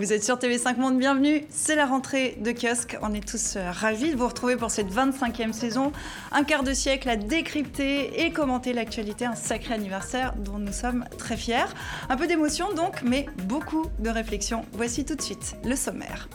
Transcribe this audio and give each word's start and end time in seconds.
Vous 0.00 0.14
êtes 0.14 0.24
sur 0.24 0.38
TV5 0.38 0.78
Monde, 0.78 0.98
bienvenue. 0.98 1.44
C'est 1.50 1.76
la 1.76 1.84
rentrée 1.84 2.38
de 2.40 2.52
kiosque. 2.52 2.96
On 3.02 3.12
est 3.12 3.24
tous 3.24 3.56
euh, 3.56 3.70
ravis 3.70 4.12
de 4.12 4.16
vous 4.16 4.26
retrouver 4.26 4.56
pour 4.56 4.70
cette 4.70 4.90
25e 4.90 5.52
saison. 5.52 5.92
Un 6.32 6.42
quart 6.42 6.62
de 6.62 6.72
siècle 6.72 7.08
à 7.10 7.16
décrypter 7.16 8.24
et 8.24 8.32
commenter 8.32 8.72
l'actualité. 8.72 9.26
Un 9.26 9.34
sacré 9.34 9.74
anniversaire 9.74 10.32
dont 10.38 10.58
nous 10.58 10.72
sommes 10.72 11.04
très 11.18 11.36
fiers. 11.36 11.68
Un 12.08 12.16
peu 12.16 12.26
d'émotion 12.26 12.72
donc, 12.72 13.02
mais 13.02 13.26
beaucoup 13.44 13.86
de 13.98 14.08
réflexion. 14.08 14.64
Voici 14.72 15.04
tout 15.04 15.16
de 15.16 15.22
suite 15.22 15.54
le 15.64 15.76
sommaire. 15.76 16.28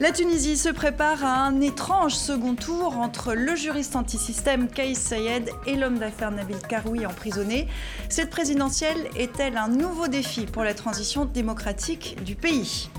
La 0.00 0.12
Tunisie 0.12 0.56
se 0.56 0.68
prépare 0.68 1.24
à 1.24 1.40
un 1.40 1.60
étrange 1.60 2.14
second 2.14 2.54
tour 2.54 2.98
entre 2.98 3.34
le 3.34 3.56
juriste 3.56 3.96
antisystème 3.96 4.68
Kais 4.68 4.94
Sayed 4.94 5.50
et 5.66 5.74
l'homme 5.74 5.98
d'affaires 5.98 6.30
Nabil 6.30 6.58
Karoui 6.68 7.04
emprisonné. 7.04 7.66
Cette 8.08 8.30
présidentielle 8.30 9.08
est-elle 9.16 9.56
un 9.56 9.66
nouveau 9.66 10.06
défi 10.06 10.46
pour 10.46 10.62
la 10.62 10.72
transition 10.72 11.24
démocratique 11.24 12.16
du 12.22 12.36
pays? 12.36 12.90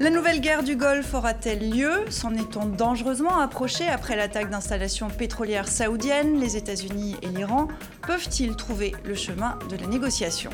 La 0.00 0.10
nouvelle 0.10 0.40
guerre 0.40 0.64
du 0.64 0.74
Golfe 0.74 1.14
aura-t-elle 1.14 1.70
lieu? 1.70 2.04
S'en 2.10 2.34
est-on 2.34 2.66
dangereusement 2.66 3.38
approché 3.38 3.86
après 3.86 4.16
l'attaque 4.16 4.50
d'installations 4.50 5.08
pétrolières 5.08 5.68
saoudiennes 5.68 6.40
Les 6.40 6.56
États-Unis 6.56 7.14
et 7.22 7.28
l'Iran? 7.28 7.68
Peuvent-ils 8.04 8.56
trouver 8.56 8.96
le 9.04 9.14
chemin 9.14 9.60
de 9.70 9.76
la 9.76 9.86
négociation? 9.86 10.50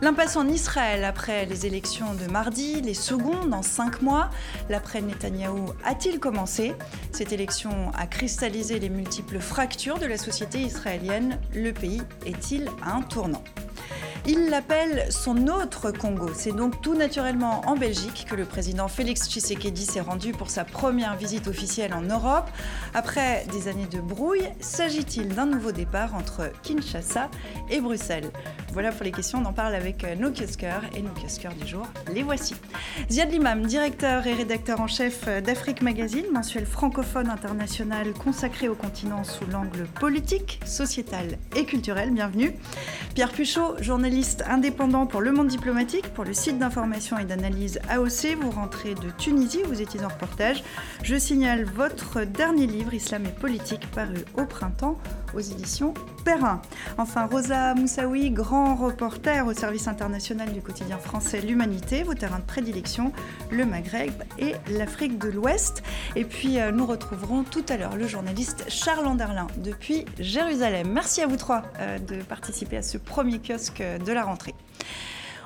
L'impasse 0.00 0.36
en 0.36 0.46
Israël 0.46 1.02
après 1.02 1.44
les 1.44 1.66
élections 1.66 2.14
de 2.14 2.30
mardi, 2.30 2.80
les 2.80 2.94
secondes 2.94 3.52
en 3.52 3.62
cinq 3.62 4.00
mois. 4.00 4.30
L'après 4.68 5.02
Netanyahou 5.02 5.72
a-t-il 5.84 6.20
commencé? 6.20 6.74
Cette 7.10 7.32
élection 7.32 7.90
a 7.96 8.06
cristallisé 8.06 8.78
les 8.78 8.90
multiples 8.90 9.40
fractures 9.40 9.98
de 9.98 10.06
la 10.06 10.16
société 10.16 10.60
israélienne. 10.60 11.40
Le 11.52 11.72
pays 11.72 12.02
est-il 12.24 12.70
à 12.80 12.94
un 12.94 13.02
tournant? 13.02 13.42
Il 14.26 14.50
l'appelle 14.50 15.06
son 15.10 15.46
autre 15.48 15.90
Congo. 15.90 16.30
C'est 16.34 16.52
donc 16.52 16.80
tout 16.82 16.94
naturellement 16.94 17.62
en 17.66 17.76
Belgique 17.76 18.26
que 18.28 18.34
le 18.34 18.44
président 18.44 18.88
Félix 18.88 19.28
Tshisekedi 19.28 19.84
s'est 19.84 20.00
rendu 20.00 20.32
pour 20.32 20.50
sa 20.50 20.64
première 20.64 21.16
visite 21.16 21.48
officielle 21.48 21.94
en 21.94 22.02
Europe. 22.02 22.48
Après 22.94 23.46
des 23.52 23.68
années 23.68 23.86
de 23.86 24.00
brouille, 24.00 24.48
s'agit-il 24.60 25.28
d'un 25.28 25.46
nouveau 25.46 25.72
départ 25.72 26.14
entre 26.14 26.50
Kinshasa 26.62 27.30
et 27.70 27.80
Bruxelles? 27.80 28.30
Voilà 28.72 28.92
pour 28.92 29.04
les 29.04 29.12
questions, 29.12 29.40
on 29.42 29.46
en 29.46 29.52
parle 29.52 29.74
avec 29.74 30.04
euh, 30.04 30.14
nos 30.14 30.30
kiosqueurs 30.30 30.82
et 30.94 31.02
nos 31.02 31.10
kiosqueurs 31.10 31.54
du 31.54 31.66
jour. 31.66 31.86
Les 32.12 32.22
voici. 32.22 32.54
Ziad 33.10 33.30
Limam, 33.30 33.66
directeur 33.66 34.26
et 34.26 34.34
rédacteur 34.34 34.80
en 34.80 34.86
chef 34.86 35.26
d'Afrique 35.42 35.82
Magazine, 35.82 36.26
mensuel 36.32 36.66
francophone 36.66 37.28
international 37.30 38.12
consacré 38.12 38.68
au 38.68 38.74
continent 38.74 39.24
sous 39.24 39.46
l'angle 39.46 39.86
politique, 40.00 40.60
sociétal 40.64 41.38
et 41.56 41.64
culturel. 41.64 42.10
Bienvenue. 42.10 42.54
Pierre 43.14 43.32
Puchot, 43.32 43.82
journaliste 43.82 44.07
indépendant 44.46 45.06
pour 45.06 45.20
Le 45.20 45.32
Monde 45.32 45.48
Diplomatique, 45.48 46.08
pour 46.14 46.24
le 46.24 46.32
site 46.32 46.58
d'information 46.58 47.18
et 47.18 47.24
d'analyse 47.24 47.78
AOC. 47.90 48.36
Vous 48.40 48.50
rentrez 48.50 48.94
de 48.94 49.10
Tunisie, 49.18 49.62
vous 49.64 49.82
étiez 49.82 50.02
en 50.04 50.08
reportage. 50.08 50.64
Je 51.02 51.16
signale 51.16 51.64
votre 51.64 52.24
dernier 52.24 52.66
livre, 52.66 52.94
Islam 52.94 53.26
et 53.26 53.40
politique, 53.40 53.86
paru 53.90 54.24
au 54.36 54.44
printemps 54.44 54.98
aux 55.34 55.40
éditions 55.40 55.92
Enfin, 56.98 57.26
Rosa 57.26 57.74
Moussaoui, 57.74 58.30
grand 58.30 58.74
reporter 58.74 59.46
au 59.46 59.54
service 59.54 59.88
international 59.88 60.52
du 60.52 60.60
quotidien 60.60 60.98
français 60.98 61.40
L'Humanité, 61.40 62.02
vos 62.02 62.12
terrains 62.12 62.40
de 62.40 62.44
prédilection, 62.44 63.12
le 63.50 63.64
Maghreb 63.64 64.12
et 64.38 64.54
l'Afrique 64.70 65.18
de 65.18 65.28
l'Ouest. 65.28 65.82
Et 66.16 66.24
puis, 66.24 66.60
euh, 66.60 66.70
nous 66.70 66.84
retrouverons 66.84 67.44
tout 67.44 67.64
à 67.70 67.78
l'heure 67.78 67.96
le 67.96 68.06
journaliste 68.06 68.64
Charles 68.68 69.06
Anderlin 69.06 69.46
depuis 69.58 70.04
Jérusalem. 70.18 70.90
Merci 70.92 71.22
à 71.22 71.26
vous 71.26 71.36
trois 71.36 71.62
euh, 71.80 71.98
de 71.98 72.16
participer 72.22 72.76
à 72.76 72.82
ce 72.82 72.98
premier 72.98 73.38
kiosque 73.38 73.82
de 73.82 74.12
la 74.12 74.24
rentrée. 74.24 74.54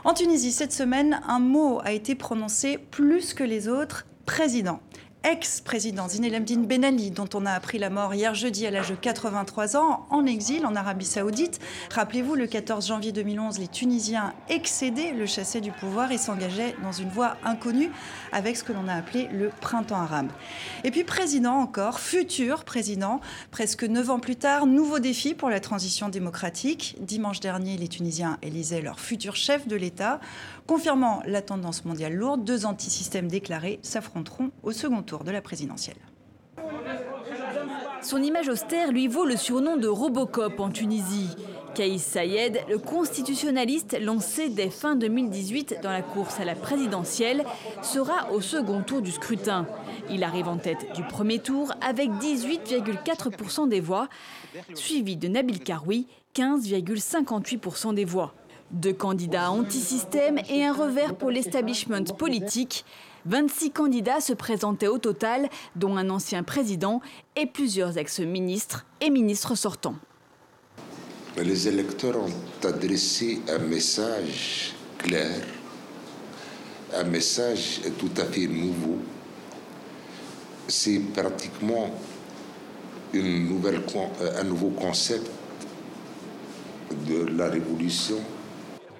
En 0.02 0.14
Tunisie, 0.14 0.50
cette 0.50 0.72
semaine, 0.72 1.20
un 1.28 1.38
mot 1.38 1.80
a 1.84 1.92
été 1.92 2.16
prononcé 2.16 2.76
plus 2.76 3.34
que 3.34 3.44
les 3.44 3.68
autres, 3.68 4.04
président 4.26 4.80
ex-président 5.24 6.08
Zinedine 6.08 6.66
Ben 6.66 6.84
Ali, 6.84 7.10
dont 7.10 7.28
on 7.34 7.46
a 7.46 7.52
appris 7.52 7.78
la 7.78 7.90
mort 7.90 8.14
hier 8.14 8.34
jeudi 8.34 8.66
à 8.66 8.70
l'âge 8.70 8.90
de 8.90 8.94
83 8.94 9.76
ans, 9.76 10.06
en 10.10 10.26
exil 10.26 10.66
en 10.66 10.74
Arabie 10.74 11.04
Saoudite. 11.04 11.60
Rappelez-vous, 11.92 12.34
le 12.34 12.46
14 12.46 12.86
janvier 12.86 13.12
2011, 13.12 13.58
les 13.58 13.68
Tunisiens 13.68 14.34
excédaient 14.48 15.12
le 15.12 15.26
chassé 15.26 15.60
du 15.60 15.70
pouvoir 15.70 16.12
et 16.12 16.18
s'engageaient 16.18 16.74
dans 16.82 16.92
une 16.92 17.08
voie 17.08 17.36
inconnue 17.44 17.90
avec 18.32 18.56
ce 18.56 18.64
que 18.64 18.72
l'on 18.72 18.88
a 18.88 18.94
appelé 18.94 19.28
le 19.32 19.50
printemps 19.60 20.00
arabe. 20.00 20.30
Et 20.84 20.90
puis 20.90 21.04
président 21.04 21.54
encore, 21.54 22.00
futur 22.00 22.64
président, 22.64 23.20
presque 23.50 23.84
neuf 23.84 24.10
ans 24.10 24.20
plus 24.20 24.36
tard, 24.36 24.66
nouveau 24.66 24.98
défi 24.98 25.34
pour 25.34 25.50
la 25.50 25.60
transition 25.60 26.08
démocratique. 26.08 26.96
Dimanche 27.00 27.40
dernier, 27.40 27.76
les 27.76 27.88
Tunisiens 27.88 28.38
élisaient 28.42 28.82
leur 28.82 28.98
futur 28.98 29.36
chef 29.36 29.68
de 29.68 29.76
l'État. 29.76 30.20
Confirmant 30.66 31.22
la 31.26 31.42
tendance 31.42 31.84
mondiale 31.84 32.14
lourde, 32.14 32.44
deux 32.44 32.66
antisystèmes 32.66 33.28
déclarés 33.28 33.80
s'affronteront 33.82 34.50
au 34.62 34.72
second 34.72 35.02
tour 35.02 35.24
de 35.24 35.30
la 35.30 35.42
présidentielle. 35.42 35.96
Son 38.02 38.22
image 38.22 38.48
austère 38.48 38.90
lui 38.90 39.06
vaut 39.06 39.24
le 39.24 39.36
surnom 39.36 39.76
de 39.76 39.86
Robocop 39.86 40.58
en 40.58 40.70
Tunisie. 40.70 41.28
Kaïs 41.74 42.02
Sayed, 42.02 42.60
le 42.68 42.78
constitutionnaliste 42.78 43.96
lancé 44.00 44.50
dès 44.50 44.70
fin 44.70 44.96
2018 44.96 45.76
dans 45.82 45.90
la 45.90 46.02
course 46.02 46.38
à 46.40 46.44
la 46.44 46.54
présidentielle, 46.54 47.44
sera 47.82 48.30
au 48.32 48.40
second 48.40 48.82
tour 48.82 49.00
du 49.02 49.10
scrutin. 49.10 49.66
Il 50.10 50.24
arrive 50.24 50.48
en 50.48 50.58
tête 50.58 50.92
du 50.94 51.02
premier 51.04 51.38
tour 51.38 51.72
avec 51.80 52.10
18,4% 52.10 53.68
des 53.68 53.80
voix, 53.80 54.08
suivi 54.74 55.16
de 55.16 55.28
Nabil 55.28 55.60
Karoui, 55.60 56.08
15,58% 56.34 57.94
des 57.94 58.04
voix. 58.04 58.34
Deux 58.72 58.94
candidats 58.94 59.50
anti-système 59.50 60.38
et 60.48 60.64
un 60.64 60.72
revers 60.72 61.14
pour 61.14 61.30
l'establishment 61.30 62.04
politique. 62.16 62.86
26 63.26 63.70
candidats 63.70 64.22
se 64.22 64.32
présentaient 64.32 64.88
au 64.88 64.96
total, 64.96 65.50
dont 65.76 65.98
un 65.98 66.08
ancien 66.08 66.42
président 66.42 67.02
et 67.36 67.44
plusieurs 67.44 67.98
ex-ministres 67.98 68.86
et 69.02 69.10
ministres 69.10 69.54
sortants. 69.56 69.96
Les 71.36 71.68
électeurs 71.68 72.16
ont 72.16 72.66
adressé 72.66 73.42
un 73.50 73.58
message 73.58 74.72
clair, 74.96 75.36
un 76.94 77.04
message 77.04 77.82
tout 77.98 78.10
à 78.16 78.24
fait 78.24 78.46
nouveau. 78.46 78.96
C'est 80.66 80.98
pratiquement 81.12 81.90
nouvelle, 83.12 83.82
un 84.38 84.44
nouveau 84.44 84.70
concept 84.70 85.30
de 87.06 87.26
la 87.36 87.48
révolution 87.48 88.16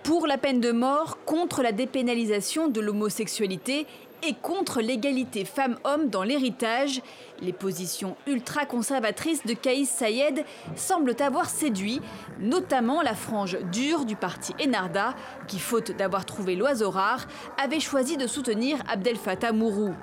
pour 0.03 0.27
la 0.27 0.39
peine 0.39 0.61
de 0.61 0.73
mort, 0.73 1.19
contre 1.25 1.63
la 1.63 1.73
dépénalisation 1.73 2.69
de 2.69 2.81
l'homosexualité 2.81 3.87
et 4.25 4.35
contre 4.35 4.81
l'égalité 4.81 5.45
femmes-hommes 5.45 6.09
dans 6.09 6.23
l'héritage. 6.23 7.03
Les 7.41 7.53
positions 7.53 8.17
ultra-conservatrices 8.27 9.45
de 9.45 9.55
Kaïs 9.55 9.89
Sayed 9.89 10.45
semblent 10.77 11.17
avoir 11.21 11.49
séduit, 11.49 12.01
notamment 12.41 13.03
la 13.03 13.15
frange 13.15 13.59
dure 13.73 14.05
du 14.05 14.17
parti 14.17 14.55
Enarda, 14.65 15.15
qui, 15.49 15.59
faute 15.59 15.93
d'avoir 15.93 16.25
trouvé 16.25 16.55
l'oiseau 16.55 16.91
rare, 16.91 17.27
avait 17.63 17.81
choisi 17.81 18.17
de 18.17 18.27
soutenir 18.27 18.79
Abdel 18.89 19.17
Fattah 19.17 19.53
Mourou. 19.53 19.95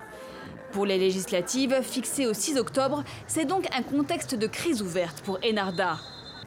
Pour 0.71 0.85
les 0.85 0.97
législatives, 0.97 1.81
fixées 1.81 2.27
au 2.27 2.33
6 2.33 2.57
octobre, 2.57 3.03
c'est 3.25 3.45
donc 3.45 3.67
un 3.75 3.81
contexte 3.81 4.35
de 4.35 4.47
crise 4.47 4.81
ouverte 4.81 5.21
pour 5.21 5.39
Enarda. 5.43 5.97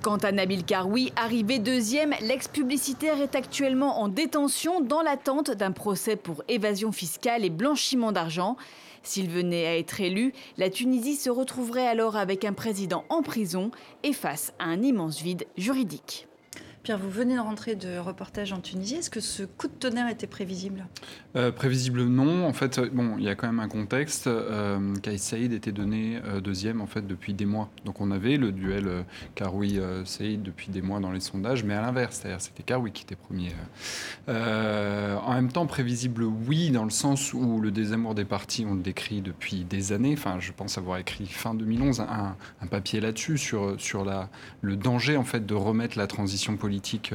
Quant 0.02 0.16
à 0.16 0.32
Nabil 0.32 0.64
Karoui, 0.64 1.12
arrivé 1.14 1.60
deuxième, 1.60 2.12
l'ex-publicitaire 2.22 3.20
est 3.20 3.36
actuellement 3.36 4.00
en 4.00 4.08
détention 4.08 4.80
dans 4.80 5.00
l'attente 5.00 5.52
d'un 5.52 5.70
procès 5.70 6.16
pour 6.16 6.42
évasion 6.48 6.90
fiscale 6.90 7.44
et 7.44 7.50
blanchiment 7.50 8.10
d'argent. 8.10 8.56
S'il 9.04 9.30
venait 9.30 9.64
à 9.64 9.78
être 9.78 10.00
élu, 10.00 10.32
la 10.58 10.70
Tunisie 10.70 11.14
se 11.14 11.30
retrouverait 11.30 11.86
alors 11.86 12.16
avec 12.16 12.44
un 12.44 12.52
président 12.52 13.04
en 13.10 13.22
prison 13.22 13.70
et 14.02 14.12
face 14.12 14.52
à 14.58 14.64
un 14.64 14.82
immense 14.82 15.22
vide 15.22 15.46
juridique. 15.56 16.26
Pierre, 16.82 16.98
vous 16.98 17.10
venez 17.10 17.36
de 17.36 17.40
rentrer 17.40 17.76
de 17.76 17.96
reportage 17.98 18.52
en 18.52 18.60
Tunisie. 18.60 18.96
Est-ce 18.96 19.10
que 19.10 19.20
ce 19.20 19.44
coup 19.44 19.68
de 19.68 19.72
tonnerre 19.72 20.08
était 20.08 20.26
prévisible? 20.26 20.84
Euh, 21.36 21.52
Prévisible, 21.52 22.02
non. 22.02 22.44
En 22.44 22.52
fait, 22.52 22.80
bon, 22.92 23.14
il 23.18 23.24
y 23.24 23.28
a 23.28 23.36
quand 23.36 23.46
même 23.46 23.60
un 23.60 23.68
contexte. 23.68 24.26
Euh, 24.26 24.92
Saïd 25.16 25.52
était 25.52 25.70
donné 25.70 26.18
euh, 26.24 26.40
deuxième 26.40 26.80
en 26.80 26.88
fait 26.88 27.06
depuis 27.06 27.34
des 27.34 27.46
mois. 27.46 27.70
Donc 27.84 28.00
on 28.00 28.10
avait 28.10 28.36
le 28.36 28.50
duel 28.50 28.88
euh, 28.88 29.02
Karoui 29.36 29.78
Saïd 30.04 30.42
depuis 30.42 30.72
des 30.72 30.82
mois 30.82 30.98
dans 30.98 31.12
les 31.12 31.20
sondages, 31.20 31.62
mais 31.62 31.74
à 31.74 31.82
l'inverse, 31.82 32.18
c'est-à-dire 32.20 32.40
c'était 32.40 32.64
Karoui 32.64 32.90
qui 32.90 33.04
était 33.04 33.14
premier. 33.14 33.52
en 34.26 35.34
même 35.34 35.52
temps, 35.52 35.66
prévisible, 35.66 36.24
oui, 36.24 36.72
dans 36.72 36.84
le 36.84 36.90
sens 36.90 37.32
où 37.32 37.60
le 37.60 37.70
désamour 37.70 38.16
des 38.16 38.24
partis, 38.24 38.66
on 38.68 38.74
le 38.74 38.82
décrit 38.82 39.20
depuis 39.20 39.62
des 39.62 39.92
années. 39.92 40.14
Enfin, 40.14 40.38
je 40.40 40.50
pense 40.50 40.78
avoir 40.78 40.98
écrit 40.98 41.26
fin 41.26 41.54
2011 41.54 42.00
un, 42.00 42.36
un 42.60 42.66
papier 42.66 43.00
là-dessus 43.00 43.38
sur 43.38 43.80
sur 43.80 44.04
la 44.04 44.28
le 44.62 44.74
danger 44.74 45.16
en 45.16 45.24
fait 45.24 45.46
de 45.46 45.54
remettre 45.54 45.96
la 45.96 46.08
transition 46.08 46.56
politique 46.56 46.71
politique, 46.72 47.12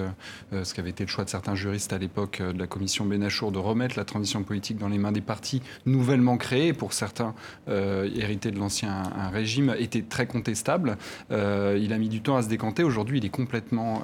ce 0.51 0.71
qui 0.71 0.79
avait 0.79 0.91
été 0.91 1.03
le 1.03 1.09
choix 1.09 1.23
de 1.23 1.31
certains 1.31 1.55
juristes 1.55 1.91
à 1.91 1.97
l'époque 1.97 2.43
de 2.43 2.59
la 2.59 2.67
commission 2.67 3.05
Benachour, 3.05 3.51
de 3.51 3.57
remettre 3.57 3.97
la 3.97 4.05
transition 4.05 4.43
politique 4.43 4.77
dans 4.77 4.87
les 4.87 4.99
mains 4.99 5.11
des 5.11 5.21
partis 5.21 5.63
nouvellement 5.87 6.37
créés, 6.37 6.73
pour 6.73 6.93
certains 6.93 7.33
hérités 7.67 8.51
de 8.51 8.59
l'ancien 8.59 9.01
régime, 9.33 9.75
était 9.79 10.03
très 10.03 10.27
contestable. 10.27 10.97
il 11.31 11.91
a 11.91 11.97
mis 11.97 12.09
du 12.09 12.21
temps 12.21 12.35
à 12.35 12.43
se 12.43 12.49
décanter. 12.49 12.83
Aujourd'hui, 12.83 13.17
il 13.17 13.25
est 13.25 13.29
complètement 13.29 14.03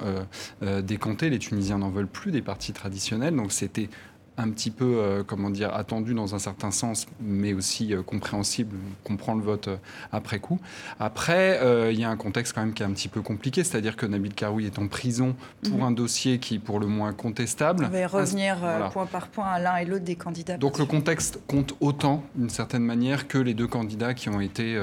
décanté. 0.60 1.30
Les 1.30 1.38
Tunisiens 1.38 1.78
n'en 1.78 1.90
veulent 1.90 2.08
plus 2.08 2.32
des 2.32 2.42
partis 2.42 2.72
traditionnels. 2.72 3.36
Donc 3.36 3.52
c'était 3.52 3.88
un 4.36 4.50
petit 4.50 4.70
peu, 4.70 4.96
euh, 4.98 5.22
comment 5.24 5.50
dire, 5.50 5.72
attendu 5.74 6.14
dans 6.14 6.34
un 6.34 6.38
certain 6.38 6.70
sens, 6.70 7.06
mais 7.20 7.54
aussi 7.54 7.94
euh, 7.94 8.02
compréhensible, 8.02 8.76
qu'on 9.04 9.16
prend 9.16 9.34
le 9.34 9.42
vote 9.42 9.68
euh, 9.68 9.76
après 10.12 10.40
coup. 10.40 10.58
Après, 10.98 11.60
il 11.92 11.98
y 11.98 12.04
a 12.04 12.10
un 12.10 12.16
contexte 12.16 12.52
quand 12.52 12.62
même 12.62 12.74
qui 12.74 12.82
est 12.82 12.86
un 12.86 12.92
petit 12.92 13.08
peu 13.08 13.22
compliqué, 13.22 13.62
c'est-à-dire 13.64 13.96
que 13.96 14.06
Nabil 14.06 14.34
Karoui 14.34 14.66
est 14.66 14.78
en 14.78 14.88
prison 14.88 15.36
pour 15.62 15.78
mhm. 15.78 15.82
un 15.82 15.90
dossier 15.90 16.38
qui 16.38 16.56
est 16.56 16.58
pour 16.58 16.80
le 16.80 16.86
moins 16.86 17.12
contestable. 17.12 17.84
On 17.84 17.88
va 17.88 18.06
revenir 18.06 18.56
point 18.92 19.06
par 19.06 19.28
point 19.28 19.46
à 19.46 19.58
l'un 19.58 19.76
et 19.76 19.84
l'autre 19.84 20.04
des 20.04 20.16
candidats. 20.16 20.56
Donc 20.56 20.78
le 20.78 20.84
contexte 20.84 21.40
compte 21.46 21.74
autant, 21.80 22.24
d'une 22.34 22.50
certaine 22.50 22.82
manière, 22.82 23.28
que 23.28 23.38
les 23.38 23.54
deux 23.54 23.66
candidats 23.66 24.14
qui 24.14 24.28
ont 24.28 24.40
été 24.40 24.78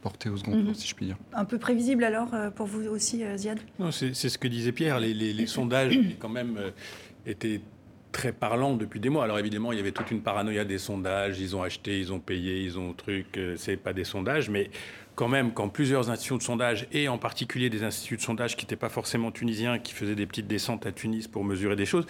portés 0.00 0.28
au 0.28 0.36
second 0.36 0.52
tour, 0.52 0.62
mhm. 0.62 0.74
si 0.74 0.88
je 0.88 0.94
puis 0.94 1.06
dire. 1.06 1.16
Un 1.32 1.44
peu 1.44 1.58
prévisible 1.58 2.04
alors 2.04 2.30
pour 2.54 2.66
vous 2.66 2.86
aussi, 2.88 3.22
Ziad? 3.36 3.58
Non, 3.78 3.90
c'est 3.90 4.14
ce 4.14 4.38
que 4.38 4.48
disait 4.48 4.72
Pierre. 4.72 5.00
Les, 5.00 5.14
les 5.14 5.46
sondages, 5.46 5.98
quand 6.18 6.28
même, 6.28 6.58
étaient 7.26 7.60
très 8.12 8.32
parlant 8.32 8.74
depuis 8.74 9.00
des 9.00 9.08
mois. 9.08 9.24
Alors 9.24 9.38
évidemment, 9.38 9.72
il 9.72 9.78
y 9.78 9.80
avait 9.80 9.92
toute 9.92 10.10
une 10.10 10.22
paranoïa 10.22 10.64
des 10.64 10.78
sondages. 10.78 11.40
Ils 11.40 11.56
ont 11.56 11.62
acheté, 11.62 11.98
ils 11.98 12.12
ont 12.12 12.20
payé, 12.20 12.62
ils 12.62 12.78
ont 12.78 12.92
truc. 12.92 13.36
Euh, 13.36 13.54
c'est 13.56 13.76
pas 13.76 13.92
des 13.92 14.04
sondages, 14.04 14.50
mais 14.50 14.70
quand 15.14 15.28
même, 15.28 15.52
quand 15.52 15.68
plusieurs 15.68 16.10
institutions 16.10 16.36
de 16.36 16.42
sondage, 16.42 16.86
et 16.92 17.08
en 17.08 17.18
particulier 17.18 17.70
des 17.70 17.82
instituts 17.82 18.16
de 18.16 18.22
sondage 18.22 18.56
qui 18.56 18.64
n'étaient 18.64 18.76
pas 18.76 18.88
forcément 18.88 19.32
tunisiens, 19.32 19.80
qui 19.80 19.92
faisaient 19.92 20.14
des 20.14 20.26
petites 20.26 20.46
descentes 20.46 20.86
à 20.86 20.92
Tunis 20.92 21.26
pour 21.26 21.42
mesurer 21.42 21.74
des 21.74 21.86
choses, 21.86 22.06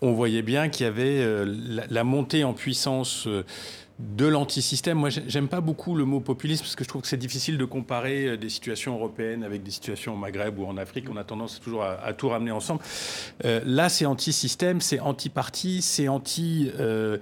on 0.00 0.12
voyait 0.12 0.42
bien 0.42 0.68
qu'il 0.68 0.86
y 0.86 0.88
avait 0.88 1.18
euh, 1.18 1.44
la, 1.90 2.04
montée 2.04 2.44
en 2.44 2.52
puissance. 2.52 3.26
De 4.02 4.26
l'antisystème. 4.26 4.98
Moi, 4.98 5.10
j'aime 5.10 5.46
pas 5.46 5.60
beaucoup 5.60 5.94
le 5.94 6.04
mot 6.04 6.18
populisme 6.18 6.64
parce 6.64 6.74
que 6.74 6.82
je 6.82 6.88
trouve 6.88 7.02
que 7.02 7.08
c'est 7.08 7.16
difficile 7.16 7.56
de 7.56 7.64
comparer 7.64 8.26
euh, 8.26 8.36
des 8.36 8.48
situations 8.48 8.94
européennes 8.94 9.44
avec 9.44 9.62
des 9.62 9.70
situations 9.70 10.14
au 10.14 10.16
Maghreb 10.16 10.58
ou 10.58 10.66
en 10.66 10.76
Afrique. 10.76 11.08
On 11.08 11.16
a 11.16 11.22
tendance 11.22 11.60
toujours 11.60 11.84
à, 11.84 12.12
tout 12.12 12.28
ramener 12.28 12.50
ensemble. 12.50 12.80
Euh, 13.44 13.60
là, 13.64 13.88
c'est 13.88 14.04
anti-système, 14.04 14.80
c'est 14.80 14.98
anti-parti, 14.98 15.82
c'est 15.82 16.08
anti. 16.08 16.72
Euh, 16.80 17.18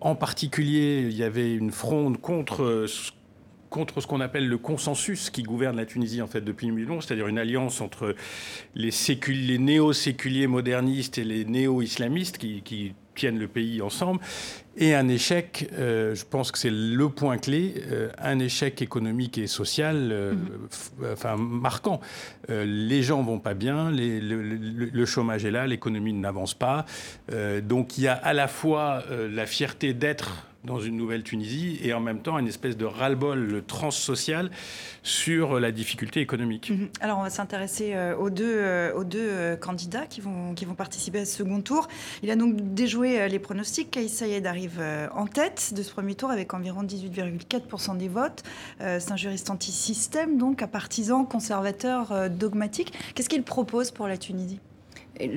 en 0.00 0.14
particulier, 0.14 1.08
il 1.10 1.16
y 1.16 1.24
avait 1.24 1.52
une 1.52 1.72
fronde 1.72 2.20
contre 2.20 2.86
contre 3.68 4.00
ce 4.00 4.06
qu'on 4.06 4.22
appelle 4.22 4.48
le 4.48 4.56
consensus 4.56 5.28
qui 5.28 5.42
gouverne 5.42 5.76
la 5.76 5.84
Tunisie 5.84 6.22
en 6.22 6.26
fait 6.26 6.40
depuis 6.40 6.68
2011, 6.68 7.04
c'est-à-dire 7.04 7.26
une 7.26 7.38
alliance 7.38 7.82
entre 7.82 8.14
les, 8.74 9.58
néo-séculiers 9.58 10.46
modernistes 10.46 11.18
et 11.18 11.24
les 11.24 11.44
néo-islamistes 11.44 12.38
qui 12.38 12.94
tiennent 13.18 13.38
le 13.38 13.48
pays 13.48 13.82
ensemble, 13.82 14.20
et 14.80 14.94
un 14.94 15.08
échec, 15.08 15.68
euh, 15.76 16.14
je 16.14 16.24
pense 16.24 16.52
que 16.52 16.58
c'est 16.58 16.70
le 16.70 17.08
point 17.08 17.36
clé, 17.36 17.74
euh, 17.90 18.10
un 18.16 18.38
échec 18.38 18.80
économique 18.80 19.36
et 19.36 19.48
social 19.48 20.10
euh, 20.12 20.34
mhm. 20.34 21.12
enfin, 21.12 21.36
marquant. 21.36 22.00
les 22.48 23.02
gens 23.02 23.20
vont 23.22 23.40
pas 23.40 23.54
bien, 23.54 23.90
les, 23.90 24.20
le, 24.20 25.06
chômage 25.06 25.44
est 25.44 25.50
là, 25.50 25.66
l'économie 25.66 26.12
n'avance 26.12 26.54
pas. 26.54 26.86
donc 27.62 27.98
il 27.98 28.04
y 28.04 28.08
a 28.08 28.14
à 28.14 28.32
la 28.32 28.46
fois 28.46 29.02
la 29.10 29.46
fierté 29.46 29.92
d'être 29.92 30.47
dans 30.64 30.80
une 30.80 30.96
nouvelle 30.96 31.22
Tunisie 31.22 31.78
et 31.82 31.92
en 31.94 32.00
même 32.00 32.20
temps 32.20 32.38
une 32.38 32.48
espèce 32.48 32.76
de 32.76 32.84
ras-le-bol 32.84 33.62
transsocial 33.66 34.50
sur 35.02 35.60
la 35.60 35.70
difficulté 35.70 36.20
économique. 36.20 36.70
Mhm. 36.70 36.88
Alors 37.00 37.18
on 37.18 37.22
va 37.22 37.30
s'intéresser 37.30 37.94
euh, 37.94 38.16
aux 38.16 38.30
deux, 38.30 38.44
euh, 38.44 39.04
euh, 39.14 39.56
candidats 39.56 40.06
qui 40.06 40.20
vont, 40.20 40.54
qui 40.54 40.64
vont 40.64 40.74
participer 40.74 41.20
à 41.20 41.24
ce 41.24 41.38
second 41.38 41.60
tour. 41.60 41.88
Il 42.22 42.30
a 42.30 42.36
donc 42.36 42.56
déjoué 42.74 43.28
les 43.28 43.38
pronostics. 43.38 43.90
Kaïs 43.90 44.12
Sayed 44.12 44.46
arrive 44.46 44.82
en 45.14 45.26
tête 45.26 45.72
de 45.74 45.82
ce 45.82 45.92
premier 45.92 46.14
tour 46.14 46.30
avec 46.30 46.52
environ 46.54 46.82
18,4% 46.82 47.96
des 47.96 48.08
votes. 48.08 48.42
C'est 48.80 49.12
un 49.12 49.16
juriste 49.16 49.50
anti-système, 49.50 50.38
donc 50.38 50.62
un 50.62 50.66
partisan, 50.66 51.24
conservateur, 51.24 52.30
dogmatique. 52.30 52.92
Qu'est-ce 53.14 53.28
qu'il 53.28 53.42
propose 53.42 53.90
pour 53.90 54.08
la 54.08 54.16
Tunisie? 54.16 54.60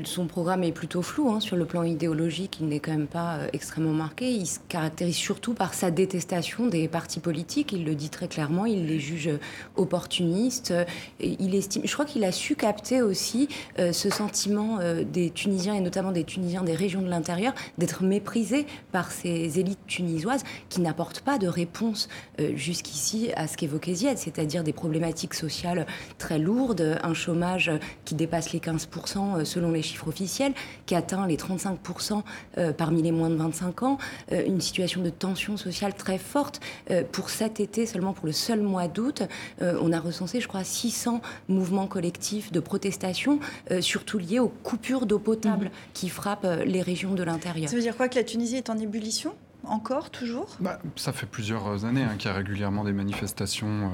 Son 0.03 0.27
programme 0.27 0.63
est 0.63 0.71
plutôt 0.71 1.01
flou 1.01 1.29
hein, 1.29 1.39
sur 1.39 1.55
le 1.55 1.65
plan 1.65 1.83
idéologique, 1.83 2.57
il 2.61 2.67
n'est 2.67 2.79
quand 2.79 2.91
même 2.91 3.07
pas 3.07 3.37
euh, 3.37 3.47
extrêmement 3.53 3.93
marqué. 3.93 4.31
Il 4.31 4.45
se 4.45 4.59
caractérise 4.69 5.15
surtout 5.15 5.53
par 5.53 5.73
sa 5.73 5.91
détestation 5.91 6.67
des 6.67 6.87
partis 6.87 7.19
politiques. 7.19 7.71
Il 7.71 7.85
le 7.85 7.95
dit 7.95 8.09
très 8.09 8.27
clairement, 8.27 8.65
il 8.65 8.85
les 8.85 8.99
juge 8.99 9.29
opportunistes. 9.75 10.73
il 11.19 11.55
estime, 11.55 11.83
je 11.85 11.93
crois 11.93 12.05
qu'il 12.05 12.23
a 12.23 12.31
su 12.31 12.55
capter 12.55 13.01
aussi 13.01 13.47
euh, 13.79 13.91
ce 13.91 14.09
sentiment 14.09 14.79
euh, 14.79 15.03
des 15.03 15.31
Tunisiens 15.31 15.73
et 15.73 15.81
notamment 15.81 16.11
des 16.11 16.23
Tunisiens 16.23 16.63
des 16.63 16.75
régions 16.75 17.01
de 17.01 17.09
l'intérieur 17.09 17.53
d'être 17.77 18.03
méprisés 18.03 18.65
par 18.91 19.11
ces 19.11 19.59
élites 19.59 19.85
tunisoises 19.87 20.43
qui 20.69 20.81
n'apportent 20.81 21.21
pas 21.21 21.37
de 21.37 21.47
réponse 21.47 22.07
jusqu'ici 22.55 23.31
à 23.35 23.47
ce 23.47 23.57
qu'évoquait 23.57 23.93
Ziad, 23.93 24.17
c'est-à-dire 24.17 24.63
des 24.63 24.73
problématiques 24.73 25.33
sociales 25.33 25.85
très 26.17 26.39
lourdes, 26.39 26.99
un 27.03 27.13
chômage 27.13 27.71
qui 28.05 28.15
dépasse 28.15 28.53
les 28.53 28.59
15% 28.59 29.45
selon 29.45 29.60
les 29.69 29.81
chiffres 29.81 30.07
officiels, 30.07 30.53
qui 30.85 30.95
atteint 30.95 31.27
les 31.27 31.37
35% 31.37 32.23
euh, 32.57 32.73
parmi 32.73 33.01
les 33.01 33.11
moins 33.11 33.29
de 33.29 33.35
25 33.35 33.83
ans, 33.83 33.97
euh, 34.31 34.43
une 34.45 34.61
situation 34.61 35.01
de 35.01 35.09
tension 35.09 35.57
sociale 35.57 35.93
très 35.93 36.17
forte. 36.17 36.59
Euh, 36.89 37.03
pour 37.11 37.29
cet 37.29 37.59
été, 37.59 37.85
seulement 37.85 38.13
pour 38.13 38.25
le 38.25 38.31
seul 38.31 38.61
mois 38.61 38.87
d'août, 38.87 39.23
on 39.59 39.91
a 39.91 39.99
recensé, 39.99 40.39
je 40.39 40.47
crois, 40.47 40.63
600 40.63 41.21
mouvements 41.47 41.87
collectifs 41.87 42.51
de 42.51 42.59
protestation, 42.59 43.39
surtout 43.79 44.17
liés 44.17 44.39
aux 44.39 44.49
coupures 44.49 45.05
d'eau 45.05 45.19
potable 45.19 45.65
mhm. 45.65 45.71
qui 45.93 46.09
frappent 46.09 46.47
les 46.65 46.81
régions 46.81 47.13
de 47.13 47.23
l'intérieur. 47.23 47.69
Ça 47.69 47.75
veut 47.75 47.81
dire 47.81 47.97
quoi 47.97 48.07
que 48.07 48.15
la 48.15 48.23
Tunisie 48.23 48.55
est 48.55 48.69
en 48.69 48.77
ébullition 48.77 49.33
encore, 49.63 50.09
toujours? 50.09 50.57
Bah, 50.59 50.79
Ça 50.95 51.13
fait 51.13 51.27
plusieurs 51.27 51.85
années 51.85 52.03
hein, 52.03 52.15
qu'il 52.17 52.29
y 52.29 52.33
a 52.33 52.35
régulièrement 52.35 52.83
des 52.83 52.93
manifestations 52.93 53.91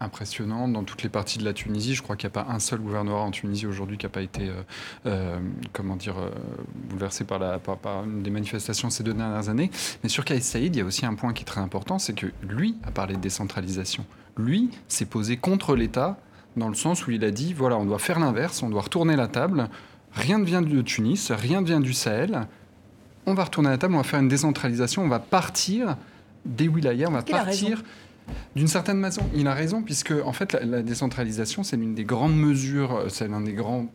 impressionnant 0.00 0.66
dans 0.66 0.82
toutes 0.82 1.02
les 1.02 1.08
parties 1.08 1.38
de 1.38 1.44
la 1.44 1.52
Tunisie. 1.52 1.94
Je 1.94 2.02
crois 2.02 2.16
qu'il 2.16 2.28
n'y 2.28 2.32
a 2.32 2.42
pas 2.42 2.50
un 2.50 2.58
seul 2.58 2.80
gouvernement 2.80 3.24
en 3.24 3.30
Tunisie 3.30 3.66
aujourd'hui 3.66 3.98
qui 3.98 4.06
n'a 4.06 4.10
pas 4.10 4.22
été, 4.22 4.48
euh, 4.48 4.62
euh, 5.06 5.38
comment 5.72 5.96
dire, 5.96 6.18
euh, 6.18 6.30
bouleversé 6.88 7.24
par, 7.24 7.38
la, 7.38 7.58
par, 7.58 8.04
des 8.06 8.30
manifestations 8.30 8.90
ces 8.90 9.02
deux 9.02 9.14
dernières 9.14 9.48
années. 9.48 9.70
Mais 10.02 10.08
sur 10.08 10.24
Kaïs 10.24 10.44
Saïd, 10.44 10.74
il 10.74 10.78
y 10.78 10.82
a 10.82 10.84
aussi 10.84 11.06
un 11.06 11.14
point 11.14 11.32
qui 11.32 11.42
est 11.42 11.46
très 11.46 11.60
important, 11.60 11.98
c'est 11.98 12.14
que 12.14 12.26
lui 12.42 12.76
a 12.84 12.90
parlé 12.90 13.14
de 13.14 13.20
décentralisation. 13.20 14.04
Lui 14.36 14.70
s'est 14.88 15.06
posé 15.06 15.36
contre 15.36 15.76
l'État 15.76 16.18
dans 16.56 16.68
le 16.68 16.74
sens 16.74 17.06
où 17.06 17.10
il 17.10 17.24
a 17.24 17.30
dit, 17.30 17.52
voilà, 17.52 17.76
on 17.76 17.84
doit 17.84 17.98
faire 17.98 18.18
l'inverse, 18.18 18.62
on 18.62 18.70
doit 18.70 18.82
retourner 18.82 19.16
la 19.16 19.28
table. 19.28 19.68
Rien 20.12 20.38
ne 20.38 20.44
vient 20.44 20.62
de 20.62 20.82
Tunis, 20.82 21.30
rien 21.30 21.60
ne 21.60 21.66
vient 21.66 21.80
du 21.80 21.92
Sahel. 21.92 22.46
On 23.26 23.34
va 23.34 23.44
retourner 23.44 23.68
la 23.68 23.78
table, 23.78 23.94
on 23.94 23.98
va 23.98 24.02
faire 24.02 24.20
une 24.20 24.28
décentralisation, 24.28 25.02
on 25.02 25.08
va 25.08 25.20
partir 25.20 25.96
des 26.44 26.68
wilayas, 26.68 27.08
on 27.08 27.12
va 27.12 27.22
partir 27.22 27.82
d'une 28.56 28.68
certaine 28.68 29.00
façon, 29.02 29.22
il 29.34 29.46
a 29.46 29.54
raison, 29.54 29.82
puisque 29.82 30.12
en 30.24 30.32
fait, 30.32 30.52
la, 30.52 30.82
décentralisation, 30.82 31.62
c'est 31.62 31.76
l'une 31.76 31.94
des 31.94 32.04
grandes 32.04 32.36
mesures, 32.36 33.04
c'est 33.08 33.28
l'un 33.28 33.40
des 33.40 33.52
grands 33.52 33.86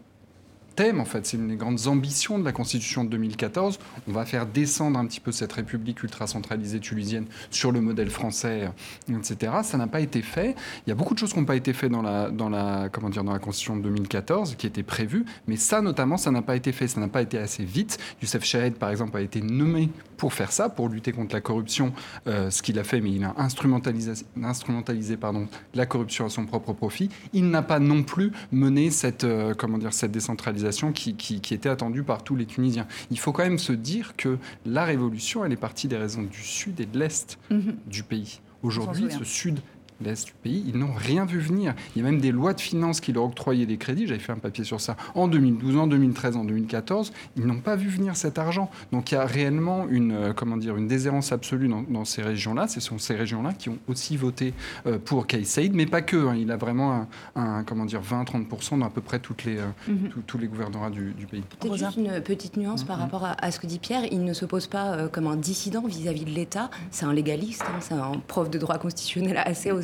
thème, 0.76 1.00
en 1.00 1.06
fait, 1.06 1.26
c'est 1.26 1.38
une 1.38 1.48
des 1.48 1.56
grandes 1.56 1.88
ambitions 1.88 2.38
de 2.38 2.46
la 2.46 2.52
Constitution 2.52 3.04
de 3.04 3.10
2014. 3.10 3.80
On 4.08 4.12
va 4.12 4.26
faire 4.26 4.46
descendre 4.46 5.00
un 5.00 5.06
petit 5.06 5.20
peu 5.20 5.32
cette 5.32 5.54
République 5.54 6.04
ultra-centralisée 6.04 6.80
tunisienne 6.80 7.26
sur 7.50 7.72
le 7.72 7.82
modèle 7.82 8.10
français, 8.10 8.70
etc. 9.10 9.54
Ça 9.64 9.78
n'a 9.78 9.88
pas 9.88 10.02
été 10.02 10.22
fait. 10.22 10.56
Il 10.86 10.90
y 10.90 10.92
a 10.92 10.96
beaucoup 10.96 11.14
de 11.14 11.20
choses 11.20 11.34
qui 11.34 11.40
n'ont 11.40 11.46
pas 11.46 11.56
été 11.56 11.74
faites 11.74 11.92
dans 11.92 12.02
la, 12.02 12.30
dans 12.30 12.50
la, 12.50 12.90
comment 12.92 13.10
dire, 13.10 13.24
dans 13.24 13.34
la 13.34 13.40
Constitution 13.40 13.78
de 13.78 13.84
2014, 13.84 14.56
qui 14.56 14.68
étaient 14.68 14.84
prévues, 14.84 15.26
mais 15.48 15.56
ça, 15.56 15.82
notamment, 15.82 16.18
ça 16.18 16.32
n'a 16.32 16.42
pas 16.42 16.56
été 16.56 16.72
fait. 16.72 16.88
Ça 16.88 17.00
n'a 17.00 17.08
pas 17.08 17.22
été 17.22 17.38
assez 17.38 17.64
vite. 17.64 17.98
Youssef 18.22 18.44
Chahed, 18.44 18.76
par 18.76 18.90
exemple, 18.90 19.18
a 19.18 19.22
été 19.22 19.42
nommé 19.42 19.90
pour 20.18 20.34
faire 20.34 20.52
ça, 20.52 20.70
pour 20.70 20.90
lutter 20.90 21.12
contre 21.12 21.36
la 21.36 21.42
corruption, 21.42 21.94
euh, 22.28 22.50
ce 22.50 22.62
qu'il 22.62 22.80
a 22.80 22.84
fait, 22.84 23.02
mais 23.02 23.12
il 23.12 23.24
a 23.24 23.34
instrumentalisé, 23.38 24.14
instrumentalisé 24.42 25.18
pardon, 25.18 25.48
la 25.74 25.86
corruption 25.86 26.26
à 26.26 26.30
son 26.30 26.46
propre 26.46 26.74
profit. 26.74 27.10
Il 27.34 27.50
n'a 27.50 27.62
pas 27.62 27.80
non 27.80 28.04
plus 28.04 28.32
mené 28.52 28.92
cette, 28.92 29.24
euh, 29.24 29.54
comment 29.58 29.78
dire, 29.78 29.94
cette 29.94 30.12
décentralisation 30.12 30.65
qui, 30.92 31.42
était 31.52 31.70
attendue 31.70 32.04
par 32.04 32.24
tous 32.24 32.36
les 32.36 32.46
Tunisiens. 32.46 32.88
Il 33.12 33.20
faut 33.20 33.32
quand 33.32 33.44
même 33.44 33.60
se 33.60 33.74
dire 33.74 34.16
que 34.18 34.38
la 34.66 34.84
révolution, 34.84 35.46
elle 35.46 35.54
est 35.54 35.58
partie 35.58 35.88
des 35.88 35.98
raisons 35.98 36.24
du 36.24 36.42
sud 36.42 36.80
et 36.80 36.86
de 36.86 36.98
l'est 36.98 37.38
mhm. 37.50 37.76
du 37.88 38.04
pays. 38.04 38.40
Aujourd'hui, 38.64 39.08
ce 39.12 39.24
sud 39.24 39.60
l'Est 40.02 40.26
du 40.26 40.34
pays, 40.34 40.64
ils 40.68 40.78
n'ont 40.78 40.94
rien 40.94 41.26
vu 41.26 41.40
venir. 41.40 41.74
Il 41.96 42.02
y 42.02 42.06
a 42.06 42.10
même 42.10 42.20
des 42.20 42.32
lois 42.32 42.54
de 42.54 42.62
finances 42.62 43.00
qui 43.00 43.14
leur 43.14 43.24
octroyaient 43.24 43.66
des 43.66 43.78
crédits, 43.78 44.08
j'avais 44.08 44.20
fait 44.20 44.32
un 44.32 44.38
papier 44.38 44.64
sur 44.64 44.82
ça, 44.82 44.96
en 45.14 45.28
2012, 45.28 45.78
en 45.78 45.88
2013, 45.88 46.38
en 46.38 46.44
2014, 46.44 47.12
ils 47.38 47.46
n'ont 47.46 47.60
pas 47.60 47.76
vu 47.76 47.90
venir 47.90 48.16
cet 48.16 48.38
argent. 48.38 48.70
Donc 48.92 49.12
il 49.12 49.16
y 49.16 49.18
a 49.18 49.26
réellement 49.26 49.88
une, 49.88 50.12
euh, 50.12 50.34
comment 50.34 50.58
dire, 50.58 50.78
une 50.78 50.88
déshérence 50.88 51.32
absolue 51.32 51.70
dans, 51.90 52.06
ces 52.06 52.22
régions-là. 52.22 52.68
Ce 52.68 52.80
sont 52.80 52.98
ces 52.98 53.16
régions-là 53.16 53.54
qui 53.54 53.70
ont 53.70 53.78
aussi 53.88 54.18
voté 54.18 54.54
euh, 54.86 55.00
pour 55.00 55.28
Kais 55.28 55.44
Saïd, 55.44 55.74
mais 55.74 55.86
pas 55.86 56.02
que. 56.02 56.28
Hein. 56.28 56.36
Il 56.36 56.52
a 56.52 56.58
vraiment 56.58 57.08
un, 57.36 57.64
comment 57.64 57.86
dire, 57.86 58.02
20-30% 58.02 58.80
dans 58.80 58.86
à 58.86 58.90
peu 58.90 59.02
près 59.02 59.20
toutes 59.20 59.44
les, 59.44 59.58
euh, 59.58 59.66
mhm. 59.88 60.12
tous 60.28 60.38
les 60.38 60.48
gouvernements 60.48 60.90
du, 60.90 61.14
pays. 61.30 61.44
Peut-être 61.60 61.78
juste 61.78 61.98
une 61.98 62.22
petite 62.22 62.58
nuance 62.58 62.84
par 62.84 62.98
mhm. 62.98 63.04
rapport 63.04 63.28
à, 63.38 63.52
ce 63.52 63.60
que 63.60 63.68
dit 63.68 63.80
Pierre. 63.80 64.04
Il 64.12 64.24
ne 64.24 64.34
s'oppose 64.34 64.68
pas 64.68 65.08
comme 65.08 65.28
un 65.28 65.38
dissident 65.38 65.82
vis-à-vis 65.82 66.26
de 66.26 66.32
l'État. 66.32 66.70
C'est 66.92 67.06
un 67.06 67.14
légaliste, 67.14 67.64
hein. 67.64 67.80
c'est 67.80 67.94
un 67.94 68.14
prof 68.28 68.50
de 68.50 68.60
droit 68.60 68.78
constitutionnel 68.78 69.42
assez 69.44 69.72
au 69.72 69.82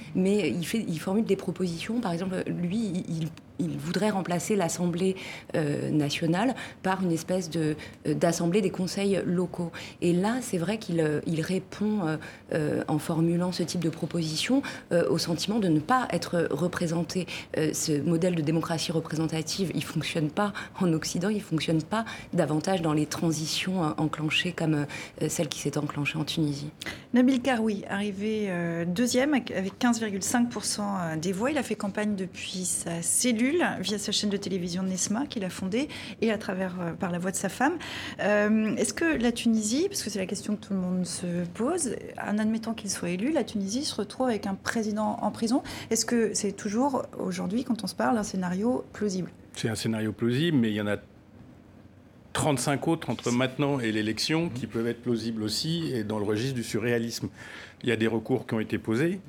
mais 0.14 0.50
il, 0.50 0.64
fait, 0.64 0.84
il 0.86 0.98
formule 0.98 1.24
des 1.24 1.36
propositions. 1.36 2.00
Par 2.00 2.12
exemple, 2.12 2.42
lui, 2.46 3.04
il, 3.08 3.28
il 3.60 3.78
voudrait 3.78 4.10
remplacer 4.10 4.56
l'Assemblée 4.56 5.16
nationale 5.92 6.54
par 6.82 7.02
une 7.02 7.12
espèce 7.12 7.50
de, 7.50 7.76
d'assemblée 8.06 8.60
des 8.60 8.70
conseils 8.70 9.20
locaux. 9.24 9.70
Et 10.00 10.12
là, 10.12 10.36
c'est 10.40 10.58
vrai 10.58 10.78
qu'il 10.78 11.20
il 11.26 11.40
répond, 11.40 12.18
en 12.88 12.98
formulant 12.98 13.52
ce 13.52 13.62
type 13.62 13.82
de 13.82 13.90
proposition, 13.90 14.62
au 14.90 15.18
sentiment 15.18 15.58
de 15.58 15.68
ne 15.68 15.80
pas 15.80 16.08
être 16.10 16.48
représenté. 16.50 17.26
ce 17.56 18.00
modèle 18.00 18.34
de 18.34 18.42
démocratie 18.42 18.92
représentative, 18.92 19.70
il 19.74 19.84
fonctionne 19.84 20.30
pas 20.30 20.52
en 20.80 20.92
Occident, 20.92 21.28
il 21.28 21.42
fonctionne 21.42 21.82
pas 21.82 22.04
davantage 22.32 22.82
dans 22.82 22.92
les 22.92 23.06
transitions 23.06 23.82
enclenchées 23.98 24.52
comme 24.52 24.86
celle 25.28 25.48
qui 25.48 25.60
s'est 25.60 25.78
enclenchée 25.78 26.18
en 26.18 26.24
Tunisie. 26.24 26.70
Nabil 27.12 27.40
Karoui, 27.42 27.84
arrivé 27.88 28.46
euh, 28.48 28.84
deuxième 28.84 29.34
avec 29.34 29.80
15,5% 29.80 30.80
euh, 30.80 31.16
des 31.16 31.32
voix. 31.32 31.50
Il 31.50 31.58
a 31.58 31.62
fait 31.62 31.74
campagne 31.74 32.14
depuis 32.14 32.64
sa 32.64 33.02
cellule 33.02 33.49
via 33.80 33.98
sa 33.98 34.12
chaîne 34.12 34.30
de 34.30 34.36
télévision 34.36 34.82
Nesma 34.82 35.26
qu'il 35.26 35.44
a 35.44 35.50
fondée 35.50 35.88
et 36.20 36.30
à 36.30 36.38
travers 36.38 36.80
euh, 36.80 36.92
par 36.92 37.10
la 37.10 37.18
voix 37.18 37.30
de 37.30 37.36
sa 37.36 37.48
femme. 37.48 37.78
Est-ce 38.18 38.92
que 38.92 39.20
la 39.20 39.32
Tunisie, 39.32 39.86
parce 39.88 40.02
que 40.02 40.10
c'est 40.10 40.18
la 40.18 40.26
question 40.26 40.56
que 40.56 40.66
tout 40.66 40.72
le 40.72 40.80
monde 40.80 41.06
se 41.06 41.44
pose, 41.54 41.96
en 42.20 42.38
admettant 42.38 42.74
qu'il 42.74 42.90
soit 42.90 43.10
élu, 43.10 43.32
la 43.32 43.44
Tunisie 43.44 43.84
se 43.84 43.94
retrouve 43.94 44.28
avec 44.28 44.46
un 44.46 44.54
président 44.54 45.18
en 45.22 45.30
prison? 45.30 45.62
Est-ce 45.90 46.04
que 46.04 46.32
c'est 46.34 46.52
toujours 46.52 47.06
aujourd'hui, 47.18 47.64
quand 47.64 47.84
on 47.84 47.86
se 47.86 47.94
parle, 47.94 48.18
un 48.18 48.22
scénario 48.22 48.84
plausible? 48.92 49.30
C'est 49.54 49.68
un 49.68 49.74
scénario 49.74 50.12
plausible, 50.12 50.56
mais 50.56 50.70
il 50.70 50.74
y 50.74 50.80
en 50.80 50.86
a 50.86 50.96
35 52.32 52.88
autres 52.88 53.10
entre 53.10 53.32
maintenant 53.32 53.80
et 53.80 53.92
l'élection 53.92 54.48
qui 54.48 54.66
peuvent 54.66 54.86
être 54.86 55.02
plausibles 55.02 55.42
aussi 55.42 55.92
et 55.92 56.04
dans 56.04 56.18
le 56.18 56.24
registre 56.24 56.54
du 56.54 56.62
surréalisme. 56.62 57.28
Il 57.82 57.88
y 57.88 57.92
a 57.92 57.96
des 57.96 58.06
recours 58.06 58.46
qui 58.46 58.54
ont 58.54 58.60
été 58.60 58.78
posés. 58.78 59.20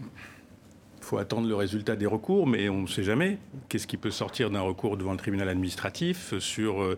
Il 1.01 1.05
faut 1.05 1.17
attendre 1.17 1.47
le 1.47 1.55
résultat 1.55 1.95
des 1.95 2.05
recours, 2.05 2.45
mais 2.45 2.69
on 2.69 2.83
ne 2.83 2.87
sait 2.87 3.01
jamais. 3.01 3.39
Qu'est-ce 3.69 3.87
qui 3.87 3.97
peut 3.97 4.11
sortir 4.11 4.51
d'un 4.51 4.61
recours 4.61 4.97
devant 4.97 5.13
le 5.13 5.17
tribunal 5.17 5.49
administratif 5.49 6.37
sur, 6.37 6.83
euh, 6.83 6.95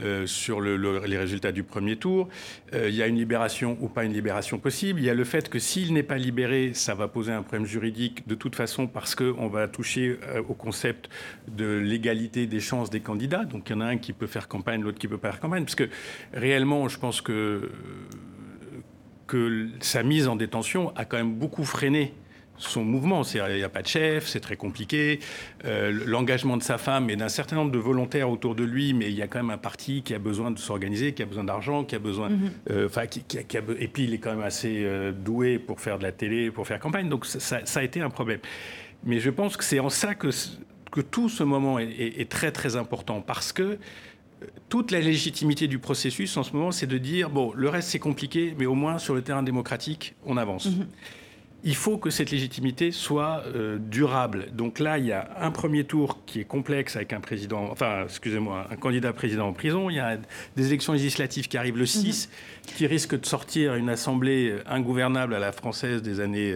euh, 0.00 0.26
sur 0.26 0.62
les 0.62 1.18
résultats 1.18 1.52
du 1.52 1.62
premier 1.62 1.96
tour 1.96 2.28
euh, 2.72 2.88
Il 2.88 2.94
y 2.94 3.02
a 3.02 3.06
une 3.06 3.16
libération 3.16 3.76
ou 3.82 3.88
pas 3.88 4.04
une 4.04 4.14
libération 4.14 4.58
possible. 4.58 4.98
Il 4.98 5.04
y 5.04 5.10
a 5.10 5.14
le 5.14 5.24
fait 5.24 5.50
que 5.50 5.58
s'il 5.58 5.92
n'est 5.92 6.02
pas 6.02 6.16
libéré, 6.16 6.72
ça 6.72 6.94
va 6.94 7.06
poser 7.06 7.32
un 7.32 7.42
problème 7.42 7.66
juridique 7.66 8.26
de 8.26 8.34
toute 8.34 8.56
façon 8.56 8.86
parce 8.86 9.14
qu'on 9.14 9.48
va 9.48 9.68
toucher 9.68 10.18
au 10.48 10.54
concept 10.54 11.10
de 11.46 11.66
l'égalité 11.66 12.46
des 12.46 12.60
chances 12.60 12.88
des 12.88 13.00
candidats. 13.00 13.44
Donc 13.44 13.68
il 13.68 13.74
y 13.74 13.76
en 13.76 13.82
a 13.82 13.86
un 13.86 13.98
qui 13.98 14.14
peut 14.14 14.26
faire 14.26 14.48
campagne, 14.48 14.80
l'autre 14.80 14.98
qui 14.98 15.06
peut 15.06 15.18
pas 15.18 15.32
faire 15.32 15.40
campagne. 15.40 15.64
Parce 15.64 15.74
que 15.74 15.90
réellement, 16.32 16.88
je 16.88 16.98
pense 16.98 17.20
que 17.20 17.70
que 19.26 19.68
sa 19.80 20.02
mise 20.02 20.28
en 20.28 20.36
détention 20.36 20.94
a 20.96 21.04
quand 21.04 21.16
même 21.16 21.34
beaucoup 21.34 21.64
freiné 21.64 22.12
son 22.56 22.84
mouvement. 22.84 23.22
Il 23.22 23.56
n'y 23.56 23.62
a 23.62 23.68
pas 23.68 23.82
de 23.82 23.86
chef, 23.86 24.26
c'est 24.26 24.40
très 24.40 24.56
compliqué. 24.56 25.20
Euh, 25.64 25.92
l'engagement 26.06 26.56
de 26.56 26.62
sa 26.62 26.78
femme 26.78 27.10
et 27.10 27.16
d'un 27.16 27.28
certain 27.28 27.56
nombre 27.56 27.72
de 27.72 27.78
volontaires 27.78 28.30
autour 28.30 28.54
de 28.54 28.64
lui, 28.64 28.94
mais 28.94 29.10
il 29.10 29.16
y 29.16 29.22
a 29.22 29.26
quand 29.26 29.38
même 29.38 29.50
un 29.50 29.58
parti 29.58 30.02
qui 30.02 30.14
a 30.14 30.18
besoin 30.18 30.50
de 30.50 30.58
s'organiser, 30.58 31.12
qui 31.12 31.22
a 31.22 31.26
besoin 31.26 31.44
d'argent, 31.44 31.84
qui 31.84 31.94
a 31.94 31.98
besoin. 31.98 32.30
Mhm. 32.30 32.50
Euh, 32.70 32.86
enfin, 32.86 33.06
qui, 33.06 33.24
et 33.78 33.88
puis 33.88 34.04
il 34.04 34.14
est 34.14 34.18
quand 34.18 34.30
même 34.30 34.44
assez 34.44 34.82
euh, 34.84 35.12
doué 35.12 35.58
pour 35.58 35.80
faire 35.80 35.98
de 35.98 36.04
la 36.04 36.12
télé, 36.12 36.50
pour 36.50 36.66
faire 36.66 36.78
campagne. 36.78 37.08
Donc 37.08 37.26
ça, 37.26 37.60
a 37.74 37.82
été 37.82 38.00
un 38.00 38.10
problème. 38.10 38.40
Mais 39.04 39.20
je 39.20 39.30
pense 39.30 39.56
que 39.56 39.64
c'est 39.64 39.80
en 39.80 39.90
ça 39.90 40.14
que, 40.14 40.30
que 40.90 41.00
tout 41.00 41.28
ce 41.28 41.42
moment 41.42 41.78
est, 41.78 42.30
très 42.30 42.52
très 42.52 42.76
important 42.76 43.20
parce 43.20 43.52
que 43.52 43.78
toute 44.68 44.90
la 44.90 45.00
légitimité 45.00 45.68
du 45.68 45.78
processus 45.78 46.36
en 46.36 46.42
ce 46.42 46.52
moment, 46.52 46.70
c'est 46.70 46.86
de 46.86 46.98
dire 46.98 47.30
bon, 47.30 47.52
le 47.54 47.68
reste 47.68 47.88
c'est 47.88 47.98
compliqué, 47.98 48.54
mais 48.58 48.66
au 48.66 48.74
moins 48.74 48.98
sur 48.98 49.14
le 49.14 49.22
terrain 49.22 49.42
démocratique, 49.42 50.14
on 50.24 50.36
avance. 50.36 50.66
Mhm 50.66 50.86
il 51.66 51.74
faut 51.74 51.96
que 51.96 52.10
cette 52.10 52.30
légitimité 52.30 52.92
soit 52.92 53.42
euh, 53.46 53.78
durable. 53.80 54.48
Donc 54.52 54.78
là, 54.78 54.98
il 54.98 55.06
y 55.06 55.12
a 55.12 55.30
un 55.40 55.50
premier 55.50 55.84
tour 55.84 56.20
qui 56.26 56.40
est 56.40 56.44
complexe 56.44 56.94
avec 56.94 57.14
un 57.14 57.20
président, 57.20 57.68
enfin, 57.70 58.02
excusez-moi, 58.04 58.66
un 58.70 58.76
candidat 58.76 59.14
président 59.14 59.48
en 59.48 59.54
prison. 59.54 59.88
Il 59.88 59.96
y 59.96 60.00
a 60.00 60.18
des 60.56 60.66
élections 60.66 60.92
législatives 60.92 61.48
qui 61.48 61.56
arrivent 61.56 61.78
le 61.78 61.86
6, 61.86 62.28
mhm. 62.28 62.74
qui 62.74 62.86
risquent 62.86 63.18
de 63.18 63.24
sortir 63.24 63.76
une 63.76 63.88
assemblée 63.88 64.56
ingouvernable 64.66 65.34
à 65.34 65.38
la 65.38 65.52
française 65.52 66.02
des 66.02 66.20
années 66.20 66.54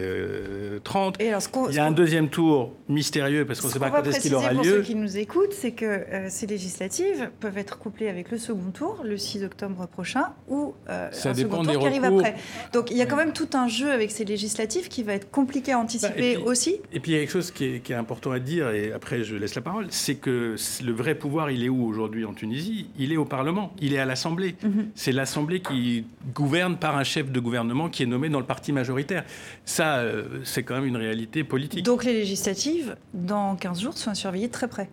30. 0.83 1.19
Euh, 1.19 1.39
il 1.69 1.75
y 1.75 1.79
a 1.79 1.85
un 1.85 1.91
deuxième 1.91 2.29
tour 2.29 2.73
mystérieux 2.87 3.45
parce 3.45 3.61
qu'on 3.61 3.67
ne 3.67 3.73
sait 3.73 3.79
pas 3.79 3.89
quand 3.89 4.03
est-ce 4.03 4.19
qu'il 4.19 4.35
aura 4.35 4.53
lieu. 4.53 4.57
Pour 4.57 4.65
ceux 4.65 4.81
qui 4.83 4.95
nous 4.95 5.17
écoutent, 5.17 5.53
c'est 5.53 5.71
que 5.71 5.85
euh, 5.85 6.27
ces 6.29 6.45
législatives 6.45 7.31
peuvent 7.39 7.57
être 7.57 7.79
couplées 7.79 8.09
avec 8.09 8.29
le 8.29 8.37
second 8.37 8.69
tour, 8.71 9.01
le 9.03 9.17
6 9.17 9.43
octobre 9.43 9.87
prochain, 9.87 10.33
ou 10.47 10.75
un 10.87 11.11
second 11.11 11.63
tour 11.63 11.79
qui 11.79 11.87
arrive 11.87 12.03
après. 12.03 12.35
Donc 12.73 12.91
il 12.91 12.97
y 12.97 13.01
a 13.01 13.07
quand 13.07 13.17
même 13.17 13.33
tout 13.33 13.49
un 13.53 13.67
jeu 13.67 13.91
avec 13.91 14.11
ces 14.11 14.23
législatives 14.23 14.87
qui 14.87 14.98
va 15.03 15.13
être 15.13 15.31
compliqué 15.31 15.71
à 15.71 15.79
anticiper 15.79 16.35
bah, 16.35 16.43
aussi. 16.45 16.77
Et 16.93 16.99
puis 16.99 17.11
il 17.11 17.15
y 17.15 17.17
a 17.17 17.21
quelque 17.21 17.31
chose 17.31 17.51
qui 17.51 17.65
est, 17.65 17.91
important 17.91 18.31
à 18.31 18.39
dire, 18.39 18.69
et 18.69 18.91
après 18.91 19.23
je 19.23 19.35
laisse 19.35 19.55
la 19.55 19.61
parole, 19.61 19.87
c'est 19.89 20.15
que 20.15 20.55
le 20.83 20.91
vrai 20.91 21.15
pouvoir, 21.15 21.51
il 21.51 21.63
est 21.63 21.69
où 21.69 21.85
aujourd'hui 21.85 22.25
en 22.25 22.33
Tunisie? 22.33 22.87
Il 22.97 23.11
est 23.11 23.17
au 23.17 23.25
Parlement, 23.25 23.73
il 23.81 23.93
est 23.93 23.99
à 23.99 24.05
l'Assemblée. 24.05 24.55
Mhm. 24.63 24.89
C'est 24.95 25.11
l'Assemblée 25.11 25.61
qui 25.61 26.05
gouverne 26.33 26.77
par 26.77 26.97
un 26.97 27.03
chef 27.03 27.31
de 27.31 27.39
gouvernement 27.39 27.89
qui 27.89 28.03
est 28.03 28.07
nommé 28.07 28.29
dans 28.29 28.39
le 28.39 28.45
parti 28.45 28.71
majoritaire. 28.71 29.25
Ça, 29.65 29.97
euh, 29.97 30.39
c'est 30.43 30.63
quand 30.63 30.75
même 30.75 30.85
une 30.85 30.97
réalité 30.97 31.43
politique. 31.43 31.83
Donc 31.83 32.03
les 32.03 32.13
législatives, 32.13 32.95
dans 33.13 33.55
15 33.55 33.81
jours, 33.81 33.97
sont 33.97 34.11
à 34.11 34.15
surveiller 34.15 34.49
très 34.49 34.67
près. 34.67 34.89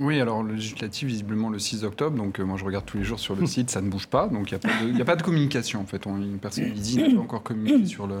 Oui, 0.00 0.18
alors 0.18 0.42
le 0.42 0.54
législatif, 0.54 1.06
visiblement 1.08 1.50
le 1.50 1.58
6 1.58 1.84
octobre, 1.84 2.16
donc 2.16 2.40
euh, 2.40 2.44
moi 2.44 2.56
je 2.56 2.64
regarde 2.64 2.86
tous 2.86 2.96
les 2.96 3.04
jours 3.04 3.20
sur 3.20 3.36
le 3.36 3.44
site, 3.44 3.68
ça 3.68 3.82
ne 3.82 3.90
bouge 3.90 4.06
pas, 4.06 4.28
donc 4.28 4.50
il 4.50 4.94
n'y 4.94 5.02
a, 5.02 5.04
pas 5.04 5.14
de 5.14 5.22
communication 5.22 5.80
en 5.80 5.84
fait. 5.84 6.06
On, 6.06 6.16
une 6.16 6.38
personne 6.38 6.72
qui 6.72 6.80
dit 6.80 6.96
n'a 6.96 7.14
pas 7.14 7.20
encore 7.20 7.42
communiqué 7.42 7.84
sur 7.84 8.06
le. 8.06 8.16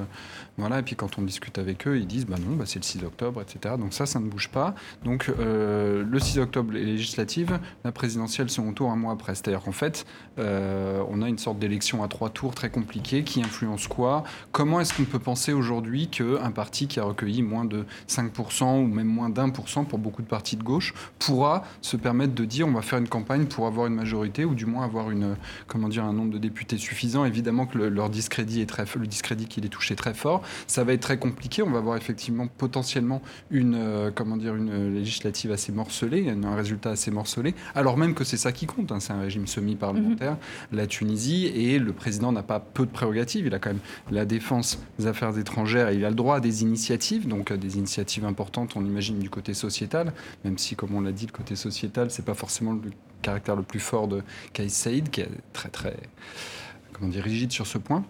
Et 0.78 0.82
puis 0.82 0.96
quand 0.96 1.18
on 1.18 1.22
discute 1.22 1.58
avec 1.58 1.86
eux, 1.86 1.98
ils 1.98 2.06
disent 2.06 2.26
bah 2.26 2.36
non, 2.38 2.56
bah, 2.56 2.64
c'est 2.66 2.78
le 2.78 2.84
6 2.84 3.04
octobre, 3.04 3.42
etc. 3.42 3.74
Donc 3.78 3.92
ça, 3.92 4.06
ça 4.06 4.20
ne 4.20 4.28
bouge 4.28 4.48
pas. 4.48 4.74
Donc 5.04 5.30
euh, 5.38 6.04
le 6.08 6.18
6 6.18 6.38
octobre, 6.38 6.72
les 6.72 6.84
législatives, 6.84 7.58
la 7.84 7.92
présidentielle, 7.92 8.50
second 8.50 8.72
tour 8.72 8.90
un 8.90 8.96
mois 8.96 9.12
après. 9.12 9.34
C'est-à-dire 9.34 9.62
qu'en 9.62 9.72
fait, 9.72 10.06
euh, 10.38 11.02
on 11.08 11.22
a 11.22 11.28
une 11.28 11.38
sorte 11.38 11.58
d'élection 11.58 12.02
à 12.02 12.08
trois 12.08 12.30
tours 12.30 12.54
très 12.54 12.70
compliquée 12.70 13.24
qui 13.24 13.42
influence 13.42 13.88
quoi? 13.88 14.24
Comment 14.52 14.80
est-ce 14.80 14.94
qu'on 14.94 15.04
peut 15.04 15.18
penser 15.18 15.52
aujourd'hui 15.52 16.08
qu'un 16.08 16.50
parti 16.50 16.86
qui 16.86 17.00
a 17.00 17.04
recueilli 17.04 17.42
moins 17.42 17.64
de 17.64 17.84
5% 18.08 18.82
ou 18.82 18.86
même 18.86 19.06
moins 19.06 19.30
d'un 19.30 19.50
pour 19.50 19.68
cent 19.68 19.84
pour 19.84 19.98
beaucoup 19.98 20.22
de 20.22 20.28
partis 20.28 20.56
de 20.56 20.62
gauche 20.62 20.94
pourra 21.18 21.64
se 21.80 21.96
permettre 21.96 22.34
de 22.34 22.44
dire 22.44 22.66
on 22.66 22.72
va 22.72 22.82
faire 22.82 22.98
une 22.98 23.08
campagne 23.08 23.46
pour 23.46 23.66
avoir 23.66 23.86
une 23.86 23.94
majorité 23.94 24.44
ou 24.44 24.54
du 24.54 24.66
moins 24.66 24.84
avoir 24.84 25.10
une, 25.10 25.36
comment 25.66 25.88
dire, 25.88 26.04
un 26.04 26.12
nombre 26.12 26.32
de 26.32 26.38
députés 26.38 26.78
suffisant? 26.78 27.24
Évidemment 27.24 27.66
que 27.66 27.78
le, 27.78 27.88
leur 27.88 28.10
discrédit 28.10 28.60
est 28.60 28.66
très, 28.66 28.84
le 28.98 29.06
discrédit 29.06 29.46
qui 29.46 29.60
est 29.60 29.68
touché 29.68 29.96
très 29.96 30.14
fort. 30.14 30.42
Ça 30.66 30.84
va 30.84 30.92
être 30.92 31.00
très 31.00 31.18
compliqué. 31.18 31.62
On 31.62 31.70
va 31.70 31.78
avoir 31.78 31.96
effectivement 31.96 32.46
potentiellement 32.46 33.22
une, 33.50 33.74
euh, 33.74 34.10
comment 34.14 34.36
dire, 34.36 34.54
une 34.54 34.94
législative 34.94 35.52
assez 35.52 35.72
morcelée, 35.72 36.30
un 36.30 36.54
résultat 36.54 36.90
assez 36.90 37.10
morcelé, 37.10 37.54
alors 37.74 37.96
même 37.96 38.14
que 38.14 38.24
c'est 38.24 38.36
ça 38.36 38.52
qui 38.52 38.66
compte. 38.66 38.92
Hein. 38.92 39.00
c'est 39.00 39.12
un 39.12 39.20
régime 39.20 39.46
semi-parlementaire, 39.46 40.32
mhm. 40.32 40.78
la 40.78 40.86
Tunisie, 40.86 41.46
et 41.46 41.78
le 41.78 41.92
président 41.92 42.32
n'a 42.32 42.42
pas 42.42 42.60
peu 42.60 42.86
de 42.86 42.90
prérogatives. 42.90 43.46
Il 43.46 43.54
a 43.54 43.58
quand 43.58 43.70
même 43.70 43.80
la 44.10 44.24
défense 44.24 44.78
des 44.98 45.06
affaires 45.06 45.36
étrangères 45.38 45.88
et 45.88 45.96
il 45.96 46.04
a 46.04 46.10
le 46.10 46.16
droit 46.16 46.36
à 46.36 46.40
des 46.40 46.62
initiatives, 46.62 47.28
donc 47.28 47.52
des 47.52 47.78
initiatives 47.78 48.24
importantes, 48.24 48.76
on 48.76 48.84
imagine, 48.84 49.18
du 49.18 49.30
côté 49.30 49.54
sociétal, 49.54 50.12
même 50.44 50.58
si, 50.58 50.76
comme 50.76 50.94
on 50.94 51.00
l'a 51.00 51.12
dit, 51.12 51.26
le 51.26 51.32
côté 51.32 51.56
sociétal, 51.56 52.10
c'est 52.10 52.24
pas 52.24 52.34
forcément 52.34 52.72
le 52.72 52.90
caractère 53.22 53.56
le 53.56 53.62
plus 53.62 53.80
fort 53.80 54.08
de 54.08 54.22
Kais 54.52 54.68
Saïd, 54.68 55.10
qui 55.10 55.20
est 55.20 55.28
très 55.52 55.68
très 55.68 55.96
comment 56.92 57.08
dire 57.08 57.24
rigide 57.24 57.52
sur 57.52 57.66
ce 57.66 57.78
point. 57.78 58.04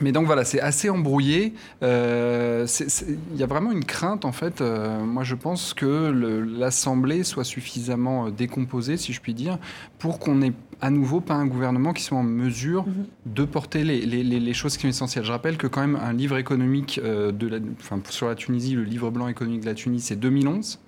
Mais 0.00 0.12
donc 0.12 0.26
voilà, 0.26 0.44
c'est 0.44 0.60
assez 0.60 0.90
embrouillé. 0.90 1.54
Euh, 1.82 2.66
il 3.32 3.38
y 3.38 3.42
a 3.42 3.46
vraiment 3.46 3.70
une 3.70 3.84
crainte, 3.84 4.24
en 4.24 4.32
fait. 4.32 4.60
Euh, 4.60 5.04
moi, 5.04 5.22
je 5.22 5.34
pense 5.34 5.72
que 5.72 6.10
l'Assemblée 6.58 7.22
soit 7.22 7.44
suffisamment 7.44 8.26
euh, 8.26 8.30
décomposée, 8.30 8.96
si 8.96 9.12
je 9.12 9.20
puis 9.20 9.34
dire, 9.34 9.58
pour 9.98 10.18
qu'on 10.18 10.42
ait 10.42 10.52
à 10.80 10.90
nouveau 10.90 11.20
pas 11.20 11.34
un 11.34 11.46
gouvernement 11.46 11.92
qui 11.92 12.02
soit 12.02 12.18
en 12.18 12.24
mesure 12.24 12.84
mm-hmm. 12.84 13.34
de 13.34 13.44
porter 13.44 13.84
les, 13.84 14.04
les, 14.04 14.22
les, 14.24 14.54
choses 14.54 14.76
qui 14.76 14.82
sont 14.82 14.88
essentielles. 14.88 15.24
Je 15.24 15.32
rappelle 15.32 15.56
que 15.56 15.68
quand 15.68 15.80
même 15.80 15.96
un 15.96 16.12
livre 16.12 16.36
économique 16.36 17.00
de 17.02 17.46
la, 17.46 17.58
enfin, 17.80 18.00
sur 18.10 18.26
la 18.28 18.34
Tunisie, 18.34 18.74
le 18.74 18.82
livre 18.82 19.10
blanc 19.10 19.28
économique 19.28 19.60
de 19.60 19.66
la 19.66 19.74
Tunisie, 19.74 20.06
c'est 20.08 20.16
2011 20.16 20.80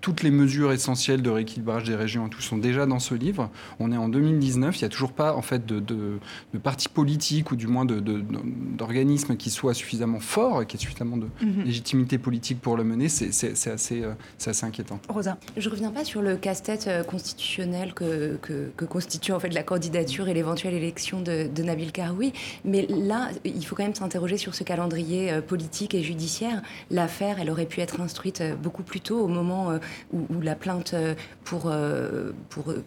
toutes 0.00 0.22
les 0.22 0.30
mesures 0.30 0.72
essentielles 0.72 1.22
de 1.22 1.30
rééquilibrage 1.30 1.84
des 1.84 1.94
régions 1.94 2.28
tout 2.28 2.40
sont 2.40 2.58
déjà 2.58 2.86
dans 2.86 2.98
ce 2.98 3.14
livre. 3.14 3.50
On 3.80 3.92
est 3.92 3.96
en 3.96 4.08
2019, 4.08 4.76
il 4.76 4.84
n'y 4.84 4.86
a 4.86 4.88
toujours 4.88 5.12
pas 5.12 5.34
en 5.34 5.42
fait 5.42 5.66
de, 5.66 5.80
de, 5.80 6.18
de 6.54 6.58
parti 6.58 6.88
politique 6.88 7.50
ou 7.50 7.56
du 7.56 7.66
moins 7.66 7.84
d'organisme 7.84 9.36
qui 9.36 9.50
soit 9.50 9.74
suffisamment 9.74 10.20
fort, 10.20 10.66
qui 10.66 10.76
ait 10.76 10.80
suffisamment 10.80 11.16
de 11.16 11.26
mhm. 11.42 11.64
légitimité 11.64 12.18
politique 12.18 12.60
pour 12.60 12.76
le 12.76 12.84
mener. 12.84 13.08
C'est 13.08 13.28
assez, 13.68 14.02
euh, 14.02 14.12
assez 14.44 14.66
inquiétant. 14.66 15.00
Rosa, 15.08 15.38
je 15.56 15.68
reviens 15.68 15.90
pas 15.90 16.04
sur 16.04 16.22
le 16.22 16.36
casse-tête 16.36 16.86
euh, 16.88 17.02
constitutionnel 17.02 17.94
que, 17.94 18.38
que, 18.42 18.84
constitue 18.84 19.32
en 19.32 19.40
fait 19.40 19.48
la 19.50 19.62
candidature 19.62 20.28
et 20.28 20.34
l'éventuelle 20.34 20.74
élection 20.74 21.20
de, 21.20 21.48
de, 21.52 21.62
Nabil 21.62 21.90
Karoui, 21.90 22.32
mais 22.64 22.86
là, 22.88 23.30
il 23.44 23.64
faut 23.66 23.74
quand 23.74 23.82
même 23.82 23.94
s'interroger 23.94 24.36
sur 24.36 24.54
ce 24.54 24.62
calendrier 24.62 25.32
euh, 25.32 25.40
politique 25.40 25.94
et 25.94 26.02
judiciaire. 26.02 26.62
L'affaire, 26.90 27.40
elle 27.40 27.50
aurait 27.50 27.66
pu 27.66 27.80
être 27.80 28.00
instruite 28.00 28.42
beaucoup 28.62 28.84
plus 28.84 29.00
tôt, 29.00 29.18
au 29.18 29.28
moment 29.28 29.78
où, 30.12 30.40
la 30.40 30.54
plainte 30.54 30.94
euh, 30.94 31.14
pour, 31.44 31.66
euh, 31.66 32.32
euh, 32.68 32.82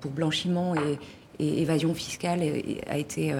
pour 0.00 0.10
blanchiment 0.10 0.74
et, 0.74 0.98
et 1.38 1.62
évasion 1.62 1.94
fiscale 1.94 2.42
a 2.88 2.98
été 2.98 3.34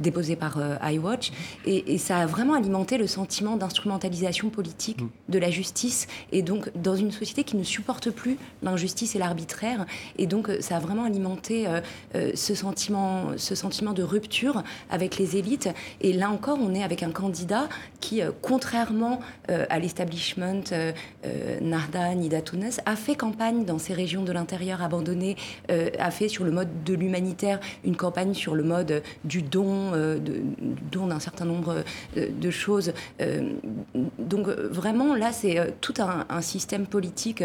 déposé 0.00 0.36
par 0.36 0.58
iWatch. 0.82 1.32
Et, 1.66 1.94
et, 1.94 1.98
ça 1.98 2.18
a 2.18 2.26
vraiment 2.26 2.54
alimenté 2.54 2.98
le 2.98 3.06
sentiment 3.06 3.56
d'instrumentalisation 3.56 4.50
politique 4.50 5.00
mm. 5.00 5.08
de 5.28 5.38
la 5.38 5.50
justice. 5.50 6.06
Et 6.32 6.42
donc, 6.42 6.70
dans 6.76 6.96
une 6.96 7.10
société 7.10 7.44
qui 7.44 7.56
ne 7.56 7.64
supporte 7.64 8.10
plus 8.10 8.38
l'injustice 8.62 9.16
et 9.16 9.18
l'arbitraire. 9.18 9.86
Et 10.18 10.26
donc, 10.26 10.50
ça 10.60 10.76
a 10.76 10.80
vraiment 10.80 11.04
alimenté 11.04 11.66
ce, 12.14 12.54
sentiment, 12.54 13.36
ce 13.36 13.54
sentiment 13.54 13.92
de 13.92 14.02
rupture 14.02 14.62
avec 14.90 15.18
les 15.18 15.36
élites. 15.36 15.68
Et 16.00 16.12
là 16.12 16.30
encore, 16.30 16.58
on 16.60 16.74
est 16.74 16.82
avec 16.82 17.02
un 17.02 17.10
candidat 17.10 17.68
qui, 18.00 18.20
contrairement 18.42 19.20
à 19.48 19.78
l'establishment 19.78 20.62
Narda, 21.60 22.14
Nida 22.14 22.42
Tounes, 22.42 22.70
a 22.86 22.96
fait 22.96 23.14
campagne 23.14 23.64
dans 23.64 23.78
ces 23.78 23.94
régions 23.94 24.22
de 24.22 24.32
l'intérieur 24.32 24.82
abandonnées, 24.82 25.36
a 25.68 26.10
fait 26.10 26.28
sur 26.28 26.44
le 26.44 26.50
mode 26.50 26.84
de 26.84 26.96
une 27.84 27.96
campagne 27.96 28.34
sur 28.34 28.54
le 28.54 28.62
mode 28.62 29.02
du 29.24 29.42
don, 29.42 29.92
euh, 29.92 30.18
de, 30.18 30.40
don 30.92 31.06
d'un 31.08 31.20
certain 31.20 31.44
nombre 31.44 31.84
euh, 32.16 32.28
de 32.30 32.50
choses. 32.50 32.92
Euh, 33.20 33.52
donc 34.18 34.48
vraiment, 34.48 35.14
là, 35.14 35.32
c'est 35.32 35.74
tout 35.80 35.94
un, 35.98 36.40
système 36.40 36.86
politique 36.86 37.42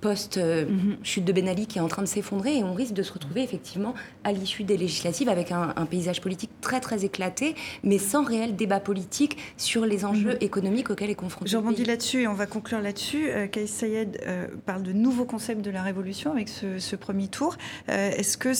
post-chute 0.00 1.24
de 1.24 1.32
Ben 1.32 1.48
Ali 1.48 1.66
qui 1.66 1.78
est 1.78 1.80
en 1.80 1.88
train 1.88 2.02
de 2.02 2.06
s'effondrer 2.06 2.58
et 2.58 2.64
on 2.64 2.72
risque 2.72 2.94
de 2.94 3.02
se 3.02 3.12
retrouver 3.12 3.42
effectivement 3.42 3.94
à 4.22 4.32
l'issue 4.32 4.62
des 4.62 4.76
législatives 4.76 5.28
avec 5.28 5.50
un, 5.52 5.72
paysage 5.90 6.20
politique 6.20 6.50
très 6.60 6.80
très 6.80 7.04
éclaté, 7.04 7.54
mais 7.82 7.98
sans 7.98 8.24
réel 8.24 8.56
débat 8.56 8.80
politique 8.80 9.36
sur 9.56 9.84
les 9.84 10.04
enjeux 10.04 10.34
mhm. 10.34 10.38
économiques 10.40 10.90
auxquels 10.90 11.10
est 11.10 11.14
confronté. 11.14 11.50
Je 11.50 11.56
rebondis 11.56 11.84
là-dessus 11.84 12.22
et 12.22 12.28
on 12.28 12.34
va 12.34 12.46
conclure 12.46 12.80
là-dessus. 12.80 13.30
Euh, 13.30 13.46
Sayed 13.66 14.20
parle 14.64 14.82
de 14.82 14.92
nouveaux 14.92 15.24
concepts 15.24 15.62
de 15.62 15.70
la 15.70 15.82
révolution 15.82 16.32
avec 16.32 16.48
ce, 16.48 16.96
premier 16.96 17.28
tour. 17.28 17.56
Est-ce 17.88 18.36
que 18.36 18.52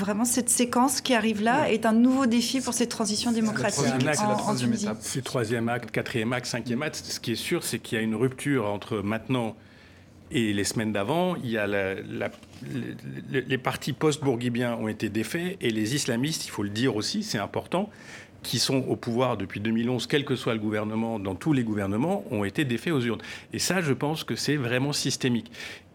vraiment 0.00 0.24
cette 0.24 0.48
séquence 0.48 1.00
qui 1.00 1.14
arrive 1.14 1.42
là 1.42 1.70
est 1.70 1.86
un 1.86 1.92
nouveau 1.92 2.26
défi 2.26 2.60
pour 2.60 2.74
cette 2.74 2.88
transition 2.88 3.30
démocratique 3.30 3.84
C'est 4.00 4.04
la 4.04 4.34
troisième 4.34 4.72
étape. 4.72 4.98
C'est 5.00 5.22
troisième 5.22 5.68
acte, 5.68 5.90
quatrième 5.90 6.32
acte, 6.32 6.46
cinquième 6.46 6.82
acte. 6.82 6.96
Ce 6.96 7.20
qui 7.20 7.32
est 7.32 7.36
sûr, 7.36 7.62
c'est 7.62 7.78
qu'il 7.78 7.96
y 7.96 8.00
a 8.00 8.04
une 8.04 8.16
rupture 8.16 8.66
entre 8.66 8.98
maintenant 8.98 9.54
et 10.32 10.52
les 10.52 10.64
semaines 10.64 10.92
d'avant. 10.92 11.36
Il 11.36 11.50
y 11.50 11.58
a 11.58 11.66
les 13.30 13.58
partis 13.58 13.92
post-bourguibiens 13.92 14.74
ont 14.74 14.88
été 14.88 15.08
défaits 15.08 15.56
et 15.60 15.70
les 15.70 15.94
islamistes, 15.94 16.46
il 16.46 16.50
faut 16.50 16.62
le 16.62 16.70
dire 16.70 16.96
aussi, 16.96 17.22
c'est 17.22 17.38
important, 17.38 17.90
qui 18.42 18.58
sont 18.58 18.84
au 18.88 18.96
pouvoir 18.96 19.36
depuis 19.36 19.60
2011, 19.60 20.06
quel 20.06 20.24
que 20.24 20.36
soit 20.36 20.54
le 20.54 20.60
gouvernement, 20.60 21.18
dans 21.18 21.34
tous 21.34 21.52
les 21.52 21.62
gouvernements, 21.62 22.24
ont 22.30 22.44
été 22.44 22.64
défaits 22.64 22.92
aux 22.92 23.00
urnes. 23.00 23.20
Et 23.52 23.58
ça, 23.58 23.80
je 23.80 23.92
pense 23.92 24.24
que 24.24 24.34
c'est 24.34 24.56
vraiment 24.56 24.92
systémique. 24.92 25.50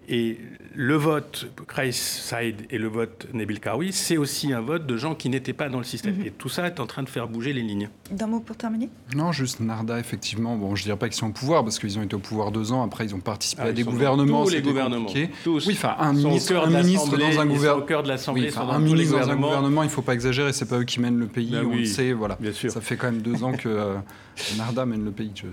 Et 0.08 0.38
le 0.76 0.96
vote 0.96 1.48
Kreis 1.68 1.94
Saïd 1.94 2.66
et 2.70 2.78
le 2.78 2.88
vote 2.88 3.28
Nabil 3.34 3.60
Karoui, 3.60 3.92
c'est 3.92 4.18
aussi 4.18 4.54
un 4.54 4.62
vote 4.62 4.86
de 4.86 4.98
gens 4.98 5.16
qui 5.16 5.30
n'étaient 5.30 5.54
pas 5.54 5.70
dans 5.70 5.78
le 5.78 5.84
système. 5.84 6.18
Mhm. 6.18 6.26
Et 6.28 6.32
tout 6.32 6.50
ça 6.50 6.68
est 6.68 6.80
en 6.80 6.86
train 6.86 7.04
de 7.04 7.10
faire 7.10 7.28
bouger 7.28 7.54
les 7.54 7.62
lignes. 7.62 7.90
D'un 8.12 8.28
mot 8.28 8.40
pour 8.40 8.56
terminer? 8.56 8.90
Non, 9.16 9.32
juste 9.32 9.60
Narda, 9.60 10.00
effectivement. 10.00 10.58
Bon, 10.58 10.76
je 10.76 10.82
ne 10.82 10.86
dirais 10.86 10.98
pas 10.98 11.08
qu'ils 11.08 11.18
sont 11.18 11.28
au 11.28 11.32
pouvoir, 11.32 11.64
parce 11.64 11.80
qu'ils 11.80 11.98
ont 11.98 12.04
été 12.04 12.16
au 12.16 12.20
pouvoir 12.20 12.52
deux 12.52 12.72
ans. 12.72 12.84
Après, 12.84 13.06
ils 13.06 13.16
ont 13.16 13.20
participé 13.20 13.64
ah, 13.66 13.70
à 13.70 13.72
des 13.72 13.84
gouvernements. 13.84 14.44
Tous 14.44 14.52
les 14.52 14.62
gouvernements. 14.62 15.10
Tous. 15.44 15.66
Oui, 15.66 15.74
enfin, 15.74 15.96
un 16.00 16.14
ministre, 16.14 16.56
un 16.56 16.70
ministre 16.70 17.18
dans 17.18 17.40
un 17.40 17.46
gouvernement. 17.46 17.84
au 17.84 17.88
cœur 17.88 18.04
de 18.04 18.08
l'Assemblée. 18.08 18.52
un 18.56 18.80
ministre 18.80 19.20
dans 19.20 19.30
un 19.30 19.36
gouvernement, 19.36 19.84
il 19.84 19.88
ne 19.88 19.92
faut 19.92 20.02
pas 20.02 20.14
exagérer. 20.14 20.54
C'est 20.54 20.70
pas 20.70 20.80
eux 20.80 20.84
qui 20.84 21.00
mènent 21.00 21.20
le 21.20 21.28
pays. 21.28 21.52
Ben 21.52 21.66
on 21.66 21.76
le 21.76 21.86
sait, 21.86 22.14
voilà. 22.14 22.38
Bien 22.40 22.54
sûr. 22.54 22.72
Ça 22.72 22.82
fait 22.82 22.98
quand 22.98 23.12
même 23.12 23.22
deux 23.22 23.44
ans 23.44 23.54
que 23.54 23.70
euh, 23.70 23.96
Narda 24.58 24.86
mène 24.86 25.04
le 25.04 25.12
pays 25.12 25.32
je 25.36 25.48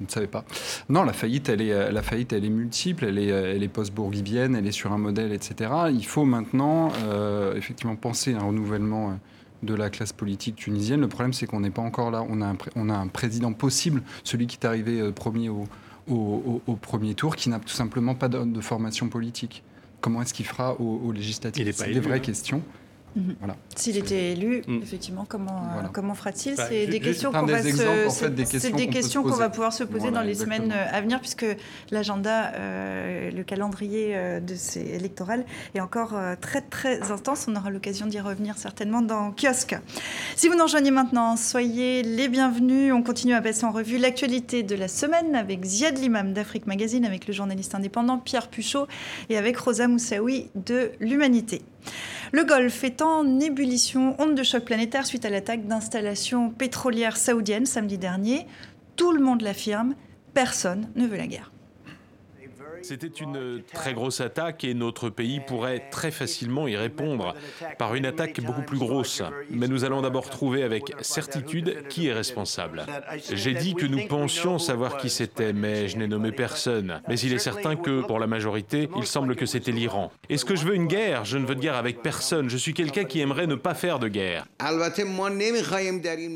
ne 0.00 0.08
savais 0.08 0.26
pas. 0.26 0.44
Non, 0.88 1.02
la 1.04 1.12
faillite, 1.12 1.48
elle 1.48 1.60
est, 1.60 1.72
euh, 1.72 1.90
la 1.90 2.02
faillite, 2.02 2.32
elle 2.32 2.44
est 2.44 2.50
multiple, 2.50 3.04
elle 3.04 3.18
est, 3.18 3.32
euh, 3.32 3.54
elle 3.54 3.62
est 3.62 3.68
post-bourguibienne, 3.68 4.54
elle 4.54 4.66
est 4.66 4.72
sur 4.72 4.92
un 4.92 4.98
modèle, 4.98 5.32
etc. 5.32 5.70
Il 5.92 6.04
faut 6.04 6.24
maintenant, 6.24 6.92
euh, 7.04 7.56
effectivement, 7.56 7.96
penser 7.96 8.34
à 8.34 8.38
un 8.38 8.44
renouvellement 8.44 9.18
de 9.62 9.74
la 9.74 9.90
classe 9.90 10.12
politique 10.12 10.56
tunisienne. 10.56 11.00
Le 11.00 11.08
problème, 11.08 11.32
c'est 11.32 11.46
qu'on 11.46 11.60
n'est 11.60 11.70
pas 11.70 11.82
encore 11.82 12.10
là. 12.10 12.24
On 12.28 12.40
a, 12.40 12.46
un, 12.46 12.56
on 12.76 12.88
a 12.88 12.94
un 12.94 13.08
président 13.08 13.52
possible, 13.52 14.02
celui 14.22 14.46
qui 14.46 14.56
est 14.56 14.66
arrivé 14.66 15.10
premier 15.12 15.48
au, 15.48 15.64
au, 16.08 16.76
premier 16.76 17.14
tour, 17.14 17.36
qui 17.36 17.50
n'a 17.50 17.58
tout 17.58 17.68
simplement 17.68 18.14
pas 18.14 18.28
de, 18.28 18.60
formation 18.60 19.08
politique. 19.08 19.62
Comment 20.00 20.22
est-ce 20.22 20.32
qu'il 20.32 20.46
fera 20.46 20.80
aux, 20.80 21.10
législatives 21.12 21.72
C'est 21.74 21.92
des 21.92 22.00
vraies 22.00 22.16
hein. 22.16 22.20
questions. 22.20 22.62
Mhm. 23.18 23.54
S'il 23.74 23.96
était 23.96 24.32
élu, 24.32 24.62
mm. 24.66 24.82
effectivement, 24.82 25.26
comment, 25.28 25.62
euh, 25.62 25.88
comment 25.92 26.14
fera-t-il 26.14 26.56
bah, 26.56 26.66
C'est 26.68 26.86
des 26.86 27.00
questions 27.00 27.32
qu'on 27.32 27.46
va, 27.46 27.60
des 27.60 28.88
questions 28.88 29.22
qu'on 29.22 29.30
va 29.30 29.48
pouvoir 29.48 29.72
se 29.72 29.84
poser 29.84 30.10
dans 30.10 30.22
les 30.22 30.34
semaines 30.34 30.72
euh, 30.72 30.96
à 30.96 31.00
venir, 31.00 31.20
puisque 31.20 31.46
l'agenda, 31.90 32.52
euh, 32.54 33.30
le 33.30 33.42
calendrier 33.42 34.16
de 34.40 34.54
ces 34.54 34.80
électoral 34.80 35.44
est 35.74 35.80
encore 35.80 36.14
très 36.40 36.60
très 36.60 37.10
intense. 37.10 37.46
On 37.48 37.56
aura 37.56 37.70
l'occasion 37.70 38.06
d'y 38.06 38.20
revenir 38.20 38.56
certainement 38.56 39.02
dans 39.02 39.32
kiosque. 39.32 39.76
Si 40.36 40.48
vous 40.48 40.54
nous 40.54 40.64
rejoignez 40.64 40.90
maintenant, 40.90 41.36
soyez 41.36 42.02
les 42.02 42.28
bienvenus. 42.28 42.92
On 42.92 43.02
continue 43.02 43.34
à 43.34 43.42
passer 43.42 43.64
en 43.64 43.70
revue 43.70 43.98
l'actualité 43.98 44.62
de 44.62 44.74
la 44.74 44.88
semaine 44.88 45.34
avec 45.34 45.64
Ziad 45.64 45.98
Limam 45.98 46.32
d'Afrique 46.32 46.66
Magazine, 46.66 47.04
avec 47.04 47.26
le 47.26 47.32
journaliste 47.32 47.74
indépendant 47.74 48.18
Pierre 48.18 48.48
Puchot 48.48 48.86
et 49.28 49.36
avec 49.36 49.56
Rosa 49.56 49.88
Moussaoui 49.88 50.50
de 50.54 50.90
l'Humanité. 51.00 51.62
Le 52.32 52.44
Golfe 52.44 52.84
est 52.84 53.02
en 53.02 53.40
ébullition, 53.40 54.14
onde 54.18 54.34
de 54.34 54.42
choc 54.42 54.64
planétaire 54.64 55.06
suite 55.06 55.24
à 55.24 55.30
l'attaque 55.30 55.66
d'installations 55.66 56.50
pétrolières 56.50 57.16
saoudiennes 57.16 57.66
samedi 57.66 57.98
dernier. 57.98 58.46
Tout 58.96 59.12
le 59.12 59.22
monde 59.22 59.42
l'affirme, 59.42 59.94
personne 60.34 60.88
ne 60.94 61.06
veut 61.06 61.16
la 61.16 61.26
guerre. 61.26 61.52
C'était 62.82 63.06
une 63.06 63.62
très 63.72 63.94
grosse 63.94 64.20
attaque 64.20 64.64
et 64.64 64.74
notre 64.74 65.10
pays 65.10 65.40
pourrait 65.40 65.88
très 65.90 66.10
facilement 66.10 66.66
y 66.68 66.76
répondre 66.76 67.34
par 67.78 67.94
une 67.94 68.06
attaque 68.06 68.40
beaucoup 68.40 68.62
plus 68.62 68.78
grosse. 68.78 69.22
Mais 69.50 69.68
nous 69.68 69.84
allons 69.84 70.02
d'abord 70.02 70.30
trouver 70.30 70.62
avec 70.62 70.92
certitude 71.00 71.86
qui 71.88 72.08
est 72.08 72.12
responsable. 72.12 72.86
J'ai 73.32 73.54
dit 73.54 73.74
que 73.74 73.86
nous 73.86 74.06
pensions 74.06 74.58
savoir 74.58 74.96
qui 74.96 75.10
c'était, 75.10 75.52
mais 75.52 75.88
je 75.88 75.98
n'ai 75.98 76.08
nommé 76.08 76.32
personne. 76.32 77.00
Mais 77.08 77.18
il 77.20 77.32
est 77.32 77.38
certain 77.38 77.76
que 77.76 78.02
pour 78.02 78.18
la 78.18 78.26
majorité, 78.26 78.88
il 78.96 79.06
semble 79.06 79.36
que 79.36 79.46
c'était 79.46 79.72
l'Iran. 79.72 80.10
Est-ce 80.28 80.44
que 80.44 80.56
je 80.56 80.64
veux 80.64 80.74
une 80.74 80.86
guerre? 80.86 81.24
Je 81.24 81.38
ne 81.38 81.46
veux 81.46 81.54
de 81.54 81.60
guerre 81.60 81.76
avec 81.76 82.02
personne. 82.02 82.48
Je 82.48 82.56
suis 82.56 82.74
quelqu'un 82.74 83.04
qui 83.04 83.20
aimerait 83.20 83.46
ne 83.46 83.54
pas 83.54 83.74
faire 83.74 83.98
de 83.98 84.08
guerre. 84.08 84.46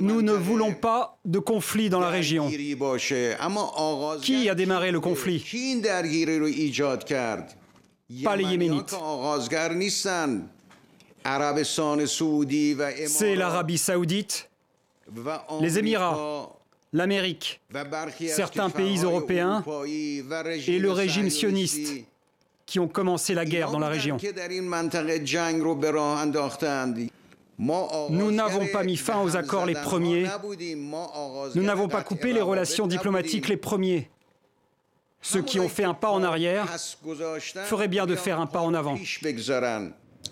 Nous 0.01 0.23
ne 0.23 0.33
voulons 0.33 0.75
pas 0.75 1.19
de 1.25 1.39
conflit 1.39 1.89
dans 1.89 2.01
la 2.01 2.09
région. 2.09 2.51
Qui 4.23 4.49
a 4.49 4.55
démarré 4.55 4.91
le 4.91 5.01
conflit? 5.01 5.41
Pas 8.25 8.37
les 8.37 8.45
Yéménites. 8.45 8.95
C'est 13.07 13.35
l'Arabie 13.37 13.79
saoudite, 13.79 14.51
les 15.61 15.79
Émirats, 15.79 16.49
l'Amérique, 16.93 17.61
certains 18.29 18.71
pays 18.71 18.99
européens 19.03 19.65
et 19.87 20.79
le 20.79 20.91
régime 20.91 21.31
sioniste 21.31 22.05
qui 22.67 22.79
ont 22.81 22.89
commencé 22.89 23.35
la 23.35 23.45
guerre 23.45 23.71
dans 23.71 23.79
la 23.79 23.89
région. 23.89 24.17
Nous 27.59 28.31
n'avons 28.31 28.67
pas 28.67 28.83
mis 28.83 28.97
fin 28.97 29.23
aux 29.23 29.37
accords 29.37 29.67
les 29.67 29.75
premiers. 29.75 30.27
Nous 31.55 31.63
n'avons 31.63 31.89
pas 31.89 32.03
coupé 32.03 32.33
les 32.33 32.41
relations 32.41 32.87
diplomatiques 32.87 33.49
les 33.49 33.57
premiers. 33.57 34.11
Ceux 35.23 35.43
qui 35.43 35.61
ont 35.61 35.69
fait 35.69 35.85
un 35.85 35.95
pas 35.95 36.11
en 36.11 36.23
arrière 36.23 36.67
feraient 37.65 37.89
bien 37.89 38.07
de 38.07 38.17
faire 38.17 38.41
un 38.41 38.47
pas 38.47 38.61
en 38.61 38.75
avant. 38.75 38.97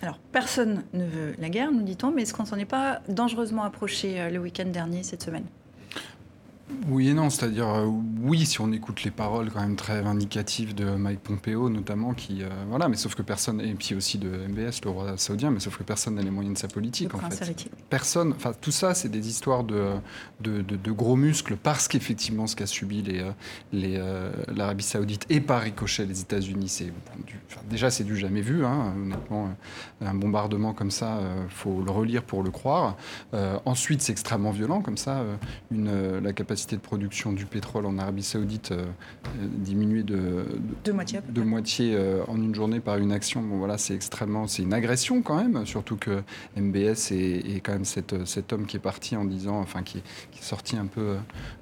Alors, 0.03 0.19
personne 0.33 0.85
ne 0.93 1.05
veut 1.05 1.35
la 1.39 1.49
guerre, 1.49 1.71
nous 1.73 1.83
dit-on, 1.83 2.11
mais 2.11 2.23
est-ce 2.23 2.35
qu'on 2.35 2.45
s'en 2.45 2.57
est 2.57 2.65
pas 2.65 3.01
dangereusement 3.09 3.65
approché 3.65 4.21
euh, 4.21 4.31
le 4.31 4.39
week-end 4.39 4.67
dernier, 4.67 5.03
cette 5.03 5.23
semaine? 5.23 5.45
Oui 6.89 7.09
et 7.09 7.15
non, 7.15 7.31
c'est-à-dire 7.31 7.69
euh, 7.69 7.87
oui 8.23 8.47
si 8.47 8.61
on 8.61 8.73
écoute 8.73 9.05
les 9.05 9.11
paroles 9.11 9.51
quand 9.51 9.61
même 9.61 9.77
très 9.77 10.03
vindicatives 10.03 10.75
de 10.75 10.85
Mike 10.85 11.21
Pompeo 11.21 11.69
notamment, 11.69 12.15
qui 12.15 12.43
euh, 12.43 12.49
voilà, 12.69 12.89
mais 12.89 12.97
sauf 12.97 13.15
que 13.15 13.23
personne 13.23 13.61
et 13.61 13.75
puis 13.75 13.95
aussi 13.95 14.19
de 14.19 14.29
MBS, 14.29 14.81
le 14.85 14.91
roi 14.91 15.17
saoudien, 15.17 15.51
mais 15.51 15.61
sauf 15.61 15.77
que 15.77 15.83
personne 15.83 16.15
n'a 16.15 16.23
les 16.23 16.31
moyens 16.31 16.55
de 16.55 16.59
sa 16.59 16.69
politique 16.69 17.15
en 17.15 17.19
fait. 17.19 17.69
Personne, 17.89 18.33
enfin 18.37 18.53
tout 18.59 18.71
ça, 18.71 18.95
c'est 18.95 19.09
des 19.09 19.29
histoires 19.29 19.65
de 19.65 19.93
de, 20.41 20.63
de, 20.63 20.93
gros 20.93 21.17
muscles 21.17 21.57
parce 21.57 21.87
qu'effectivement 21.89 22.47
ce 22.47 22.57
qu'a 22.57 22.67
subi 22.67 23.03
les 23.03 23.21
euh, 23.21 23.33
les 23.73 24.01
l'Arabie 24.55 24.85
saoudite 24.85 25.27
et 25.29 25.41
par 25.41 25.63
ricochet 25.63 26.07
les 26.07 26.21
États-Unis, 26.21 26.69
c'est 26.69 26.93
déjà 27.69 27.91
c'est 27.91 28.05
du 28.05 28.17
jamais 28.17 28.41
vu, 28.41 28.65
hein, 28.65 28.95
honnêtement, 28.97 29.51
un 30.01 30.15
bombardement 30.15 30.73
comme 30.73 30.91
ça, 30.91 31.21
faut 31.49 31.83
le 31.83 31.91
relire 31.91 32.23
pour 32.23 32.43
le 32.43 32.51
croire. 32.51 32.97
ensuite, 33.65 34.03
c'est 34.03 34.13
extrêmement 34.13 34.51
violent 34.51 34.81
comme 34.81 34.97
ça, 34.97 35.25
une 35.71 36.19
la 36.19 36.33
capacité 36.33 36.60
de 36.69 36.77
production 36.77 37.33
du 37.33 37.47
pétrole 37.47 37.87
en 37.87 37.99
Arabie 37.99 38.23
Saoudite 38.23 38.73
euh, 38.73 38.85
euh, 38.85 39.47
diminuée 39.59 40.03
de, 40.03 40.45
de, 40.85 40.93
moitié, 40.93 41.21
de 41.29 41.43
moitié 41.43 41.95
euh, 41.95 42.23
en 42.29 42.37
une 42.37 42.55
journée 42.55 42.81
par 42.81 42.99
une 42.99 43.13
action. 43.13 43.43
Bon, 43.43 43.59
voilà, 43.59 43.79
c'est 43.79 43.95
extrêmement, 43.95 44.47
c'est 44.47 44.63
une 44.63 44.75
agression 44.75 45.23
quand 45.23 45.37
même, 45.37 45.65
surtout 45.67 45.97
que 45.97 46.23
MBS 46.57 47.13
est, 47.13 47.61
quand 47.63 47.73
même 47.73 47.85
cet, 47.85 48.27
cet 48.27 48.53
homme 48.53 48.67
qui 48.67 48.77
est 48.77 48.81
parti 48.81 49.17
en 49.17 49.25
disant, 49.25 49.59
enfin 49.61 49.83
qui, 49.83 50.03
qui 50.31 50.41
est 50.41 50.45
sorti 50.45 50.77
un 50.77 50.87
peu 50.87 51.17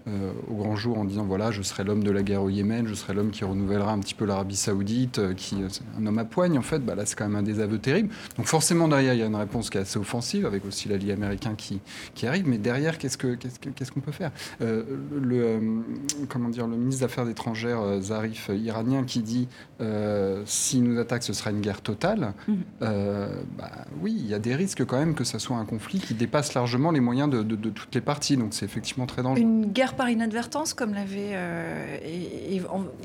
euh, 0.09 0.33
au 0.51 0.55
grand 0.55 0.77
jour 0.77 0.99
en 0.99 1.05
disant 1.05 1.25
voilà, 1.25 1.51
je 1.51 1.63
serai 1.63 1.85
l'homme 1.85 2.03
de 2.03 2.11
la 2.11 2.23
guerre 2.23 2.43
au 2.43 2.49
Yémen, 2.49 2.87
je 2.87 2.95
serai 2.95 3.15
l'homme 3.15 3.31
qui 3.31 3.45
renouvellera 3.45 3.93
un 3.93 3.99
petit 4.01 4.15
peu 4.15 4.25
l'Arabie 4.25 4.57
Saoudite, 4.57 5.35
qui 5.35 5.57
un 5.99 6.07
homme 6.07 6.19
à 6.19 6.25
poigne 6.25 6.59
en 6.59 6.63
fait. 6.63 6.79
Bah, 6.79 6.95
là, 6.95 7.05
c'est 7.07 7.17
quand 7.17 7.29
même 7.29 7.37
un 7.37 7.43
désaveu 7.43 7.79
terrible. 7.79 8.11
Donc 8.37 8.47
forcément 8.47 8.89
derrière, 8.89 9.15
il 9.15 9.21
y 9.21 9.23
a 9.23 9.27
une 9.27 9.37
réponse 9.37 9.71
qui 9.71 9.79
est 9.79 9.83
assez 9.83 9.99
offensive, 9.99 10.47
avec 10.47 10.65
aussi 10.65 10.89
l'allié 10.89 11.13
américain 11.13 11.55
qui, 11.57 11.81
qui 12.15 12.27
arrive. 12.27 12.49
Mais 12.49 12.59
derrière, 12.59 12.99
qu'est-ce 12.99 13.19
que 13.19 13.35
qu'est-ce 13.35 13.93
qu'on 13.93 14.01
peut 14.01 14.13
faire? 14.13 14.33
Le 15.13 15.61
comment 16.29 16.49
dire, 16.49 16.67
le 16.67 16.77
ministre 16.77 17.01
des 17.01 17.05
Affaires 17.05 17.29
étrangères 17.29 18.01
Zarif 18.01 18.51
iranien 18.53 19.05
qui 19.05 19.21
dit 19.21 19.49
si 20.45 20.81
nous 20.81 20.99
attaquent, 20.99 21.23
ce 21.23 21.33
sera 21.33 21.51
une 21.51 21.61
guerre 21.61 21.81
totale. 21.81 22.33
Mmh. 22.47 22.55
Bah, 22.81 23.71
oui, 24.01 24.15
il 24.19 24.27
y 24.27 24.35
a 24.35 24.39
des 24.39 24.55
risques 24.55 24.85
quand 24.85 24.99
même 24.99 25.15
que 25.15 25.25
ça 25.25 25.39
soit 25.39 25.57
un 25.57 25.65
conflit 25.65 25.99
qui 26.01 26.15
dépasse 26.15 26.55
largement 26.55 26.91
les 26.91 27.01
moyens 27.01 27.31
de, 27.31 27.43
toutes 27.43 27.95
les 27.95 28.01
parties. 28.01 28.37
Donc 28.37 28.55
c'est 28.55 28.65
effectivement 28.65 29.07
très 29.07 29.23
dangereux. 29.23 29.41
Une 29.41 29.67
guerre 29.67 29.95
par 29.95 30.11
inadvertance, 30.11 30.75
comme 30.75 30.95
l'avait 30.95 31.33
euh, 31.33 31.99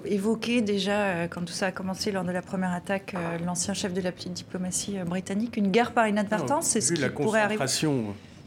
évoqué 0.06 0.62
déjà 0.62 1.02
euh, 1.02 1.28
quand 1.28 1.42
tout 1.42 1.54
ça 1.54 1.68
a 1.68 1.72
commencé 1.72 2.12
lors 2.12 2.24
de 2.24 2.32
la 2.32 2.42
première 2.42 2.74
attaque, 2.74 3.16
euh, 3.16 3.38
l'ancien 3.46 3.74
chef 3.74 3.94
de 3.94 4.02
la 4.02 4.12
petite 4.12 4.34
diplomatie 4.34 4.98
britannique. 5.06 5.58
Une 5.58 5.72
guerre 5.72 5.92
par 5.92 6.08
inadvertance, 6.08 6.68
c'est 6.68 6.82
ce 6.82 6.94
qui 6.94 7.02
la 7.02 7.10
pourrait 7.10 7.42
arriver. 7.42 7.64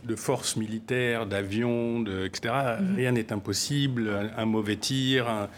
De 0.07 0.16
forces 0.16 0.57
militaires, 0.57 1.27
d'avions, 1.27 2.05
etc. 2.25 2.55
Mhm. 2.81 2.97
Rien 2.97 3.12
n'est 3.12 3.33
impossible. 3.33 4.31
Un, 4.37 4.47
mauvais 4.47 4.77
tir, 4.77 5.29
un, 5.29 5.49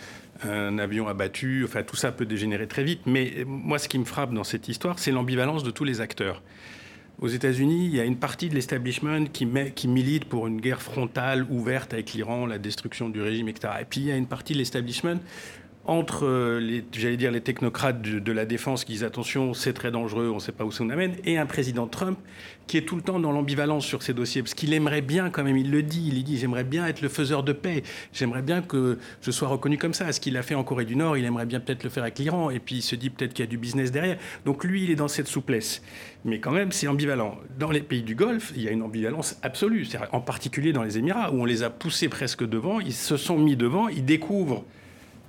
un 0.44 0.78
avion 0.78 1.08
abattu, 1.08 1.64
enfin 1.64 1.82
tout 1.82 1.96
ça 1.96 2.12
peut 2.12 2.26
dégénérer 2.26 2.66
très 2.66 2.84
vite. 2.84 3.00
Mais 3.06 3.44
moi, 3.46 3.78
ce 3.78 3.88
qui 3.88 3.98
me 3.98 4.04
frappe 4.04 4.32
dans 4.32 4.44
cette 4.44 4.68
histoire, 4.68 4.98
c'est 4.98 5.10
l'ambivalence 5.10 5.62
de 5.62 5.70
tous 5.70 5.84
les 5.84 6.00
acteurs. 6.00 6.42
Aux 7.20 7.28
États-Unis, 7.28 7.86
il 7.86 7.96
y 7.96 8.00
a 8.00 8.04
une 8.04 8.16
partie 8.16 8.48
de 8.48 8.54
l'establishment 8.54 9.24
qui, 9.32 9.48
qui, 9.74 9.88
milite 9.88 10.26
pour 10.26 10.46
une 10.46 10.60
guerre 10.60 10.80
frontale 10.80 11.44
ouverte 11.50 11.92
avec 11.92 12.12
l'Iran, 12.12 12.46
la 12.46 12.58
destruction 12.58 13.08
du 13.08 13.20
régime, 13.20 13.48
etc. 13.48 13.74
Et 13.80 13.84
puis 13.84 14.00
il 14.00 14.06
y 14.06 14.12
a 14.12 14.16
une 14.16 14.28
partie 14.28 14.52
de 14.52 14.58
l'establishment 14.58 15.18
entre 15.88 16.26
euh, 16.26 16.60
les, 16.60 16.84
j'allais 16.92 17.16
dire, 17.16 17.30
les 17.30 17.40
technocrates 17.40 18.02
de, 18.02 18.32
la 18.32 18.44
défense 18.44 18.84
qui 18.84 18.92
disent 18.92 19.04
attention, 19.04 19.54
c'est 19.54 19.72
très 19.72 19.90
dangereux, 19.90 20.28
on 20.28 20.34
ne 20.34 20.40
sait 20.40 20.52
pas 20.52 20.64
où 20.64 20.70
ça 20.70 20.84
nous 20.84 20.92
amène, 20.92 21.16
et 21.24 21.38
un 21.38 21.46
président 21.46 21.86
Trump 21.86 22.18
qui 22.66 22.76
est 22.76 22.82
tout 22.82 22.94
le 22.94 23.00
temps 23.00 23.18
dans 23.18 23.32
l'ambivalence 23.32 23.86
sur 23.86 24.02
ces 24.02 24.12
dossiers, 24.12 24.42
parce 24.42 24.52
qu'il 24.52 24.74
aimerait 24.74 25.00
bien 25.00 25.30
quand 25.30 25.42
même, 25.42 25.56
il 25.56 25.70
le 25.70 25.82
dit, 25.82 26.10
il 26.12 26.22
dit 26.22 26.36
j'aimerais 26.36 26.64
bien 26.64 26.86
être 26.86 27.00
le 27.00 27.08
faiseur 27.08 27.42
de 27.42 27.54
paix, 27.54 27.82
j'aimerais 28.12 28.42
bien 28.42 28.60
que 28.60 28.98
je 29.22 29.30
sois 29.30 29.48
reconnu 29.48 29.78
comme 29.78 29.94
ça. 29.94 30.12
Ce 30.12 30.20
qu'il 30.20 30.36
a 30.36 30.42
fait 30.42 30.54
en 30.54 30.62
Corée 30.62 30.84
du 30.84 30.94
Nord, 30.94 31.16
il 31.16 31.24
aimerait 31.24 31.46
bien 31.46 31.58
peut-être 31.58 31.82
le 31.84 31.88
faire 31.88 32.02
avec 32.02 32.18
l'Iran, 32.18 32.50
et 32.50 32.58
puis 32.58 32.76
il 32.76 32.82
se 32.82 32.94
dit 32.94 33.08
peut-être 33.08 33.32
qu'il 33.32 33.42
y 33.46 33.48
a 33.48 33.50
du 33.50 33.56
business 33.56 33.90
derrière. 33.90 34.18
Donc 34.44 34.64
lui, 34.64 34.84
il 34.84 34.90
est 34.90 34.96
dans 34.96 35.08
cette 35.08 35.28
souplesse. 35.28 35.80
Mais 36.26 36.38
quand 36.38 36.52
même, 36.52 36.70
c'est 36.70 36.86
ambivalent. 36.86 37.38
Dans 37.58 37.70
les 37.70 37.80
pays 37.80 38.02
du 38.02 38.14
Golfe, 38.14 38.52
il 38.54 38.62
y 38.62 38.68
a 38.68 38.72
une 38.72 38.82
ambivalence 38.82 39.38
absolue, 39.42 39.86
en 40.12 40.20
particulier 40.20 40.74
dans 40.74 40.82
les 40.82 40.98
Émirats, 40.98 41.32
où 41.32 41.40
on 41.40 41.46
les 41.46 41.62
a 41.62 41.70
poussés 41.70 42.10
presque 42.10 42.46
devant, 42.46 42.80
ils 42.80 42.92
se 42.92 43.16
sont 43.16 43.38
mis 43.38 43.56
devant, 43.56 43.88
ils 43.88 44.04
découvrent 44.04 44.66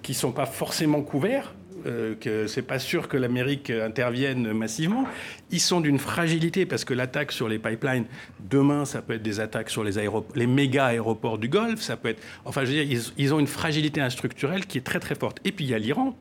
qui 0.02 0.14
ne 0.14 0.18
sont 0.18 0.32
pas 0.32 0.46
forcément 0.46 1.02
couverts, 1.02 1.54
euh, 1.86 2.16
que 2.16 2.48
c'est 2.48 2.62
pas 2.62 2.80
sûr 2.80 3.08
que 3.08 3.16
l'Amérique 3.16 3.70
intervienne 3.70 4.52
massivement. 4.54 5.06
Ils 5.52 5.62
sont 5.62 5.82
d'une 5.82 6.00
fragilité 6.00 6.66
parce 6.66 6.84
que 6.84 6.94
l'attaque 6.94 7.32
sur 7.32 7.48
les 7.48 7.60
pipelines, 7.60 8.06
demain, 8.50 8.86
ça 8.86 9.02
peut 9.02 9.14
être 9.14 9.22
des 9.22 9.40
attaques 9.40 9.70
sur 9.70 9.84
les, 9.84 10.48
méga 10.48 10.88
aéroports 10.88 11.38
du 11.38 11.48
Golfe, 11.48 11.82
ça 11.82 11.96
peut 11.96 12.10
être. 12.10 12.22
Enfin, 12.46 12.66
je 12.66 12.72
veux 12.72 12.84
dire, 12.84 13.00
ils, 13.18 13.34
ont 13.34 13.40
une 13.40 13.48
fragilité 13.48 14.08
structurelle 14.10 14.66
qui 14.66 14.78
est 14.78 14.82
très 14.82 15.00
très 15.00 15.16
forte. 15.16 15.40
Et 15.46 15.52
puis 15.52 15.66
il 15.66 15.72
y 15.72 15.74
a 15.74 15.80
l'Iran 15.80 16.16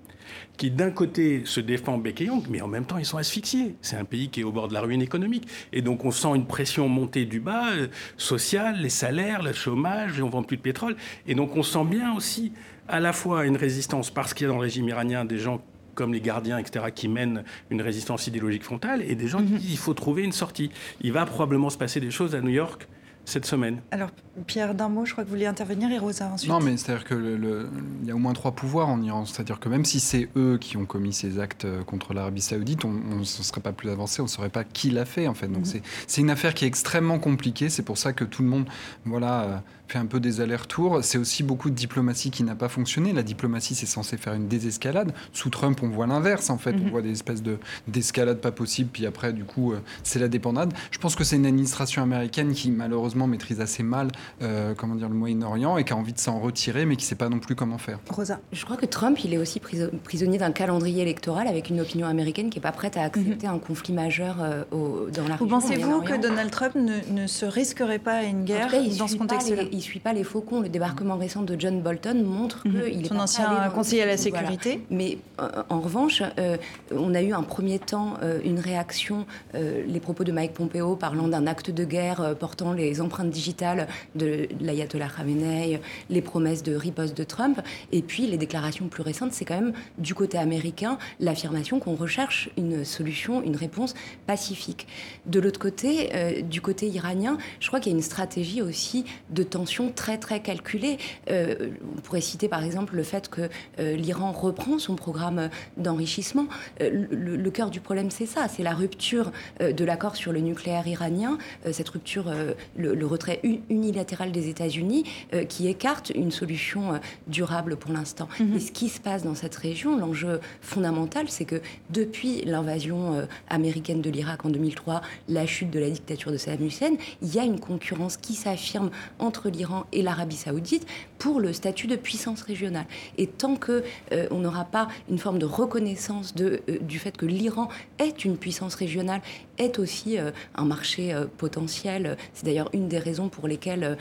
qui 0.57 0.71
d'un 0.71 0.91
côté 0.91 1.43
se 1.45 1.61
défend 1.61 1.99
bec 1.99 2.23
mais 2.51 2.61
en 2.61 2.69
même 2.69 2.85
temps 2.85 2.99
ils 2.99 3.07
sont 3.07 3.17
asphyxiés. 3.17 3.77
C'est 3.81 3.97
un 3.97 4.05
pays 4.05 4.29
qui 4.29 4.41
est 4.41 4.45
au 4.45 4.53
bord 4.53 4.69
de 4.69 4.75
la 4.75 4.81
ruine 4.81 5.03
économique. 5.03 5.49
Et 5.73 5.83
donc 5.83 6.05
on 6.05 6.11
sent 6.11 6.29
une 6.35 6.47
pression 6.47 6.89
montée 6.89 7.25
du 7.25 7.41
bas, 7.41 7.71
euh, 7.71 7.89
sociale, 8.17 8.81
les 8.81 8.91
salaires, 8.91 9.43
le 9.43 9.53
chômage, 9.53 10.19
et 10.19 10.23
on 10.23 10.29
vend 10.29 10.43
plus 10.43 10.57
de 10.57 10.63
pétrole. 10.63 10.97
Et 11.27 11.35
donc 11.35 11.57
on 11.57 11.63
sent 11.63 11.85
bien 11.85 12.15
aussi 12.15 12.53
à 12.89 13.01
la 13.01 13.13
fois 13.13 13.45
une 13.45 13.57
résistance 13.57 14.11
parce 14.11 14.35
qu'il 14.35 14.47
y 14.47 14.49
a 14.49 14.53
dans 14.53 14.57
le 14.57 14.63
régime 14.63 14.89
iranien 14.89 15.25
des 15.25 15.39
gens 15.39 15.61
comme 15.95 16.13
les 16.13 16.21
gardiens, 16.21 16.59
etc., 16.59 16.87
qui 16.95 17.09
mènent 17.09 17.43
une 17.71 17.83
résistance 17.83 18.29
idéologique 18.29 18.63
frontale, 18.63 19.03
et 19.03 19.17
des 19.17 19.27
gens 19.27 19.39
qui 19.39 19.53
mhm. 19.53 19.59
disent 19.59 19.69
qu'il 19.71 19.79
faut 19.79 19.95
trouver 19.95 20.23
une 20.23 20.31
sortie. 20.31 20.71
Il 21.01 21.11
va 21.11 21.27
probablement 21.27 21.71
se 21.71 21.77
passer 21.77 21.99
des 21.99 22.13
choses 22.13 22.37
à 22.37 22.41
New 22.41 22.51
York 22.51 22.87
cette 23.25 23.47
semaine. 23.47 23.81
Alors, 23.91 24.11
Pierre, 24.47 24.75
d'un 24.75 24.89
mot, 24.89 25.05
je 25.05 25.13
crois 25.13 25.25
que 25.25 25.29
vous 25.29 25.35
vouliez 25.35 25.47
intervenir 25.47 25.91
et 25.91 25.99
Rosa 25.99 26.31
ensuite. 26.33 26.49
Non, 26.49 26.61
mais 26.61 26.77
c'est-à-dire 26.77 27.05
qu'il 27.05 27.69
y 28.05 28.11
a 28.11 28.15
au 28.15 28.19
moins 28.19 28.33
trois 28.33 28.53
pouvoirs 28.53 28.89
en 28.89 29.03
Iran. 29.03 29.27
C'est-à-dire 29.27 29.61
que 29.61 29.69
même 29.69 29.85
si 29.85 30.01
c'est 30.01 30.29
eux 30.37 30.57
qui 30.59 30.77
ont 30.77 30.87
commis 30.87 31.13
ces 31.13 31.39
actes 31.39 31.65
euh, 31.65 31.83
contre 31.83 32.15
l'Arabie 32.15 32.41
Saoudite, 32.41 32.85
on 32.85 32.93
ne 32.93 33.25
serait 33.25 33.61
pas 33.61 33.73
plus 33.73 33.91
avancé, 33.91 34.21
on 34.21 34.25
ne 34.25 34.31
saurait 34.31 34.49
pas 34.49 34.65
qui 34.65 34.91
l'a 34.91 35.05
fait, 35.05 35.27
en 35.27 35.35
fait. 35.35 35.49
Donc, 35.49 35.67
mhm. 35.67 35.83
c'est 36.07 36.21
une 36.21 36.31
affaire 36.31 36.55
qui 36.55 36.65
est 36.65 36.69
extrêmement 36.69 37.19
compliquée. 37.19 37.69
C'est 37.69 37.83
pour 37.83 37.99
ça 37.99 38.13
que 38.13 38.25
tout 38.25 38.43
le 38.43 38.49
monde, 38.49 38.67
voilà. 39.05 39.43
Euh, 39.43 39.59
fait 39.89 39.99
un 39.99 40.07
peu 40.07 40.21
des 40.21 40.41
allers-retours. 40.41 41.03
C'est 41.03 41.19
aussi 41.19 41.43
beaucoup 41.43 41.71
de 41.71 41.75
diplomatie 41.75 42.31
qui 42.31 42.43
n'a 42.43 42.55
pas 42.55 42.69
fonctionné. 42.69 43.13
La 43.13 43.23
diplomatie, 43.23 43.75
c'est 43.75 43.87
censé 43.87 44.17
faire 44.17 44.35
une 44.35 44.47
désescalade. 44.47 45.13
Sous 45.33 45.51
Trump, 45.51 45.81
on 45.83 45.89
voit 45.89 46.07
l'inverse, 46.07 46.51
en 46.51 46.59
fait. 46.59 46.75
On 46.75 46.85
mhm. 46.85 46.91
voit 46.91 47.03
des 47.03 47.13
espèces 47.13 47.43
de, 47.43 47.59
d'escalade 47.87 48.39
pas 48.41 48.53
possible, 48.53 48.91
puis 48.93 49.07
après, 49.07 49.33
du 49.33 49.45
coup, 49.45 49.73
euh, 49.73 49.79
c'est 50.03 50.19
la 50.19 50.29
dépendade. 50.29 50.73
Je 50.91 50.99
pense 50.99 51.17
que 51.17 51.25
c'est 51.25 51.37
une 51.37 51.47
administration 51.47 52.03
américaine 52.03 52.53
qui, 52.53 52.71
malheureusement, 52.71 53.27
maîtrise 53.27 53.61
assez 53.61 53.83
mal, 53.83 54.09
euh, 54.43 54.75
comment 54.77 54.95
dire, 54.95 55.09
le 55.09 55.15
Moyen-Orient 55.15 55.79
et 55.79 55.85
qui 55.85 55.93
a 55.93 55.97
envie 55.97 56.13
de 56.13 56.19
s'en 56.19 56.39
retirer, 56.39 56.85
mais 56.85 56.97
qui 56.97 57.05
ne 57.05 57.09
sait 57.09 57.15
pas 57.15 57.29
non 57.29 57.39
plus 57.39 57.55
comment 57.55 57.79
faire. 57.79 57.99
Rosa. 58.11 58.41
Je 58.53 58.65
crois 58.65 58.77
que 58.77 58.87
Trump, 58.87 59.19
il 59.25 59.33
est 59.33 59.39
aussi 59.39 59.61
prisonnier 60.05 60.39
d'un 60.39 60.53
calendrier 60.53 61.03
électoral 61.03 61.49
avec 61.49 61.71
une 61.71 61.81
opinion 61.81 62.07
américaine 62.07 62.51
qui 62.51 62.59
n'est 62.59 62.63
pas 62.63 62.73
prête 62.73 62.97
à 62.97 63.03
accepter 63.03 63.47
mhm. 63.47 63.55
un 63.55 63.59
conflit 63.59 63.95
majeur 63.95 64.37
euh, 64.41 64.65
au, 64.71 65.09
dans 65.11 65.27
la 65.27 65.37
Vous 65.37 65.47
pensez-vous 65.47 66.03
que 66.03 66.21
Donald 66.21 66.51
Trump 66.51 66.75
ne, 66.75 67.27
se 67.27 67.47
risquerait 67.47 67.99
pas 67.99 68.19
à 68.19 68.23
une 68.25 68.45
guerre 68.45 68.71
dans 68.99 69.09
ce 69.09 69.17
contexte-là? 69.17 69.63
Il 69.79 69.83
suit 69.83 70.01
pas 70.01 70.13
les 70.13 70.25
faucons. 70.25 70.59
Le 70.61 70.69
débarquement 70.69 71.17
récent 71.17 71.43
de 71.43 71.55
John 71.57 71.81
Bolton 71.81 72.25
montre 72.25 72.67
mhm. 72.67 72.91
qu'il 72.91 73.05
est 73.05 73.09
son 73.09 73.21
ancien 73.21 73.71
conseiller 73.73 74.03
à 74.03 74.07
la 74.07 74.17
sécurité. 74.17 74.81
Mais 74.91 75.19
euh, 75.39 75.63
en 75.69 75.81
revanche, 75.81 76.21
euh, 76.41 76.57
on 76.91 77.15
a 77.15 77.23
eu 77.23 77.33
un 77.33 77.45
premier 77.45 77.79
temps 77.79 78.15
euh, 78.25 78.41
une 78.45 78.59
réaction, 78.59 79.25
les 79.55 80.01
propos 80.01 80.25
de 80.25 80.33
Mike 80.33 80.55
Pompeo 80.55 80.97
parlant 80.97 81.29
d'un 81.29 81.47
acte 81.47 81.71
de 81.71 81.85
guerre 81.85 82.35
portant 82.41 82.73
les 82.73 83.01
empreintes 83.01 83.31
digitales 83.31 83.87
de 84.17 84.49
l'ayatollah 84.61 85.09
Khamenei, 85.09 85.81
les 86.11 86.23
promesses 86.23 86.65
de 86.65 86.75
riposte 86.75 87.17
de 87.17 87.23
Trump, 87.23 87.61
et 87.93 88.03
puis 88.03 88.27
les 88.27 88.37
déclarations 88.37 88.89
plus 88.89 89.03
récentes, 89.03 89.33
c'est 89.33 89.45
quand 89.45 89.55
même 89.61 89.73
du 89.99 90.15
côté 90.15 90.39
américain 90.39 90.99
l'affirmation 91.21 91.79
qu'on 91.79 91.95
recherche 91.95 92.51
une 92.57 92.85
solution, 92.85 93.43
une 93.43 93.57
réponse 93.57 93.95
pacifique. 94.27 94.89
De 95.27 95.39
l'autre 95.39 95.61
côté, 95.61 96.43
du 96.43 96.61
côté 96.61 96.89
iranien, 96.89 97.39
je 97.61 97.69
crois 97.69 97.81
qu'il 97.81 97.93
y 97.93 97.95
a 97.95 97.99
une 97.99 98.03
stratégie 98.03 98.63
aussi 98.63 99.05
de 99.31 99.43
tension 99.43 99.68
très 99.95 100.19
très 100.19 100.41
calculé. 100.41 100.99
Euh, 101.31 101.71
on 101.97 102.01
pourrait 102.01 102.21
citer 102.21 102.49
par 102.49 102.65
exemple 102.65 102.97
le 102.97 103.03
fait 103.03 103.29
que 103.29 103.49
euh, 103.79 103.97
l'Iran 103.97 104.33
reprend 104.33 104.79
son 104.79 104.97
programme 104.97 105.51
d'enrichissement. 105.77 106.47
Euh, 106.81 107.07
le, 107.11 107.51
cœur 107.51 107.71
du 107.71 107.81
problème, 107.81 108.11
c'est 108.11 108.27
ça, 108.27 108.47
c'est 108.49 108.63
la 108.63 108.75
rupture 108.75 109.33
de 109.59 109.85
l'accord 109.85 110.17
sur 110.17 110.33
le 110.33 110.41
nucléaire 110.41 110.87
iranien, 110.87 111.39
cette 111.73 111.89
rupture, 111.89 112.31
le, 112.77 113.07
retrait 113.07 113.41
unilatéral 113.71 114.33
des 114.33 114.49
États-Unis, 114.49 115.05
qui 115.49 115.67
écarte 115.67 116.13
une 116.15 116.31
solution 116.31 117.01
durable 117.27 117.77
pour 117.77 117.91
l'instant. 117.91 118.29
Mhm. 118.39 118.57
Et 118.57 118.61
ce 118.61 118.71
qui 118.71 118.91
se 118.91 119.01
passe 119.01 119.23
dans 119.23 119.35
cette 119.35 119.57
région, 119.57 119.97
l'enjeu 119.97 120.41
fondamental, 120.61 121.31
c'est 121.31 121.47
que 121.47 121.63
depuis 121.89 122.43
l'invasion 122.45 123.27
américaine 123.49 124.03
de 124.03 124.11
l'Irak 124.11 124.45
en 124.45 124.51
2003, 124.51 125.01
la 125.29 125.47
chute 125.47 125.71
de 125.71 125.81
la 125.81 125.89
dictature 125.89 126.31
de 126.31 126.37
Saddam 126.37 126.67
Hussein, 126.67 126.97
il 127.23 127.35
y 127.35 127.39
a 127.39 127.45
une 127.45 127.61
concurrence 127.61 128.19
qui 128.19 128.35
s'affirme 128.35 128.91
entre 129.19 129.49
l'Iran 129.49 129.58
et 129.93 130.03
l'Arabie 130.03 130.37
saoudite 130.37 130.87
pour 131.19 131.41
le 131.41 131.53
statut 131.53 131.87
de 131.87 131.97
puissance 131.97 132.43
régionale. 132.43 132.87
Et 133.17 133.27
tant 133.27 133.57
que 133.57 133.83
euh, 134.13 134.27
on 134.31 134.39
n'aura 134.39 134.65
pas 134.65 134.89
une 135.11 135.19
forme 135.19 135.39
de 135.39 135.47
reconnaissance 135.47 136.35
de, 136.35 136.61
euh, 136.69 136.79
du 136.81 136.99
fait 136.99 137.17
que 137.17 137.27
l'Iran 137.27 137.69
est 137.99 138.25
une 138.25 138.37
puissance 138.37 138.75
régionale, 138.75 139.21
est 139.59 139.79
aussi 139.79 140.19
euh, 140.19 140.31
un 140.55 140.65
marché 140.65 141.15
potentiel, 141.37 142.17
c'est 142.33 142.45
d'ailleurs 142.45 142.71
une 142.73 142.89
des 142.89 142.99
raisons 142.99 143.29
pour 143.29 143.49
lesquelles 143.49 143.97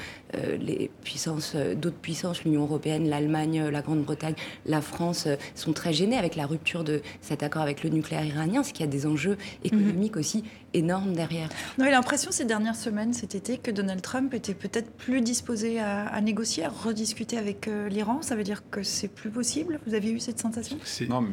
les 0.59 0.89
puissances, 1.03 1.55
d'autres 1.55 1.97
puissances, 1.97 2.43
l'Union 2.43 2.63
européenne, 2.63 3.09
l'Allemagne, 3.09 3.69
la 3.69 3.81
Grande-Bretagne, 3.81 4.35
la 4.65 4.81
France, 4.81 5.27
sont 5.55 5.73
très 5.73 5.93
gênées 5.93 6.17
avec 6.17 6.35
la 6.35 6.45
rupture 6.45 6.83
de 6.83 7.01
cet 7.21 7.43
accord 7.43 7.61
avec 7.61 7.83
le 7.83 7.89
nucléaire 7.89 8.25
iranien, 8.25 8.63
ce 8.63 8.73
qui 8.73 8.83
a 8.83 8.87
des 8.87 9.05
enjeux 9.05 9.37
économiques 9.63 10.15
mhm. 10.15 10.19
aussi 10.19 10.43
derrière. 10.81 11.49
On 11.77 11.81
avait 11.81 11.91
l'impression 11.91 12.31
ces 12.31 12.45
dernières 12.45 12.75
semaines, 12.75 13.13
cet 13.13 13.35
été, 13.35 13.57
que 13.57 13.71
Donald 13.71 14.01
Trump 14.01 14.33
était 14.33 14.53
peut-être 14.53 14.91
plus 14.91 15.21
disposé 15.21 15.79
à, 15.79 16.19
négocier, 16.21 16.65
à 16.65 16.69
rediscuter 16.69 17.37
avec 17.37 17.67
euh, 17.67 17.89
l'Iran. 17.89 18.21
Ça 18.21 18.35
veut 18.35 18.43
dire 18.43 18.63
que 18.69 18.83
c'est 18.83 19.07
plus 19.07 19.29
possible? 19.29 19.79
Vous 19.87 19.93
avez 19.93 20.11
eu 20.11 20.19
cette 20.19 20.39
sensation? 20.39 20.77
Non, 21.09 21.21
mais 21.21 21.29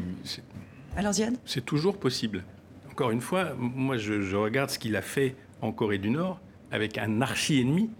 Alors 0.97 1.13
Ziad? 1.13 1.35
C'est 1.45 1.65
toujours 1.65 1.99
possible. 1.99 2.45
Encore 2.91 3.11
une 3.11 3.21
fois, 3.21 3.55
moi 3.59 3.97
je, 3.97 4.37
regarde 4.37 4.71
ce 4.71 4.79
qu'il 4.79 4.97
a 4.97 5.03
fait 5.03 5.35
en 5.63 5.73
Corée 5.73 5.99
du 5.99 6.11
Nord 6.11 6.41
avec 6.71 6.99
un 6.99 7.21
archi-ennemi. 7.21 7.91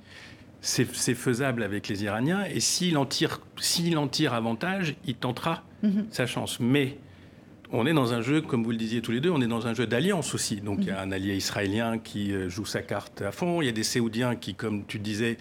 C'est 0.61 0.87
faisable 0.87 1.63
avec 1.63 1.89
les 1.89 2.05
Iraniens 2.05 2.45
et 2.47 2.61
s'il 2.61 2.97
en, 2.97 3.05
tire, 3.05 3.41
en 3.97 4.09
tire 4.09 4.33
avantage, 4.33 4.97
il 5.07 5.15
tentera 5.15 5.63
mhm. 5.83 6.07
sa 6.11 6.27
chance. 6.27 6.59
Mais 6.59 6.97
on 7.75 7.87
est 7.87 7.93
dans 7.93 8.13
un 8.15 8.23
jeu, 8.23 8.41
comme 8.41 8.63
vous 8.63 8.71
le 8.71 8.77
disiez 8.77 9.03
tous 9.03 9.11
les 9.11 9.21
deux, 9.21 9.31
on 9.31 9.41
est 9.41 9.49
dans 9.49 9.67
un 9.67 9.75
jeu 9.75 9.87
d'alliance 9.87 10.33
aussi. 10.35 10.61
Donc 10.61 10.79
il 10.83 10.87
y 10.87 10.91
a 10.91 11.01
un 11.01 11.11
allié 11.11 11.35
israélien 11.35 11.99
qui 11.99 12.33
euh, 12.33 12.49
joue 12.49 12.65
sa 12.65 12.83
carte 12.83 13.23
à 13.23 13.33
fond, 13.33 13.61
il 13.63 13.67
y 13.67 13.69
a 13.69 13.73
des 13.73 13.83
Séoudiens 13.83 14.37
qui, 14.37 14.55
comme 14.55 14.85
tu 14.87 15.01
disais, 15.01 15.39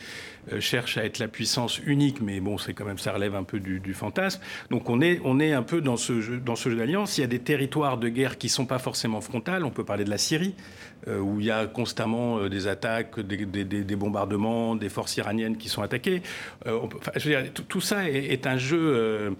euh, 0.52 0.60
cherchent 0.60 0.98
à 0.98 1.06
être 1.06 1.19
la 1.19 1.28
puissance 1.28 1.80
unique, 1.86 2.22
mais 2.22 2.39
bon, 2.39 2.58
c'est 2.58 2.74
quand 2.74 2.86
même, 2.86 2.98
ça 2.98 3.13
relève 3.13 3.36
un 3.36 3.43
peu 3.43 3.60
du, 3.60 3.93
fantasme. 3.93 4.41
Donc 4.72 4.89
on 4.89 5.00
est, 5.00 5.22
on 5.24 5.39
est 5.39 5.54
un 5.54 5.62
peu 5.62 5.80
dans 5.80 5.96
ce 5.96 6.22
jeu, 6.22 6.41
jeu 6.43 6.76
d'alliance. 6.76 7.19
Il 7.19 7.22
y 7.22 7.24
a 7.24 7.28
des 7.28 7.39
territoires 7.39 8.00
de 8.00 8.10
guerre 8.10 8.39
qui 8.39 8.48
ne 8.48 8.52
sont 8.52 8.65
pas 8.65 8.80
forcément 8.80 9.22
frontales. 9.22 9.63
On 9.63 9.72
peut 9.72 9.86
parler 9.86 10.04
de 10.04 10.10
la 10.10 10.17
Syrie, 10.17 10.56
euh, 11.08 11.19
où 11.19 11.39
il 11.39 11.46
y 11.46 11.52
a 11.52 11.67
constamment 11.67 12.48
des 12.50 12.67
attaques, 12.67 13.19
des, 13.19 13.96
bombardements, 13.96 14.76
des 14.76 14.89
forces 14.89 15.15
iraniennes 15.17 15.58
qui 15.58 15.69
sont 15.69 15.84
attaquées. 15.84 16.24
je 16.65 17.48
tout, 17.67 17.82
ça 17.82 18.10
est 18.10 18.48
un 18.48 18.58
jeu 18.58 19.36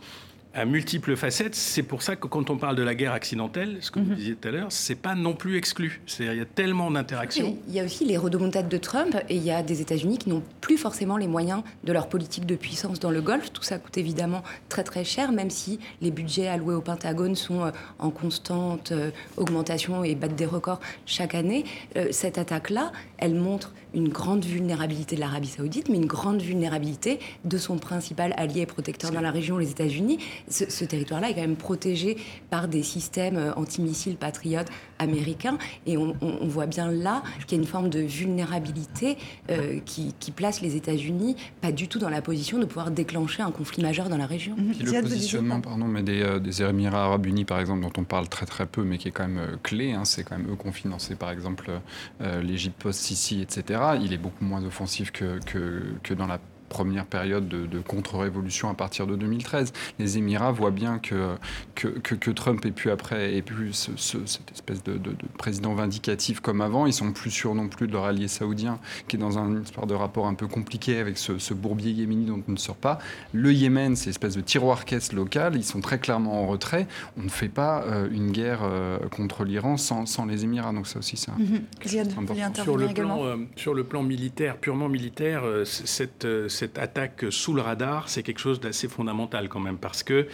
à 0.54 0.66
multiples 0.66 1.16
facettes. 1.16 1.56
C'est 1.56 1.84
pour 1.84 2.02
ça 2.02 2.16
que 2.16 2.28
quand 2.28 2.50
on 2.50 2.58
parle 2.58 2.76
de 2.76 2.84
la 2.84 2.96
guerre 2.96 3.14
accidentelle, 3.14 3.78
ce 3.82 3.92
que 3.92 4.00
vous 4.00 4.12
mhm. 4.12 4.16
disiez 4.16 4.36
tout 4.36 4.48
à 4.48 4.52
l'heure, 4.52 4.68
c'est 4.70 4.96
pas 4.96 5.16
non 5.16 5.34
plus 5.34 5.58
exclu. 5.58 6.02
Il 6.20 6.26
y 6.26 6.40
a 6.40 6.46
tellement 6.46 6.92
d'interactions. 6.92 7.58
Il 7.68 7.74
y 7.74 7.80
a 7.80 7.84
aussi 7.84 8.06
les 8.06 8.18
redemontades 8.18 8.70
de 8.70 8.78
Trump 8.78 9.16
et 9.30 9.36
il 9.36 9.44
y 9.44 9.52
a 9.52 9.64
des 9.64 9.82
États-Unis 9.82 10.18
qui 10.18 10.30
n'ont 10.30 10.44
plus 10.62 10.78
forcément 10.78 11.18
les 11.18 11.28
moyens 11.28 11.64
de 11.84 11.92
leur 11.92 12.08
politique 12.08 12.46
de 12.46 12.56
puissance 12.56 13.00
dans 13.00 13.12
le 13.12 13.22
Golfe. 13.22 13.52
Tout 13.52 13.64
ça 13.64 13.80
coûte 13.80 13.98
évidemment 13.98 14.44
très 14.70 14.84
très 14.84 15.04
cher, 15.04 15.32
même 15.32 15.50
si 15.50 15.80
les 16.02 16.12
budgets 16.12 16.48
alloués 16.48 16.76
au 16.76 16.82
Pentagone 16.82 17.36
sont 17.36 17.64
euh, 17.64 17.72
en 18.00 18.12
constante 18.12 18.92
euh, 18.92 19.12
augmentation 19.38 20.04
et 20.04 20.16
battent 20.16 20.36
des 20.36 20.46
records 20.46 20.80
chaque 21.06 21.36
année. 21.36 21.66
Euh, 21.96 22.08
cette 22.12 22.38
attaque-là, 22.38 22.92
elle 23.18 23.34
montre 23.36 23.74
une 23.94 24.10
grande 24.10 24.44
vulnérabilité 24.44 25.16
de 25.16 25.22
l'Arabie 25.22 25.48
saoudite, 25.48 25.90
mais 25.90 25.98
une 25.98 26.06
grande 26.06 26.42
vulnérabilité 26.42 27.20
de 27.46 27.58
son 27.58 27.78
principal 27.78 28.34
allié 28.38 28.62
et 28.62 28.66
protecteur 28.66 29.12
dans 29.12 29.22
la 29.22 29.32
région, 29.32 29.58
les 29.58 29.72
États-Unis. 29.72 30.20
Ce, 30.50 30.84
territoire-là 30.84 31.30
est 31.30 31.34
quand 31.34 31.42
même 31.42 31.56
protégé 31.56 32.18
par 32.50 32.68
des 32.68 32.84
systèmes 32.84 33.38
euh, 33.38 33.54
antimissiles 33.56 34.18
patriotes 34.18 34.68
américains, 35.00 35.58
et 35.86 35.98
on, 35.98 36.16
voit 36.44 36.66
bien 36.66 36.92
là 36.92 37.24
qu'il 37.48 37.58
y 37.58 37.62
a 37.62 37.64
une 37.64 37.68
forme 37.68 37.90
de 37.90 38.00
vulnérabilité 38.00 39.18
euh, 39.50 39.80
qui, 39.86 40.14
place 40.36 40.62
les 40.62 40.76
États-Unis 40.76 41.36
pas 41.62 41.72
du 41.72 41.88
tout 41.88 42.00
dans 42.00 42.10
la 42.10 42.22
position 42.22 42.58
de 42.58 42.66
pouvoir 42.66 42.90
déclencher 42.90 43.44
un 43.44 43.52
conflit 43.52 43.84
majeur 43.84 44.10
dans 44.10 44.18
la 44.18 44.26
région. 44.26 44.56
le 44.58 45.02
positionnement, 45.02 45.62
pardon, 45.62 45.86
mais 45.86 46.02
des, 46.02 46.22
euh, 46.22 46.40
des, 46.40 46.64
Émirats 46.64 47.06
arabes 47.06 47.26
unis, 47.26 47.46
par 47.46 47.60
exemple, 47.60 47.82
dont 47.82 47.92
on 47.98 48.04
parle 48.04 48.28
très 48.30 48.46
très 48.46 48.66
peu, 48.66 48.84
mais 48.84 48.98
qui 48.98 49.10
est 49.10 49.12
quand 49.12 49.28
même 49.28 49.58
clé, 49.62 49.92
hein, 49.92 50.06
c'est 50.06 50.24
quand 50.24 50.38
même 50.38 50.52
eux 50.52 50.56
qui 50.56 50.68
ont 50.68 50.72
financé, 50.72 51.16
par 51.16 51.32
exemple, 51.32 51.72
l'Égypte 52.20 52.82
post-Sisi, 52.82 53.42
etc 53.42 53.83
il 54.02 54.14
est 54.14 54.18
beaucoup 54.18 54.46
moins 54.46 54.64
offensif 54.64 55.12
que, 55.12 56.14
dans 56.14 56.28
la 56.28 56.40
première 56.74 57.06
période 57.06 57.48
de, 57.48 57.80
contre-révolution 57.80 58.70
à 58.70 58.74
partir 58.74 59.06
de 59.06 59.16
2013. 59.16 59.74
Les 60.00 60.18
Émirats 60.18 60.52
voient 60.52 60.72
bien 60.72 60.98
que, 60.98 61.36
que, 61.76 61.88
que, 62.00 62.32
Trump 62.32 62.66
ait 62.66 62.72
pu 62.72 62.90
après, 62.90 63.36
ait 63.36 63.44
pu 63.44 63.72
cette 63.74 64.52
espèce 64.52 64.84
de, 64.84 65.00
président 65.38 65.76
vindicatif 65.76 66.40
comme 66.40 66.62
avant. 66.62 66.88
Ils 66.88 66.94
sont 66.94 67.12
plus 67.12 67.30
sûrs 67.30 67.54
non 67.54 67.68
plus 67.68 67.88
de 67.88 67.94
leur 67.94 68.06
allié 68.06 68.28
saoudien, 68.28 68.80
qui 69.08 69.18
est 69.18 69.20
dans 69.20 69.38
un 69.38 69.62
histoire 69.62 69.86
de 69.86 69.94
rapport 69.94 70.26
un 70.26 70.34
peu 70.34 70.48
compliqué 70.48 70.98
avec 70.98 71.20
ce, 71.20 71.54
bourbier 71.54 71.92
yéméni 71.92 72.26
dont 72.26 72.42
on 72.48 72.54
ne 72.54 72.58
sort 72.58 72.76
pas. 72.76 72.98
Le 73.34 73.54
Yémen, 73.54 73.96
c'est 73.96 74.06
une 74.06 74.10
espèce 74.10 74.36
de 74.36 74.42
tiroir-caisse 74.42 75.14
local. 75.14 75.56
Ils 75.56 75.64
sont 75.64 75.82
très 75.82 76.00
clairement 76.00 76.42
en 76.42 76.48
retrait. 76.48 76.88
On 77.20 77.24
ne 77.24 77.30
fait 77.30 77.50
pas 77.50 77.84
euh, 77.84 78.08
une 78.12 78.32
guerre 78.32 78.62
euh, 78.64 78.98
contre 79.12 79.44
l'Iran 79.44 79.78
sans, 79.78 80.08
sans, 80.08 80.26
les 80.26 80.44
Émirats. 80.44 80.74
Donc 80.74 80.88
ça 80.88 80.98
aussi, 80.98 81.18
c'est 81.18 81.32
mm-hmm. 81.32 82.64
sur, 82.64 82.78
le 82.78 82.88
plan, 82.88 83.24
euh, 83.24 83.38
sur 83.56 83.76
le 83.76 83.84
plan 83.84 84.02
militaire, 84.02 84.58
purement 84.58 84.90
militaire, 84.90 85.44
cette, 85.66 86.26
cette 86.48 86.63
cette 86.64 86.78
attaque 86.78 87.26
sous 87.30 87.54
le 87.54 87.62
radar, 87.62 88.08
c'est 88.08 88.24
quelque 88.24 88.40
chose 88.40 88.62
d'assez 88.62 88.88
fondamental 88.88 89.50
quand 89.50 89.60
même, 89.60 89.78
parce 89.78 90.02
que 90.02 90.28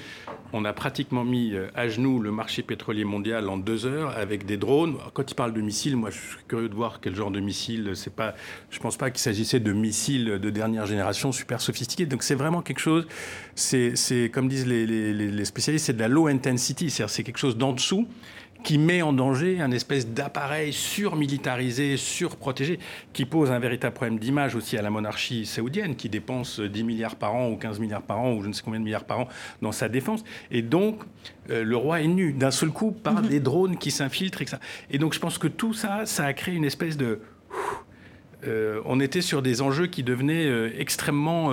on 0.54 0.64
a 0.64 0.74
pratiquement 0.74 1.24
mis 1.24 1.56
euh, 1.56 1.70
à 1.74 1.88
genoux 1.88 2.20
le 2.20 2.32
marché 2.32 2.62
pétrolier 2.62 3.04
mondial 3.04 3.50
en 3.50 3.58
deux 3.58 3.88
heures 3.88 4.16
avec 4.16 4.46
des 4.46 4.58
drones. 4.58 4.98
Quand 5.16 5.32
il 5.32 5.34
parle 5.34 5.54
de 5.54 5.62
missiles, 5.62 5.98
moi 5.98 6.12
je 6.12 6.20
suis 6.20 6.44
curieux 6.48 6.70
de 6.70 6.76
voir 6.76 7.00
quel 7.02 7.16
genre 7.16 7.32
de 7.32 7.40
missiles. 7.40 7.94
C'est 7.96 8.14
pas, 8.14 8.36
je 8.70 8.78
pense 8.78 8.96
pas 8.96 9.10
qu'il 9.10 9.22
s'agissait 9.22 9.60
de 9.60 9.74
missiles 9.74 10.38
de 10.40 10.50
dernière 10.52 10.86
génération 10.86 11.32
super 11.32 11.62
sophistiqués. 11.62 12.06
Donc 12.06 12.22
c'est 12.22 12.36
vraiment 12.36 12.62
quelque 12.62 12.80
chose. 12.80 13.08
C'est 13.56 14.30
comme 14.32 14.48
disent 14.48 14.68
les, 14.68 14.86
les 14.86 15.46
spécialistes, 15.46 15.88
c'est 15.88 15.94
de 15.94 16.00
la 16.00 16.10
low 16.10 16.28
intensity, 16.28 16.92
c'est-à-dire 16.92 17.10
c'est 17.10 17.24
quelque 17.24 17.40
chose 17.40 17.58
d'en 17.58 17.74
dessous 17.74 18.08
qui 18.64 18.78
met 18.78 19.02
en 19.02 19.14
danger 19.14 19.62
un 19.62 19.72
espèce 19.72 20.08
d'appareil 20.08 20.74
surmilitarisé, 20.74 21.98
surprotégé, 21.98 22.80
qui 23.14 23.26
pose 23.26 23.52
un 23.52 23.60
véritable 23.60 23.94
problème 23.94 24.20
d'image 24.20 24.56
aussi 24.56 24.78
à 24.78 24.82
la 24.82 24.90
monarchie 24.90 25.46
saoudienne, 25.46 25.96
qui 25.96 26.10
dépense 26.10 26.60
10 26.60 26.84
milliards 26.84 27.16
par 27.16 27.36
an 27.36 27.50
ou 27.50 27.56
15 27.56 27.80
milliards 27.80 28.02
par 28.02 28.20
an 28.20 28.34
ou 28.34 28.44
je 28.44 28.48
ne 28.48 28.54
sais 28.54 28.62
combien 28.64 28.80
de 28.80 28.86
milliards 28.86 29.06
par 29.06 29.22
an 29.22 29.28
dans 29.62 29.72
sa 29.72 29.88
défense. 29.88 30.24
Et 30.52 30.62
donc, 30.62 31.02
euh, 31.50 31.64
le 31.64 31.78
roi 31.78 32.02
est 32.02 32.08
nu 32.08 32.34
d'un 32.34 32.52
seul 32.52 32.70
coup 32.70 32.92
par 32.92 33.22
mhm. 33.22 33.30
des 33.30 33.40
drones 33.40 33.78
qui 33.78 33.92
s'infiltrent. 33.92 34.42
Et, 34.42 34.48
et 34.92 34.98
donc, 34.98 35.14
je 35.14 35.20
pense 35.20 35.38
que 35.38 35.48
tout 35.48 35.74
ça, 35.74 36.06
ça 36.06 36.26
a 36.26 36.34
créé 36.34 36.56
une 36.56 36.66
espèce 36.66 36.98
de... 36.98 37.22
Euh, 38.48 38.82
on 38.86 39.02
était 39.02 39.22
sur 39.22 39.42
des 39.42 39.62
enjeux 39.62 39.88
qui 39.88 40.02
devenaient 40.02 40.46
euh, 40.46 40.72
extrêmement 40.78 41.52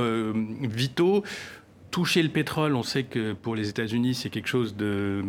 vitaux 0.63 1.25
toucher 1.97 2.23
le 2.23 2.29
pétrole, 2.29 2.75
on 2.75 2.83
sait 2.83 3.05
que 3.05 3.33
pour 3.33 3.55
les 3.55 3.71
États-Unis, 3.71 4.15
c'est 4.15 4.29
quelque 4.29 4.49
chose 4.49 4.77
de. 4.77 5.25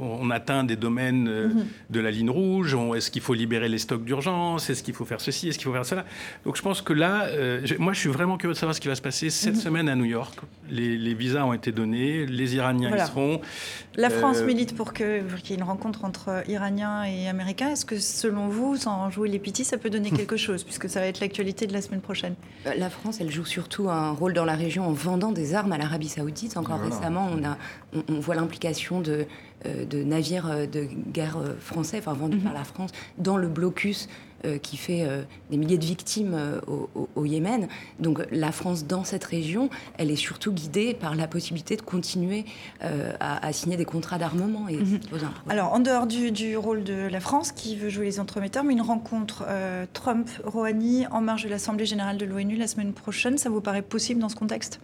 On 0.00 0.28
atteint 0.32 0.64
des 0.64 0.74
domaines 0.74 1.28
euh, 1.28 1.46
mhm. 1.50 1.66
de 1.88 2.00
la 2.00 2.10
ligne 2.10 2.30
rouge. 2.30 2.76
Est-ce 2.96 3.12
qu'il 3.12 3.22
faut 3.22 3.34
libérer 3.34 3.68
les 3.68 3.78
stocks 3.78 4.04
d'urgence 4.04 4.68
Est-ce 4.70 4.82
qu'il 4.82 4.92
faut 4.92 5.04
faire 5.04 5.20
ceci 5.20 5.48
Est-ce 5.48 5.58
qu'il 5.58 5.68
faut 5.68 5.72
faire 5.72 5.86
cela? 5.86 6.04
Donc 6.44 6.56
je 6.56 6.62
pense 6.62 6.82
que 6.82 6.92
là, 6.92 7.26
euh, 7.26 7.64
moi, 7.78 7.92
je 7.92 8.00
suis 8.00 8.08
vraiment 8.08 8.38
curieux 8.38 8.54
de 8.54 8.58
savoir 8.58 8.74
ce 8.74 8.80
qui 8.80 8.88
va 8.88 8.96
se 8.96 9.02
passer 9.02 9.30
cette 9.30 9.54
mhm. 9.54 9.60
semaine 9.60 9.88
à 9.88 9.94
New 9.94 10.04
York. 10.04 10.36
Les, 10.68 11.14
visas 11.14 11.44
ont 11.44 11.52
été 11.52 11.70
donnés, 11.70 12.26
les 12.26 12.56
Iraniens 12.56 12.96
y 12.96 13.06
seront. 13.06 13.40
La 13.94 14.10
France 14.10 14.38
euh, 14.38 14.46
milite 14.46 14.74
pour 14.74 14.92
qu'il 14.92 15.06
y 15.06 15.52
ait 15.52 15.56
une 15.56 15.62
rencontre 15.62 16.04
entre 16.04 16.42
Iraniens 16.48 17.04
et 17.04 17.28
Américains. 17.28 17.68
Est-ce 17.68 17.84
que, 17.84 18.00
selon 18.00 18.48
vous, 18.48 18.76
sans 18.76 19.10
jouer 19.10 19.28
les 19.28 19.38
pitis, 19.38 19.64
ça 19.64 19.78
peut 19.78 19.90
donner 19.90 20.10
quelque 20.18 20.36
chose, 20.36 20.64
puisque 20.64 20.88
ça 20.88 20.98
va 20.98 21.06
être 21.06 21.20
l'actualité 21.20 21.68
de 21.68 21.72
la 21.72 21.82
semaine 21.82 22.00
prochaine? 22.00 22.34
La 22.64 22.90
France, 22.90 23.18
elle 23.20 23.30
joue 23.30 23.44
surtout 23.44 23.90
un 23.90 24.10
rôle 24.10 24.32
dans 24.32 24.44
la 24.44 24.56
région 24.56 24.88
en 24.88 24.92
vendant 24.92 25.30
des 25.30 25.51
armes 25.54 25.72
à 25.72 25.78
l'Arabie 25.78 26.08
Saoudite. 26.08 26.56
Encore 26.56 26.80
récemment, 26.80 27.28
on, 27.32 27.44
a, 27.44 27.56
on, 28.08 28.20
voit 28.20 28.34
l'implication 28.34 29.00
de, 29.00 29.26
euh, 29.66 29.84
de, 29.84 30.02
navires 30.02 30.50
euh, 30.50 30.66
de 30.66 30.88
guerre 31.12 31.36
euh, 31.36 31.54
français, 31.60 31.98
enfin 31.98 32.14
vendus 32.14 32.38
mhm. 32.38 32.44
par 32.44 32.52
la 32.52 32.64
France, 32.64 32.90
dans 33.18 33.36
le 33.36 33.48
blocus 33.48 34.08
qui 34.60 34.76
fait 34.76 35.06
des 35.52 35.56
milliers 35.56 35.78
de 35.78 35.84
victimes 35.84 36.36
au, 37.14 37.24
Yémen. 37.24 37.68
Donc 38.00 38.26
la 38.32 38.50
France, 38.50 38.88
dans 38.88 39.04
cette 39.04 39.22
région, 39.22 39.70
elle 39.98 40.10
est 40.10 40.16
surtout 40.16 40.52
guidée 40.52 40.94
par 40.94 41.14
la 41.14 41.28
possibilité 41.28 41.76
de 41.76 41.82
continuer 41.82 42.44
à, 43.20 43.52
signer 43.52 43.76
des 43.76 43.84
contrats 43.84 44.18
d'armement. 44.18 44.66
Et 44.66 44.78
mhm. 44.78 44.98
Alors, 45.48 45.72
en 45.72 45.78
dehors 45.78 46.08
du, 46.08 46.32
du, 46.32 46.56
rôle 46.56 46.82
de 46.82 47.06
la 47.06 47.20
France, 47.20 47.52
qui 47.52 47.76
veut 47.76 47.88
jouer 47.88 48.06
les 48.06 48.18
entremetteurs, 48.18 48.64
mais 48.64 48.72
une 48.72 48.80
rencontre 48.80 49.46
Trump-Rouhani 49.92 51.06
en 51.12 51.20
marge 51.20 51.44
de 51.44 51.48
l'Assemblée 51.48 51.86
générale 51.86 52.18
de 52.18 52.24
l'ONU 52.24 52.56
la 52.56 52.66
semaine 52.66 52.94
prochaine, 52.94 53.38
ça 53.38 53.48
vous 53.48 53.60
paraît 53.60 53.80
possible 53.80 54.20
dans 54.20 54.28
ce 54.28 54.34
contexte? 54.34 54.80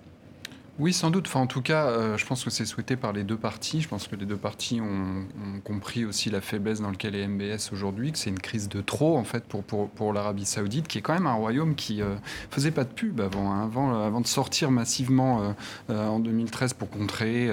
Oui, 0.80 0.92
sans 0.92 1.10
doute. 1.10 1.26
Enfin, 1.26 1.40
en 1.40 1.48
tout 1.48 1.60
cas, 1.60 1.86
euh, 1.86 2.16
je 2.16 2.24
pense 2.24 2.44
que 2.44 2.50
c'est 2.50 2.64
souhaité 2.64 2.94
par 2.94 3.12
les 3.12 3.24
deux 3.24 3.36
parties. 3.36 3.80
Je 3.80 3.88
pense 3.88 4.06
que 4.06 4.14
les 4.14 4.26
deux 4.26 4.36
parties 4.36 4.80
ont, 4.80 5.24
compris 5.64 6.04
aussi 6.04 6.30
la 6.30 6.40
faiblesse 6.40 6.80
dans 6.80 6.90
laquelle 6.90 7.16
est 7.16 7.26
MBS 7.26 7.72
aujourd'hui, 7.72 8.12
que 8.12 8.18
c'est 8.18 8.30
une 8.30 8.38
crise 8.38 8.68
de 8.68 8.80
trop 8.80 9.18
en 9.18 9.24
fait 9.24 9.42
pour, 9.44 9.64
pour, 9.64 9.88
pour 9.90 10.12
l'Arabie 10.12 10.44
Saoudite, 10.44 10.86
qui 10.86 10.98
est 10.98 11.00
quand 11.00 11.14
même 11.14 11.26
un 11.26 11.34
royaume 11.34 11.74
qui 11.74 12.00
euh, 12.00 12.14
faisait 12.50 12.70
pas 12.70 12.84
de 12.84 12.90
pub 12.90 13.20
avant, 13.20 13.52
hein. 13.52 13.64
avant, 13.64 14.04
avant 14.04 14.20
de 14.20 14.26
sortir 14.28 14.70
massivement 14.70 15.54
euh, 15.90 16.06
en 16.06 16.20
2013 16.20 16.74
pour 16.74 16.88
contrer 16.90 17.50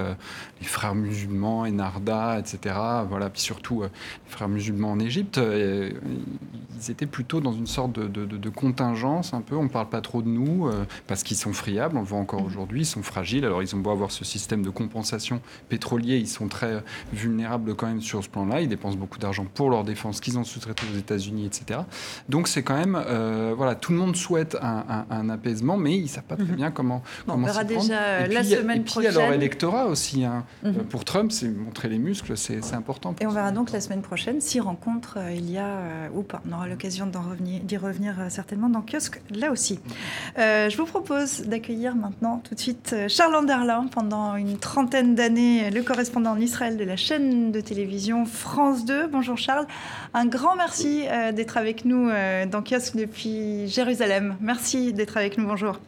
les 0.62 0.68
frères 0.68 0.94
musulmans, 0.94 1.62
Enarda, 1.62 2.38
etc. 2.38 2.76
Voilà, 3.10 3.30
puis 3.32 3.42
surtout 3.42 3.82
les 3.84 3.90
frères 4.28 4.50
musulmans 4.50 4.92
en 4.92 5.00
Égypte, 5.00 5.40
ils 5.40 6.92
étaient 6.92 7.06
plutôt 7.06 7.42
dans 7.42 7.54
une 7.54 7.68
sorte 7.68 7.94
de, 7.94 8.08
de, 8.08 8.26
de, 8.26 8.50
contingence 8.50 9.34
un 9.34 9.42
peu. 9.42 9.56
On 9.56 9.68
parle 9.68 9.90
pas 9.90 10.02
trop 10.02 10.22
de 10.22 10.28
nous 10.28 10.70
parce 11.08 11.24
qu'ils 11.24 11.38
sont 11.38 11.54
friables. 11.54 11.98
On 11.98 12.02
le 12.02 12.06
voit 12.06 12.20
encore 12.20 12.44
mmh. 12.44 12.48
aujourd'hui. 12.48 12.82
Ils 12.82 12.86
sont 12.86 13.04
alors 13.18 13.64
ils 13.64 13.76
ont 13.76 13.80
beau 13.80 13.92
avoir 13.92 14.12
ce 14.12 14.26
système 14.26 14.64
de 14.64 14.70
compensation 14.70 15.42
pétrolier, 15.70 16.18
ils 16.18 16.28
sont 16.28 16.48
très 16.48 16.84
vulnérables 17.14 17.76
quand 17.76 17.88
même 17.88 18.02
sur 18.02 18.24
ce 18.24 18.30
plan-là. 18.30 18.62
Ils 18.62 18.70
dépensent 18.70 18.98
beaucoup 18.98 19.18
d'argent 19.18 19.46
pour 19.54 19.70
leur 19.70 19.84
défense 19.84 20.20
qu'ils 20.20 20.38
ont 20.38 20.44
sous-traité 20.44 20.84
aux 20.94 20.98
États-Unis, 20.98 21.46
etc. 21.46 21.82
Donc 22.30 22.48
c'est 22.48 22.64
quand 22.64 22.78
même, 22.78 22.96
euh, 22.96 23.54
voilà, 23.56 23.76
tout 23.76 23.92
le 23.92 23.98
monde 23.98 24.16
souhaite 24.16 24.58
un, 24.62 25.30
apaisement, 25.30 25.78
mais 25.78 25.96
ils 25.98 26.04
ne 26.04 26.08
savent 26.08 26.24
pas 26.24 26.36
très 26.36 26.46
mhm. 26.46 26.56
bien 26.56 26.72
comment. 26.72 27.02
comment 27.26 27.44
on 27.44 27.46
verra 27.46 27.64
déjà 27.64 28.28
la 28.28 28.44
semaine 28.44 28.84
prochaine. 28.84 29.10
Et 29.10 29.14
puis, 29.14 29.18
à 29.18 29.26
leur 29.26 29.34
électorat 29.34 29.88
aussi. 29.88 30.24
Hein. 30.24 30.46
Mhm. 30.64 30.70
Euh, 30.70 30.84
pour 30.84 31.06
Trump, 31.06 31.32
c'est 31.32 31.48
montrer 31.48 31.90
les 31.90 31.98
muscles, 31.98 32.38
c'est 32.38 32.74
important. 32.74 33.16
Et 33.20 33.26
on 33.26 33.32
verra 33.32 33.52
donc 33.52 33.72
la 33.72 33.82
semaine 33.82 34.02
prochaine 34.02 34.42
si 34.42 34.60
rencontre 34.60 35.18
euh, 35.18 35.32
il 35.32 35.50
y 35.50 35.58
a 35.58 36.10
ou 36.14 36.22
pas. 36.22 36.42
On 36.48 36.54
aura 36.54 36.68
l'occasion 36.68 37.08
d'y 37.08 37.18
revenir, 37.18 37.82
revenir 37.82 38.16
certainement 38.30 38.70
dans 38.70 38.82
Kiosque, 38.82 39.22
là 39.34 39.52
aussi. 39.52 39.80
je 40.38 40.78
vous 40.78 40.86
propose 40.86 41.42
d'accueillir 41.42 41.96
maintenant 41.96 42.42
tout 42.44 42.56
de 42.56 42.60
suite 42.60 42.96
Charles 43.08 43.36
Anderlin, 43.36 43.88
pendant 43.92 44.36
une 44.36 44.58
trentaine 44.58 45.16
d'années, 45.16 45.70
le 45.70 45.82
correspondant 45.84 46.32
en 46.32 46.40
Israël 46.40 46.78
de 46.78 46.84
la 46.84 46.96
chaîne 46.96 47.52
de 47.52 47.60
télévision 47.60 48.26
France 48.26 48.86
2. 48.86 49.08
Bonjour 49.08 49.38
Charles. 49.38 49.68
Un 50.14 50.26
grand 50.26 50.56
merci 50.56 51.04
euh, 51.08 51.32
d'être 51.32 51.58
avec 51.58 51.86
nous 51.86 52.10
euh, 52.10 52.46
dans 52.46 52.62
Kiosque 52.62 52.96
depuis 52.96 53.68
Jérusalem. 53.68 54.38
Merci 54.42 54.94
d'être 54.94 55.18
avec 55.18 55.38
nous. 55.38 55.46
Bonjour. 55.46 55.80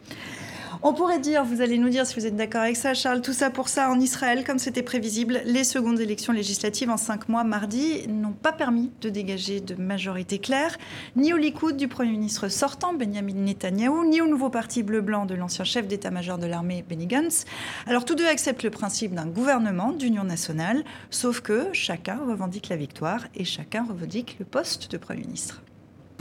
On 0.80 0.92
pourrait 0.92 1.18
dire, 1.18 1.44
vous 1.44 1.60
allez 1.60 1.76
nous 1.76 1.88
dire 1.88 2.06
si 2.06 2.14
vous 2.14 2.24
êtes 2.24 2.36
d'accord 2.36 2.60
avec 2.60 2.76
ça, 2.76 2.94
Charles, 2.94 3.20
tout 3.20 3.32
ça 3.32 3.50
pour 3.50 3.68
ça 3.68 3.90
en 3.90 3.98
Israël, 3.98 4.44
comme 4.44 4.60
c'était 4.60 4.84
prévisible, 4.84 5.40
les 5.44 5.64
secondes 5.64 5.98
élections 5.98 6.32
législatives 6.32 6.88
en 6.88 6.96
cinq 6.96 7.28
mois 7.28 7.42
mardi 7.42 8.06
n'ont 8.06 8.32
pas 8.32 8.52
permis 8.52 8.92
de 9.00 9.08
dégager 9.10 9.60
de 9.60 9.74
majorité 9.74 10.38
claire, 10.38 10.78
ni 11.16 11.32
au 11.32 11.36
Likoud 11.36 11.76
du 11.76 11.88
Premier 11.88 12.12
ministre 12.12 12.48
sortant, 12.48 12.94
Benjamin 12.94 13.34
Netanyahou, 13.34 14.04
ni 14.04 14.20
au 14.20 14.28
nouveau 14.28 14.50
parti 14.50 14.84
bleu-blanc 14.84 15.26
de 15.26 15.34
l'ancien 15.34 15.64
chef 15.64 15.88
d'état-major 15.88 16.38
de 16.38 16.46
l'armée, 16.46 16.84
Benny 16.88 17.08
Gantz. 17.08 17.44
Alors 17.88 18.04
tous 18.04 18.14
deux 18.14 18.28
acceptent 18.28 18.62
le 18.62 18.70
principe 18.70 19.14
d'un 19.14 19.26
gouvernement 19.26 19.90
d'union 19.90 20.22
nationale, 20.22 20.84
sauf 21.10 21.40
que 21.40 21.66
chacun 21.72 22.20
revendique 22.24 22.68
la 22.68 22.76
victoire 22.76 23.24
et 23.34 23.44
chacun 23.44 23.84
revendique 23.84 24.36
le 24.38 24.44
poste 24.44 24.92
de 24.92 24.96
Premier 24.96 25.22
ministre. 25.22 25.60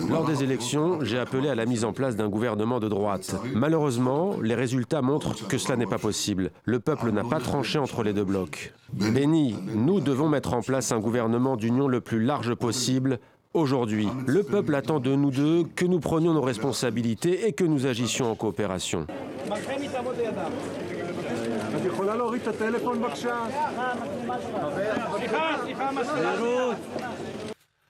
Lors 0.09 0.25
des 0.25 0.43
élections, 0.43 0.99
j'ai 1.01 1.17
appelé 1.17 1.49
à 1.49 1.55
la 1.55 1.65
mise 1.65 1.83
en 1.83 1.91
place 1.91 2.15
d'un 2.15 2.29
gouvernement 2.29 2.79
de 2.79 2.87
droite. 2.87 3.35
Malheureusement, 3.53 4.35
les 4.41 4.55
résultats 4.55 5.01
montrent 5.01 5.47
que 5.47 5.57
cela 5.57 5.75
n'est 5.75 5.87
pas 5.87 5.97
possible. 5.97 6.51
Le 6.65 6.79
peuple 6.79 7.11
n'a 7.11 7.23
pas 7.23 7.39
tranché 7.39 7.79
entre 7.79 8.03
les 8.03 8.13
deux 8.13 8.23
blocs. 8.23 8.73
Béni, 8.93 9.55
nous 9.73 9.99
devons 9.99 10.29
mettre 10.29 10.53
en 10.53 10.61
place 10.61 10.91
un 10.91 10.99
gouvernement 10.99 11.57
d'union 11.57 11.87
le 11.87 11.99
plus 11.99 12.23
large 12.23 12.53
possible. 12.53 13.19
Aujourd'hui, 13.53 14.07
le 14.27 14.43
peuple 14.43 14.75
attend 14.75 14.99
de 14.99 15.15
nous 15.15 15.31
deux 15.31 15.63
que 15.75 15.85
nous 15.85 15.99
prenions 15.99 16.33
nos 16.33 16.41
responsabilités 16.41 17.47
et 17.47 17.53
que 17.53 17.63
nous 17.63 17.87
agissions 17.87 18.31
en 18.31 18.35
coopération. 18.35 19.07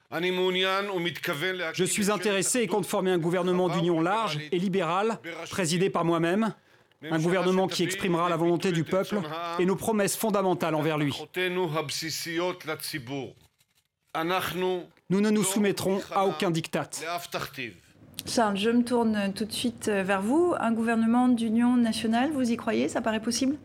Je 0.09 1.83
suis 1.83 2.09
intéressé 2.09 2.61
et 2.61 2.67
compte 2.67 2.85
former 2.85 3.11
un 3.11 3.17
gouvernement 3.17 3.67
d'union 3.67 3.99
large 3.99 4.39
et 4.51 4.59
libéral, 4.59 5.19
présidé 5.49 5.89
par 5.89 6.05
moi-même, 6.05 6.53
un 7.03 7.19
gouvernement 7.19 7.67
qui 7.67 7.83
exprimera 7.83 8.29
la 8.29 8.37
volonté 8.37 8.71
du 8.71 8.83
peuple 8.83 9.19
et 9.59 9.65
nos 9.65 9.75
promesses 9.75 10.15
fondamentales 10.15 10.75
envers 10.75 10.97
lui. 10.97 11.13
Nous 15.09 15.21
ne 15.21 15.29
nous 15.29 15.43
soumettrons 15.43 16.01
à 16.11 16.25
aucun 16.25 16.51
diktat. 16.51 16.89
Charles, 18.25 18.57
je 18.57 18.69
me 18.69 18.83
tourne 18.83 19.31
tout 19.33 19.45
de 19.45 19.53
suite 19.53 19.87
vers 19.87 20.21
vous. 20.21 20.53
Un 20.59 20.71
gouvernement 20.71 21.27
d'union 21.27 21.77
nationale, 21.77 22.31
vous 22.31 22.49
y 22.51 22.57
croyez? 22.57 22.89
Ça 22.89 23.01
paraît 23.01 23.21
possible? 23.21 23.57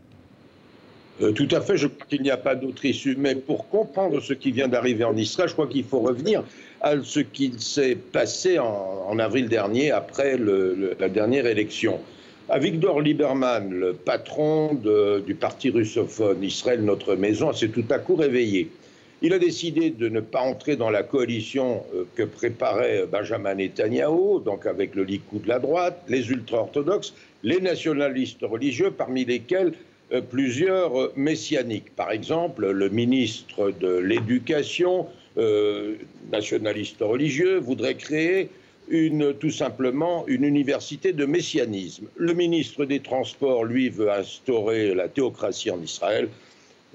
Euh, 1.21 1.33
tout 1.33 1.49
à 1.51 1.61
fait, 1.61 1.77
je 1.77 1.89
crois 1.89 2.07
qu'il 2.09 2.23
n'y 2.23 2.31
a 2.31 2.37
pas 2.37 2.55
d'autre 2.55 2.85
issue. 2.85 3.17
Mais 3.19 3.35
pour 3.35 3.69
comprendre 3.69 4.21
ce 4.21 4.33
qui 4.33 4.51
vient 4.51 4.69
d'arriver 4.69 5.05
en 5.05 5.17
Israël, 5.17 5.49
je 5.49 5.55
crois 5.55 5.67
qu'il 5.67 5.85
faut 5.85 6.01
revenir 6.01 6.43
à 6.81 6.95
ce 7.03 7.21
qui 7.21 7.53
s'est 7.59 7.97
passé 7.97 8.59
en, 8.59 9.19
avril 9.19 9.49
dernier, 9.49 9.93
après 9.93 10.37
la 10.39 11.09
dernière 11.09 11.47
élection. 11.47 12.01
Victor 12.59 13.01
Lieberman, 13.01 13.71
le 13.71 13.93
patron 13.93 14.75
du 14.75 15.35
parti 15.35 15.71
russophone 15.71 16.43
Israël 16.43 16.83
Notre 16.83 17.15
Maison, 17.15 17.53
s'est 17.53 17.69
tout 17.69 17.85
à 17.91 17.99
coup 17.99 18.17
réveillé. 18.17 18.69
Il 19.25 19.33
a 19.33 19.39
décidé 19.39 19.91
de 19.91 20.09
ne 20.09 20.19
pas 20.19 20.41
entrer 20.41 20.75
dans 20.75 20.91
la 20.91 21.05
coalition 21.05 21.85
euh, 21.95 22.03
que 22.17 22.25
préparait 22.25 23.07
Benjamin 23.07 23.55
Netanyahu, 23.55 24.43
donc 24.45 24.67
avec 24.67 24.97
le 24.97 25.05
Likoud 25.05 25.43
de 25.43 25.49
la 25.49 25.61
droite, 25.61 26.03
les 26.09 26.29
ultra-orthodoxes, 26.29 27.15
les 27.45 27.61
nationalistes 27.61 28.43
religieux, 28.43 28.91
parmi 28.91 29.25
lesquels 29.25 29.75
plusieurs 30.21 31.17
messianiques. 31.17 31.95
Par 31.97 32.11
exemple, 32.11 32.71
le 32.71 32.89
ministre 32.89 33.71
de 33.71 33.97
l'Éducation, 33.97 35.07
euh, 35.39 35.95
nationaliste 36.31 36.99
religieux, 37.01 37.59
voudrait 37.59 37.95
créer 37.95 38.51
une, 38.89 39.33
tout 39.33 39.51
simplement 39.51 40.25
une 40.27 40.45
université 40.45 41.13
de 41.13 41.25
messianisme. 41.25 42.07
Le 42.17 42.35
ministre 42.35 42.85
des 42.85 43.01
Transports, 43.01 43.65
lui, 43.65 43.89
veut 43.89 44.11
instaurer 44.11 44.95
la 44.95 45.09
théocratie 45.09 45.71
en 45.71 45.81
Israël. 45.81 46.29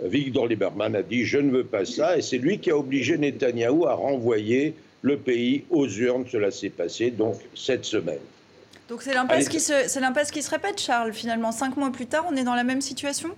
Victor 0.03 0.45
Lieberman 0.45 0.95
a 0.95 1.01
dit 1.01 1.25
Je 1.25 1.39
ne 1.39 1.51
veux 1.51 1.63
pas 1.63 1.85
ça, 1.85 2.17
et 2.17 2.21
c'est 2.21 2.37
lui 2.37 2.59
qui 2.59 2.69
a 2.69 2.77
obligé 2.77 3.17
Netanyahou 3.17 3.87
à 3.87 3.93
renvoyer 3.93 4.73
le 5.01 5.17
pays 5.17 5.63
aux 5.71 5.87
urnes. 5.87 6.25
Cela 6.31 6.51
s'est 6.51 6.69
passé 6.69 7.09
donc 7.09 7.37
cette 7.55 7.85
semaine. 7.85 8.19
Donc 8.89 9.01
c'est 9.01 9.13
l'impasse 9.13 9.49
qui, 9.49 9.59
se, 9.59 10.31
qui 10.31 10.41
se 10.41 10.49
répète, 10.49 10.79
Charles, 10.79 11.13
finalement. 11.13 11.51
Cinq 11.51 11.75
mois 11.75 11.91
plus 11.91 12.05
tard, 12.05 12.25
on 12.29 12.35
est 12.35 12.43
dans 12.43 12.55
la 12.55 12.63
même 12.63 12.81
situation? 12.81 13.29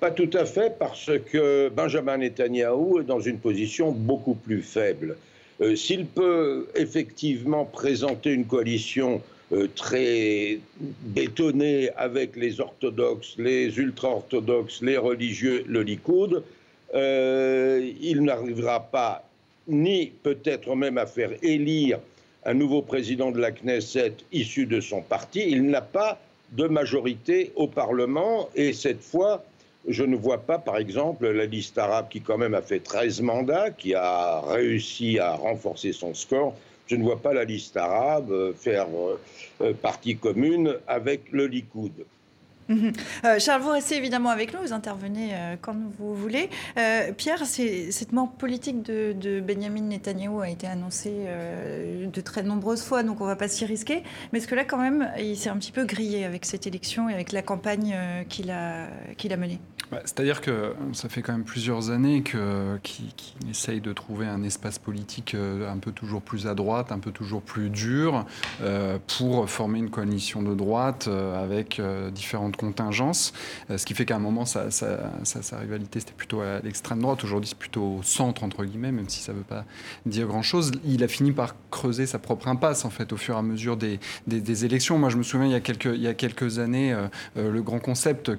Pas 0.00 0.10
tout 0.10 0.30
à 0.34 0.44
fait, 0.44 0.76
parce 0.78 1.10
que 1.30 1.68
Benjamin 1.68 2.18
Netanyahou 2.18 3.00
est 3.00 3.04
dans 3.04 3.20
une 3.20 3.38
position 3.38 3.92
beaucoup 3.92 4.34
plus 4.34 4.62
faible. 4.62 5.16
Euh, 5.60 5.76
s'il 5.76 6.06
peut 6.06 6.66
effectivement 6.74 7.64
présenter 7.64 8.32
une 8.32 8.46
coalition 8.46 9.22
euh, 9.52 9.68
très 9.74 10.58
bétonnée 10.80 11.90
avec 11.96 12.36
les 12.36 12.60
orthodoxes, 12.60 13.36
les 13.38 13.78
ultra-orthodoxes, 13.78 14.82
les 14.82 14.96
religieux, 14.98 15.64
le 15.68 15.82
Likoud, 15.82 16.42
euh, 16.94 17.92
il 18.00 18.22
n'arrivera 18.22 18.80
pas 18.80 19.28
ni 19.68 20.12
peut-être 20.22 20.74
même 20.74 20.98
à 20.98 21.06
faire 21.06 21.30
élire 21.42 22.00
un 22.44 22.54
nouveau 22.54 22.82
président 22.82 23.30
de 23.30 23.38
la 23.38 23.52
Knesset 23.52 24.14
issu 24.32 24.66
de 24.66 24.80
son 24.80 25.00
parti. 25.02 25.44
Il 25.48 25.66
n'a 25.66 25.80
pas 25.80 26.18
de 26.52 26.66
majorité 26.66 27.52
au 27.56 27.66
Parlement 27.66 28.48
et 28.54 28.72
cette 28.72 29.02
fois, 29.02 29.44
je 29.88 30.04
ne 30.04 30.16
vois 30.16 30.38
pas, 30.38 30.58
par 30.58 30.76
exemple, 30.76 31.28
la 31.28 31.46
liste 31.46 31.78
arabe 31.78 32.08
qui 32.08 32.20
quand 32.20 32.38
même 32.38 32.54
a 32.54 32.62
fait 32.62 32.80
13 32.80 33.20
mandats, 33.22 33.70
qui 33.70 33.94
a 33.94 34.40
réussi 34.40 35.18
à 35.18 35.34
renforcer 35.34 35.92
son 35.92 36.14
score. 36.14 36.54
Je 36.86 36.96
ne 36.96 37.02
vois 37.02 37.20
pas 37.20 37.32
la 37.32 37.44
liste 37.44 37.76
arabe 37.76 38.52
faire 38.54 38.86
euh, 39.60 39.72
partie 39.72 40.16
commune 40.16 40.76
avec 40.86 41.32
le 41.32 41.46
Likoud. 41.46 41.92
Mhm. 42.68 42.92
Euh, 43.24 43.38
Charles, 43.38 43.62
vous 43.62 43.70
restez 43.70 43.96
évidemment 43.96 44.30
avec 44.30 44.52
nous, 44.54 44.60
vous 44.60 44.72
intervenez 44.72 45.30
euh, 45.32 45.56
quand 45.60 45.74
vous 45.98 46.14
voulez. 46.14 46.48
Euh, 46.78 47.12
Pierre, 47.12 47.44
cette 47.44 48.12
mort 48.12 48.32
politique 48.32 48.82
de, 48.82 49.40
Benjamin 49.40 49.82
Netanyahou 49.82 50.40
a 50.40 50.48
été 50.48 50.66
annoncée 50.66 51.26
de 52.12 52.20
très 52.20 52.42
nombreuses 52.42 52.82
fois, 52.82 53.02
donc 53.02 53.20
on 53.20 53.24
ne 53.24 53.28
va 53.28 53.36
pas 53.36 53.48
s'y 53.48 53.64
risquer. 53.64 54.02
Mais 54.32 54.38
est-ce 54.38 54.48
que 54.48 54.54
là, 54.54 54.64
quand 54.64 54.78
même, 54.78 55.10
il 55.18 55.36
s'est 55.36 55.50
un 55.50 55.56
petit 55.56 55.72
peu 55.72 55.84
grillé 55.84 56.24
avec 56.24 56.44
cette 56.44 56.66
élection 56.66 57.08
et 57.08 57.14
avec 57.14 57.32
la 57.32 57.42
campagne 57.42 57.96
qu'il 58.28 58.50
a 58.50 58.88
menée? 59.36 59.60
Bah, 59.92 60.00
c'est-à-dire 60.06 60.40
que 60.40 60.72
ça 60.94 61.10
fait 61.10 61.20
quand 61.20 61.32
même 61.32 61.44
plusieurs 61.44 61.90
années 61.90 62.22
qu'il 62.22 63.50
essaye 63.50 63.82
de 63.82 63.92
trouver 63.92 64.26
un 64.26 64.42
espace 64.42 64.78
politique 64.78 65.34
euh, 65.34 65.70
un 65.70 65.76
peu 65.76 65.92
toujours 65.92 66.22
plus 66.22 66.46
à 66.46 66.54
droite, 66.54 66.92
un 66.92 66.98
peu 66.98 67.10
toujours 67.10 67.42
plus 67.42 67.68
dur, 67.68 68.24
euh, 68.62 68.96
pour 69.18 69.50
former 69.50 69.80
une 69.80 69.90
coalition 69.90 70.42
de 70.42 70.54
droite 70.54 71.08
euh, 71.08 71.44
avec 71.44 71.78
différentes 72.14 72.56
contingences. 72.56 73.34
ce 73.68 73.84
qui 73.84 73.92
fait 73.92 74.06
qu'à 74.06 74.16
un 74.16 74.18
moment, 74.18 74.46
sa, 74.46 74.70
rivalité, 75.60 76.00
c'était 76.00 76.14
plutôt 76.14 76.40
à 76.40 76.60
l'extrême 76.60 77.02
droite. 77.02 77.22
Aujourd'hui, 77.22 77.50
c'est 77.50 77.58
plutôt 77.58 77.98
au 77.98 78.02
centre, 78.02 78.44
entre 78.44 78.64
guillemets, 78.64 78.92
même 78.92 79.10
si 79.10 79.20
ça 79.20 79.32
ne 79.32 79.38
veut 79.38 79.44
pas 79.44 79.66
dire 80.06 80.26
grand-chose. 80.26 80.72
Il 80.86 81.04
a 81.04 81.08
fini 81.08 81.32
par 81.32 81.54
creuser 81.70 82.06
sa 82.06 82.18
propre 82.18 82.48
impasse, 82.48 82.86
en 82.86 82.90
fait, 82.90 83.12
au 83.12 83.18
fur 83.18 83.34
et 83.34 83.38
à 83.38 83.42
mesure 83.42 83.76
des, 83.76 83.98
élections. 84.64 84.96
Moi, 84.96 85.10
je 85.10 85.18
me 85.18 85.22
souviens, 85.22 85.46
il 85.46 85.52
y 85.52 86.06
a 86.06 86.14
quelques, 86.14 86.58
années, 86.58 86.96
le 87.36 87.60
grand 87.60 87.78
concept 87.78 88.32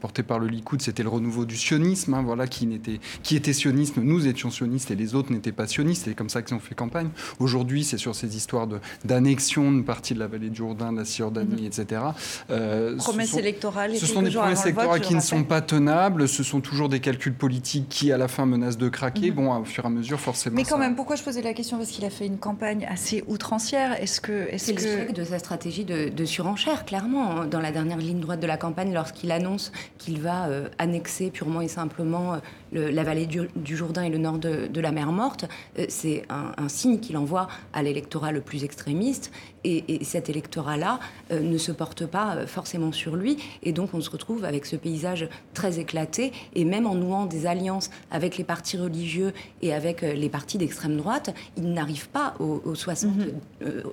porté 0.00 0.22
par 0.22 0.38
le 0.38 0.48
c'était 0.78 1.02
le 1.02 1.08
renouveau 1.08 1.44
du 1.44 1.56
sionisme, 1.56 2.14
hein, 2.14 2.22
voilà, 2.22 2.46
qui, 2.46 2.72
était, 2.72 3.00
qui 3.22 3.36
était 3.36 3.52
sioniste, 3.52 3.96
nous 3.96 4.26
étions 4.26 4.50
sionistes 4.50 4.90
et 4.90 4.96
les 4.96 5.14
autres 5.14 5.32
n'étaient 5.32 5.52
pas 5.52 5.66
sionistes, 5.66 6.04
c'est 6.04 6.14
comme 6.14 6.28
ça 6.28 6.42
qu'ils 6.42 6.56
ont 6.56 6.60
fait 6.60 6.74
campagne. 6.74 7.08
Aujourd'hui, 7.38 7.84
c'est 7.84 7.98
sur 7.98 8.14
ces 8.14 8.36
histoires 8.36 8.68
d'annexion 9.04 9.70
d'une 9.70 9.84
partie 9.84 10.14
de 10.14 10.18
la 10.18 10.26
vallée 10.26 10.50
du 10.50 10.56
Jourdain, 10.56 10.92
de 10.92 10.98
la 10.98 11.04
Cisjordanie, 11.04 11.62
mhm. 11.62 11.66
etc. 11.66 12.02
Euh, 12.50 12.96
promesses 12.96 13.36
électorales. 13.36 13.96
Ce 13.96 14.06
sont 14.06 14.22
des 14.22 14.30
promesses 14.30 14.64
électorales 14.64 15.00
qui 15.00 15.14
ne 15.14 15.20
sont 15.20 15.44
pas 15.44 15.60
tenables, 15.60 16.28
ce 16.28 16.42
sont 16.42 16.60
toujours 16.60 16.88
des 16.88 17.00
calculs 17.00 17.34
politiques 17.34 17.88
qui, 17.88 18.12
à 18.12 18.18
la 18.18 18.28
fin, 18.28 18.46
menacent 18.46 18.78
de 18.78 18.88
craquer. 18.88 19.30
Mhm. 19.30 19.36
Bon, 19.36 19.54
au 19.54 19.64
fur 19.64 19.84
et 19.84 19.86
à 19.86 19.90
mesure, 19.90 20.20
forcément. 20.20 20.56
Mais 20.56 20.64
quand 20.64 20.78
même, 20.78 20.96
pourquoi 20.96 21.16
je 21.16 21.22
posais 21.22 21.42
la 21.42 21.54
question? 21.54 21.78
Parce 21.78 21.90
qu'il 21.90 22.04
a 22.04 22.10
fait 22.10 22.26
une 22.26 22.38
campagne 22.38 22.86
assez 22.90 23.24
outrancière. 23.26 24.00
Est-ce 24.00 24.20
que. 24.20 24.48
c'est 24.56 24.74
-ce 24.74 25.06
le 25.06 25.12
de 25.12 25.24
sa 25.24 25.38
stratégie 25.38 25.84
de, 25.84 26.08
de, 26.08 26.24
surenchère, 26.24 26.84
clairement. 26.84 27.44
Dans 27.44 27.60
la 27.60 27.72
dernière 27.72 27.98
ligne 27.98 28.20
droite 28.20 28.40
de 28.40 28.46
la 28.46 28.56
campagne, 28.56 28.92
lorsqu'il 28.92 29.30
annonce 29.30 29.72
qu'il 29.98 30.20
va 30.20 30.45
euh, 30.46 30.68
annexer 30.78 31.30
purement 31.30 31.60
et 31.60 31.68
simplement 31.68 32.40
la 32.72 33.02
vallée 33.02 33.26
du, 33.26 33.76
Jourdain 33.76 34.02
et 34.04 34.10
le 34.10 34.18
nord 34.18 34.38
de, 34.38 34.80
la 34.80 34.92
mer 34.92 35.10
Morte, 35.12 35.46
euh, 35.78 35.86
c'est 35.88 36.22
un, 36.28 36.68
signe 36.68 36.98
qu'il 37.00 37.16
envoie 37.16 37.48
à 37.72 37.82
l'électorat 37.82 38.32
le 38.32 38.40
plus 38.40 38.64
extrémiste. 38.64 39.30
Et, 39.64 40.04
cet 40.04 40.28
électorat-là 40.28 41.00
euh, 41.32 41.40
ne 41.40 41.58
se 41.58 41.72
porte 41.72 42.06
pas 42.06 42.36
euh, 42.36 42.46
forcément 42.46 42.92
sur 42.92 43.16
lui. 43.16 43.36
Et 43.64 43.72
donc 43.72 43.94
on 43.94 44.00
se 44.00 44.10
retrouve 44.10 44.44
avec 44.44 44.64
ce 44.64 44.76
paysage 44.76 45.28
très 45.54 45.80
éclaté. 45.80 46.32
Et 46.54 46.64
même 46.64 46.86
en 46.86 46.94
nouant 46.94 47.26
des 47.26 47.46
alliances 47.46 47.90
avec 48.10 48.36
les 48.36 48.44
partis 48.44 48.76
religieux 48.76 49.32
et 49.62 49.74
avec 49.74 50.02
les 50.02 50.28
partis 50.28 50.58
d'extrême 50.58 50.96
droite, 50.96 51.34
il 51.56 51.72
n'arrive 51.72 52.08
pas 52.08 52.34
aux, 52.38 52.74
60 52.74 53.10
mhm. 53.16 53.26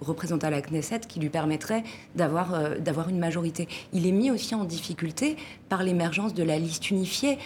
représentants 0.01 0.47
à 0.47 0.51
la 0.51 0.61
Knesset 0.61 1.01
qui 1.07 1.19
lui 1.19 1.29
permettraient 1.29 1.83
d'avoir 2.15 3.09
une 3.09 3.19
majorité. 3.19 3.67
Il 3.93 4.05
est 4.05 4.11
mis 4.11 4.29
aussi 4.29 4.53
en 4.53 4.65
difficulté 4.65 5.37
par 5.69 5.83
l'émergence 5.83 6.33
de 6.33 6.43
de 6.43 6.47
la 6.47 6.59
liste 6.59 6.91
unifiée, 6.91 7.37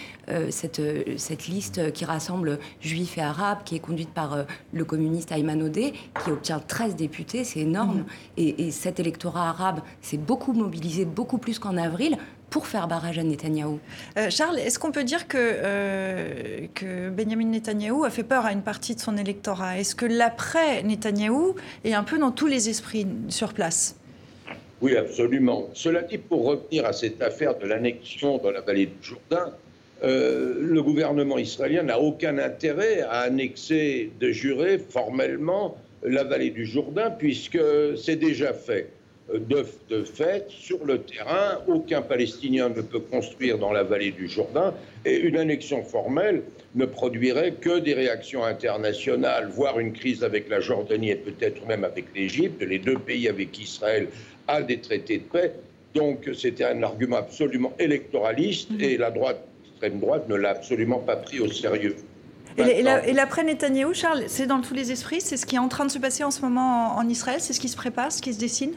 cette, 0.50 0.82
cette 1.18 1.48
liste 1.48 1.92
qui 1.92 2.04
rassemble 2.04 2.58
juifs 2.80 3.18
et 3.18 3.22
arabes, 3.22 3.58
qui 3.64 3.76
est 3.76 3.80
conduite 3.80 4.10
par 4.10 4.44
le 4.72 4.84
communiste 4.84 5.32
Ayman 5.32 5.62
Odeh, 5.62 5.92
qui 6.24 6.30
obtient 6.30 6.60
13 6.60 6.96
députés, 6.96 7.44
c'est 7.44 7.60
énorme. 7.60 8.00
Mm-hmm. 8.00 8.38
Et, 8.38 8.66
et 8.66 8.70
cet 8.70 9.00
électorat 9.00 9.48
arabe 9.48 9.80
s'est 10.00 10.16
beaucoup 10.16 10.52
mobilisé, 10.52 11.04
beaucoup 11.04 11.38
plus 11.38 11.58
qu'en 11.58 11.76
avril, 11.76 12.16
pour 12.50 12.66
faire 12.66 12.88
barrage 12.88 13.18
à 13.18 13.22
Netanyahou. 13.22 13.78
Euh, 14.16 14.30
Charles, 14.30 14.58
est-ce 14.58 14.78
qu'on 14.78 14.92
peut 14.92 15.04
dire 15.04 15.28
que, 15.28 15.36
euh, 15.38 16.66
que 16.74 17.10
Benjamin 17.10 17.46
Netanyahou 17.46 18.04
a 18.04 18.10
fait 18.10 18.22
peur 18.22 18.46
à 18.46 18.52
une 18.52 18.62
partie 18.62 18.94
de 18.94 19.00
son 19.00 19.16
électorat? 19.16 19.78
Est-ce 19.78 19.94
que 19.94 20.06
l'après-Netanyahou 20.06 21.56
est 21.84 21.94
un 21.94 22.04
peu 22.04 22.18
dans 22.18 22.30
tous 22.30 22.46
les 22.46 22.68
esprits 22.68 23.06
sur 23.28 23.52
place? 23.52 23.96
Oui, 24.80 24.96
absolument. 24.96 25.68
Cela 25.74 26.02
dit, 26.02 26.18
pour 26.18 26.44
revenir 26.44 26.86
à 26.86 26.92
cette 26.92 27.20
affaire 27.20 27.58
de 27.58 27.66
l'annexion 27.66 28.38
dans 28.38 28.50
la 28.50 28.60
vallée 28.60 28.86
du 28.86 28.94
Jourdain, 29.02 29.52
euh, 30.02 30.54
le 30.60 30.82
gouvernement 30.82 31.38
israélien 31.38 31.82
n'a 31.82 31.98
aucun 31.98 32.38
intérêt 32.38 33.00
à 33.00 33.20
annexer 33.20 34.10
de 34.20 34.30
juré 34.30 34.78
formellement 34.78 35.76
la 36.02 36.24
vallée 36.24 36.50
du 36.50 36.64
Jourdain, 36.66 37.10
puisque 37.10 37.58
c'est 37.96 38.16
déjà 38.16 38.52
fait. 38.52 38.90
De, 39.34 39.62
fait, 40.04 40.46
sur 40.48 40.86
le 40.86 41.02
terrain, 41.02 41.58
aucun 41.66 42.00
Palestinien 42.00 42.70
ne 42.70 42.80
peut 42.80 43.00
construire 43.00 43.58
dans 43.58 43.72
la 43.72 43.82
vallée 43.82 44.10
du 44.10 44.26
Jourdain 44.26 44.72
et 45.04 45.18
une 45.18 45.36
annexion 45.36 45.84
formelle 45.84 46.42
ne 46.74 46.86
produirait 46.86 47.52
que 47.52 47.78
des 47.78 47.92
réactions 47.92 48.42
internationales, 48.44 49.50
voire 49.50 49.80
une 49.80 49.92
crise 49.92 50.24
avec 50.24 50.48
la 50.48 50.60
Jordanie 50.60 51.10
et 51.10 51.16
peut-être 51.16 51.66
même 51.66 51.84
avec 51.84 52.06
l'Égypte, 52.14 52.62
les 52.62 52.78
deux 52.78 52.98
pays 52.98 53.28
avec 53.28 53.58
Israël 53.60 54.08
a 54.46 54.62
des 54.62 54.78
traités 54.78 55.18
de 55.18 55.24
paix. 55.24 55.52
Donc 55.94 56.30
c'était 56.34 56.64
un 56.64 56.82
argument 56.82 57.16
absolument 57.16 57.74
électoraliste 57.78 58.70
et 58.80 58.96
la 58.96 59.10
droite, 59.10 59.44
l'extrême 59.78 60.00
droite, 60.00 60.28
ne 60.28 60.34
l'a 60.34 60.50
absolument 60.50 60.98
pas 60.98 61.16
pris 61.16 61.40
au 61.40 61.50
sérieux. 61.50 61.96
Et 62.58 62.82
l'après 62.82 63.44
Netanyahou, 63.44 63.94
Charles, 63.94 64.24
c'est 64.26 64.46
dans 64.46 64.60
tous 64.60 64.74
les 64.74 64.90
esprits 64.90 65.20
C'est 65.20 65.36
ce 65.36 65.46
qui 65.46 65.54
est 65.54 65.60
en 65.60 65.68
train 65.68 65.86
de 65.86 65.92
se 65.92 65.98
passer 65.98 66.24
en 66.24 66.32
ce 66.32 66.40
moment 66.42 66.96
en 66.96 67.08
Israël 67.08 67.40
C'est 67.40 67.52
ce 67.52 67.60
qui 67.60 67.68
se 67.68 67.76
prépare, 67.76 68.10
ce 68.10 68.20
qui 68.20 68.34
se 68.34 68.40
dessine? 68.40 68.72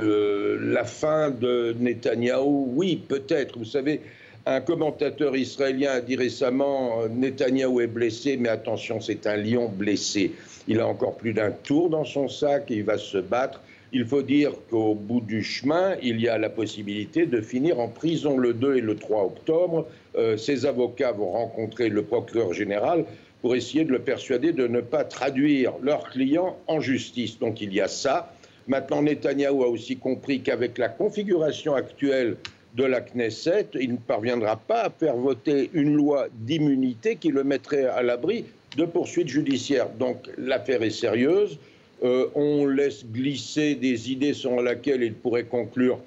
Euh, 0.00 0.58
la 0.60 0.84
fin 0.84 1.30
de 1.30 1.74
Netanyahou, 1.80 2.72
oui, 2.76 3.02
peut-être. 3.08 3.58
Vous 3.58 3.64
savez, 3.64 4.00
un 4.44 4.60
commentateur 4.60 5.34
israélien 5.34 5.92
a 5.92 6.00
dit 6.00 6.14
récemment 6.14 7.00
euh, 7.00 7.08
Netanyahou 7.08 7.80
est 7.80 7.88
blessé, 7.88 8.36
mais 8.36 8.50
attention, 8.50 9.00
c'est 9.00 9.26
un 9.26 9.36
lion 9.36 9.68
blessé. 9.68 10.32
Il 10.68 10.78
a 10.78 10.86
encore 10.86 11.16
plus 11.16 11.32
d'un 11.32 11.50
tour 11.50 11.90
dans 11.90 12.04
son 12.04 12.28
sac 12.28 12.70
et 12.70 12.76
il 12.76 12.84
va 12.84 12.98
se 12.98 13.18
battre. 13.18 13.60
Il 13.92 14.04
faut 14.04 14.22
dire 14.22 14.52
qu'au 14.68 14.94
bout 14.94 15.20
du 15.20 15.42
chemin, 15.42 15.96
il 16.02 16.20
y 16.20 16.28
a 16.28 16.38
la 16.38 16.50
possibilité 16.50 17.26
de 17.26 17.40
finir 17.40 17.78
en 17.78 17.88
prison 17.88 18.36
le 18.36 18.52
2 18.52 18.76
et 18.76 18.80
le 18.80 18.96
3 18.96 19.24
octobre. 19.24 19.86
Euh, 20.16 20.36
ses 20.36 20.66
avocats 20.66 21.12
vont 21.12 21.30
rencontrer 21.30 21.88
le 21.88 22.02
procureur 22.02 22.52
général 22.52 23.04
pour 23.42 23.54
essayer 23.54 23.84
de 23.84 23.92
le 23.92 24.00
persuader 24.00 24.52
de 24.52 24.66
ne 24.66 24.80
pas 24.80 25.04
traduire 25.04 25.72
leur 25.82 26.10
client 26.10 26.56
en 26.66 26.80
justice. 26.80 27.38
Donc 27.38 27.60
il 27.60 27.72
y 27.72 27.80
a 27.80 27.88
ça. 27.88 28.32
Maintenant, 28.66 29.02
Netanyahou 29.02 29.62
a 29.62 29.68
aussi 29.68 29.96
compris 29.96 30.40
qu'avec 30.40 30.78
la 30.78 30.88
configuration 30.88 31.74
actuelle 31.74 32.36
de 32.74 32.84
la 32.84 33.00
Knesset, 33.00 33.68
il 33.80 33.92
ne 33.92 33.98
parviendra 33.98 34.56
pas 34.56 34.82
à 34.82 34.90
faire 34.90 35.16
voter 35.16 35.70
une 35.72 35.94
loi 35.94 36.26
d'immunité 36.32 37.16
qui 37.16 37.28
le 37.28 37.44
mettrait 37.44 37.84
à 37.84 38.02
l'abri 38.02 38.44
de 38.76 38.84
poursuites 38.84 39.28
judiciaires. 39.28 39.88
Donc 39.90 40.28
l'affaire 40.36 40.82
est 40.82 40.90
sérieuse. 40.90 41.58
Euh, 42.02 42.26
on 42.34 42.66
laisse 42.66 43.06
glisser 43.06 43.74
des 43.74 44.12
idées 44.12 44.34
selon 44.34 44.60
lesquelles 44.60 45.02
il 45.02 45.14
pourrait 45.14 45.44
conclure 45.44 45.98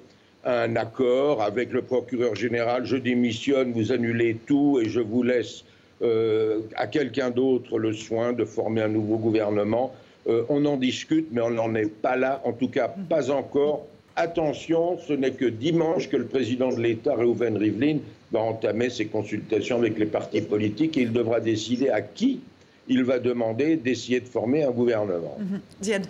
un 0.44 0.76
accord 0.76 1.42
avec 1.42 1.72
le 1.72 1.82
procureur 1.82 2.34
général. 2.34 2.84
Je 2.84 2.96
démissionne, 2.96 3.72
vous 3.72 3.92
annulez 3.92 4.36
tout 4.46 4.78
et 4.80 4.88
je 4.88 5.00
vous 5.00 5.22
laisse 5.22 5.64
euh, 6.02 6.60
à 6.76 6.86
quelqu'un 6.86 7.30
d'autre 7.30 7.78
le 7.78 7.92
soin 7.92 8.32
de 8.32 8.44
former 8.44 8.82
un 8.82 8.88
nouveau 8.88 9.16
gouvernement. 9.16 9.92
Euh, 10.28 10.44
on 10.48 10.64
en 10.64 10.76
discute, 10.76 11.28
mais 11.32 11.40
on 11.40 11.50
n'en 11.50 11.74
est 11.74 11.90
pas 11.90 12.16
là, 12.16 12.40
en 12.44 12.52
tout 12.52 12.68
cas 12.68 12.88
pas 13.08 13.30
encore. 13.30 13.86
Attention, 14.16 14.98
ce 14.98 15.12
n'est 15.12 15.32
que 15.32 15.46
dimanche 15.46 16.08
que 16.08 16.16
le 16.16 16.26
président 16.26 16.70
de 16.70 16.80
l'État, 16.80 17.14
Reuven 17.14 17.56
Rivlin, 17.56 17.98
va 18.32 18.40
entamer 18.40 18.90
ses 18.90 19.06
consultations 19.06 19.78
avec 19.78 19.98
les 19.98 20.06
partis 20.06 20.40
politiques 20.40 20.96
et 20.96 21.02
il 21.02 21.12
devra 21.12 21.40
décider 21.40 21.88
à 21.88 22.00
qui 22.00 22.40
il 22.90 23.04
va 23.04 23.20
demander 23.20 23.76
d'essayer 23.76 24.20
de 24.20 24.28
former 24.28 24.64
un 24.64 24.72
gouvernement. 24.72 25.38
Mm 25.38 26.02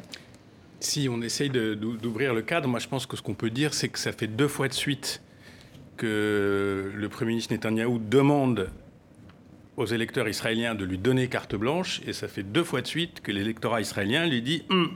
Si 0.81 1.09
on 1.11 1.21
essaye 1.21 1.51
d'ouvrir 1.51 2.33
le 2.35 2.43
cadre, 2.43 2.67
moi 2.69 2.81
je 2.81 2.89
pense 2.89 3.05
que 3.07 3.17
ce 3.17 3.23
qu'on 3.23 3.35
peut 3.35 3.51
dire, 3.51 3.75
c'est 3.75 3.91
que 3.91 3.99
ça 3.99 4.13
fait 4.13 4.27
deux 4.27 4.49
fois 4.49 4.67
de 4.67 4.73
suite 4.73 5.21
que 5.99 6.91
le 6.95 7.09
Premier 7.11 7.33
ministre 7.33 7.53
Netanyahou 7.53 7.99
demande 7.99 8.71
aux 9.77 9.85
électeurs 9.87 10.29
israéliens 10.29 10.75
de 10.75 10.85
lui 10.85 10.97
donner 10.97 11.29
carte 11.29 11.55
blanche, 11.55 12.01
et 12.07 12.15
ça 12.15 12.29
fait 12.29 12.43
deux 12.43 12.65
fois 12.65 12.81
de 12.81 12.87
suite 12.87 13.21
que 13.21 13.31
l'électorat 13.31 13.83
israélien 13.83 14.27
lui 14.27 14.41
dit 14.41 14.63
hum, 14.71 14.91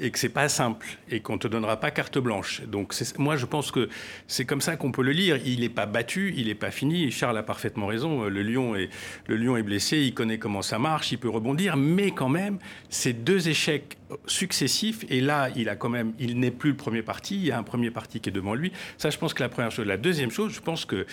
et 0.00 0.10
que 0.10 0.18
c'est 0.18 0.30
pas 0.30 0.48
simple 0.48 0.86
et 1.10 1.20
qu'on 1.20 1.38
te 1.38 1.46
donnera 1.46 1.78
pas 1.78 1.90
carte 1.90 2.18
blanche. 2.18 2.62
Donc 2.62 2.94
moi 3.18 3.36
je 3.36 3.46
pense 3.46 3.70
que 3.70 3.88
c'est 4.26 4.44
comme 4.44 4.60
ça 4.60 4.76
qu'on 4.76 4.92
peut 4.92 5.02
le 5.02 5.12
lire. 5.12 5.38
Il 5.44 5.60
n'est 5.60 5.68
pas 5.68 5.86
battu, 5.86 6.34
il 6.36 6.46
n'est 6.46 6.54
pas 6.54 6.70
fini. 6.70 7.10
Charles 7.10 7.38
a 7.38 7.42
parfaitement 7.42 7.86
raison. 7.86 8.24
Le 8.24 8.42
lion 8.42 8.74
est 8.74 8.88
le 9.26 9.36
lion 9.36 9.56
est 9.56 9.62
blessé, 9.62 9.98
il 9.98 10.14
connaît 10.14 10.38
comment 10.38 10.62
ça 10.62 10.78
marche, 10.78 11.12
il 11.12 11.18
peut 11.18 11.28
rebondir, 11.28 11.76
mais 11.76 12.10
quand 12.10 12.28
même 12.28 12.58
ces 12.88 13.12
deux 13.12 13.48
échecs 13.48 13.98
successifs 14.26 15.04
et 15.08 15.20
là 15.20 15.50
il 15.54 15.68
a 15.68 15.76
quand 15.76 15.88
même 15.88 16.12
il 16.18 16.40
n'est 16.40 16.50
plus 16.50 16.70
le 16.70 16.76
premier 16.76 17.02
parti. 17.02 17.36
Il 17.36 17.46
y 17.46 17.52
a 17.52 17.58
un 17.58 17.62
premier 17.62 17.90
parti 17.90 18.20
qui 18.20 18.30
est 18.30 18.32
devant 18.32 18.54
lui. 18.54 18.72
Ça 18.96 19.10
je 19.10 19.18
pense 19.18 19.34
que 19.34 19.42
la 19.42 19.48
première 19.48 19.70
chose. 19.70 19.86
La 19.86 19.96
deuxième 19.96 20.30
chose, 20.30 20.52
je 20.52 20.60
pense 20.60 20.84
que 20.84 21.06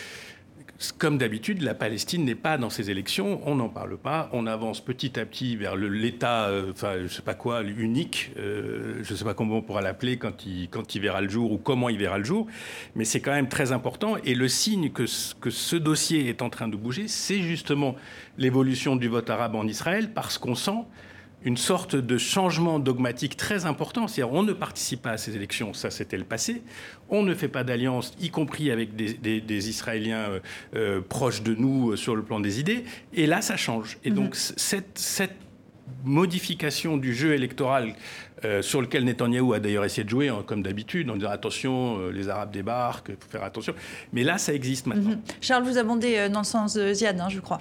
comme 0.98 1.18
d'habitude, 1.18 1.64
la 1.64 1.74
Palestine 1.74 2.24
n'est 2.24 2.36
pas 2.36 2.58
dans 2.58 2.70
ces 2.70 2.92
élections, 2.92 3.42
on 3.46 3.56
n'en 3.56 3.70
parle 3.70 3.98
pas, 3.98 4.30
on 4.32 4.46
avance 4.46 4.80
petit 4.80 5.20
à 5.20 5.26
petit 5.26 5.56
vers 5.56 5.76
l'État, 5.76 6.46
euh, 6.50 6.72
enfin, 6.72 6.98
je 7.04 7.08
sais 7.08 7.24
pas 7.24 7.34
quoi, 7.34 7.64
unique, 7.64 8.32
euh, 8.38 9.00
je 9.02 9.14
ne 9.14 9.18
sais 9.18 9.26
pas 9.26 9.34
comment 9.34 9.58
on 9.58 9.62
pourra 9.62 9.82
l'appeler 9.82 10.18
quand 10.18 10.46
il, 10.46 10.70
quand 10.70 10.96
verra 10.98 11.22
le 11.22 11.30
jour 11.30 11.52
ou 11.52 11.58
comment 11.58 11.90
il 11.90 11.98
verra 11.98 12.18
le 12.20 12.24
jour, 12.24 12.48
mais 12.96 13.06
c'est 13.06 13.22
quand 13.22 13.32
même 13.32 13.50
très 13.50 13.72
important. 13.72 14.18
Et 14.24 14.36
le 14.36 14.48
signe 14.48 14.92
que, 14.92 15.06
que 15.40 15.50
ce 15.50 15.76
dossier 15.76 16.30
est 16.30 16.42
en 16.42 16.50
train 16.50 16.68
de 16.68 16.76
bouger, 16.76 17.08
c'est 17.08 17.42
justement 17.42 17.96
l'évolution 18.38 18.96
du 18.96 19.08
vote 19.08 19.30
arabe 19.30 19.56
en 19.56 19.66
Israël, 19.68 20.12
parce 20.14 20.38
qu'on 20.38 20.56
sent 20.56 20.84
une 21.44 21.58
sorte 21.58 21.96
de 21.96 22.18
changement 22.18 22.80
dogmatique 22.80 23.38
très 23.38 23.66
important. 23.66 24.08
C'est-à-dire, 24.08 24.34
on 24.34 24.44
ne 24.44 24.54
participe 24.54 25.04
pas 25.04 25.12
à 25.12 25.18
ces 25.18 25.36
élections, 25.36 25.74
ça 25.74 25.90
c'était 25.92 26.18
le 26.18 26.24
passé. 26.24 26.62
On 27.10 27.24
ne 27.24 27.34
fait 27.34 27.48
pas 27.48 27.64
d'alliance, 27.64 28.14
y 28.20 28.30
compris 28.30 28.72
avec 28.72 28.96
des, 28.96 29.70
Israéliens 29.70 30.30
euh, 30.30 30.40
euh, 30.76 31.02
proches 31.02 31.44
de 31.44 31.54
nous 31.54 31.92
euh, 31.92 31.96
sur 31.96 32.16
le 32.16 32.24
plan 32.24 32.40
des 32.40 32.60
idées. 32.60 32.84
Et 33.14 33.28
là, 33.28 33.42
ça 33.42 33.56
change. 33.56 33.98
Et 34.04 34.12
donc, 34.12 34.36
mhm. 34.36 34.84
cette, 34.96 35.36
modification 36.04 36.98
du 36.98 37.16
jeu 37.16 37.34
électoral 37.34 37.96
sur 38.62 38.82
lequel 38.82 39.06
Netanyahou 39.06 39.54
a 39.54 39.60
d'ailleurs 39.60 39.86
essayé 39.86 40.04
de 40.04 40.10
jouer, 40.10 40.28
hein, 40.28 40.44
comme 40.46 40.62
d'habitude, 40.62 41.10
en 41.10 41.16
disant 41.16 41.30
attention, 41.30 42.10
les 42.10 42.30
Arabes 42.30 42.52
débarquent, 42.52 43.10
il 43.10 43.16
faut 43.16 43.30
faire 43.30 43.44
attention. 43.44 43.74
Mais 44.12 44.24
là, 44.24 44.38
ça 44.38 44.54
existe 44.54 44.86
maintenant. 44.86 45.12
Mhm. 45.12 45.22
Charles, 45.42 45.64
vous 45.64 45.78
abondez 45.78 46.30
dans 46.30 46.42
le 46.42 46.46
sens 46.46 46.76
de 46.76 46.94
Ziad, 46.94 47.20
hein, 47.20 47.30
je 47.30 47.40
crois. 47.40 47.60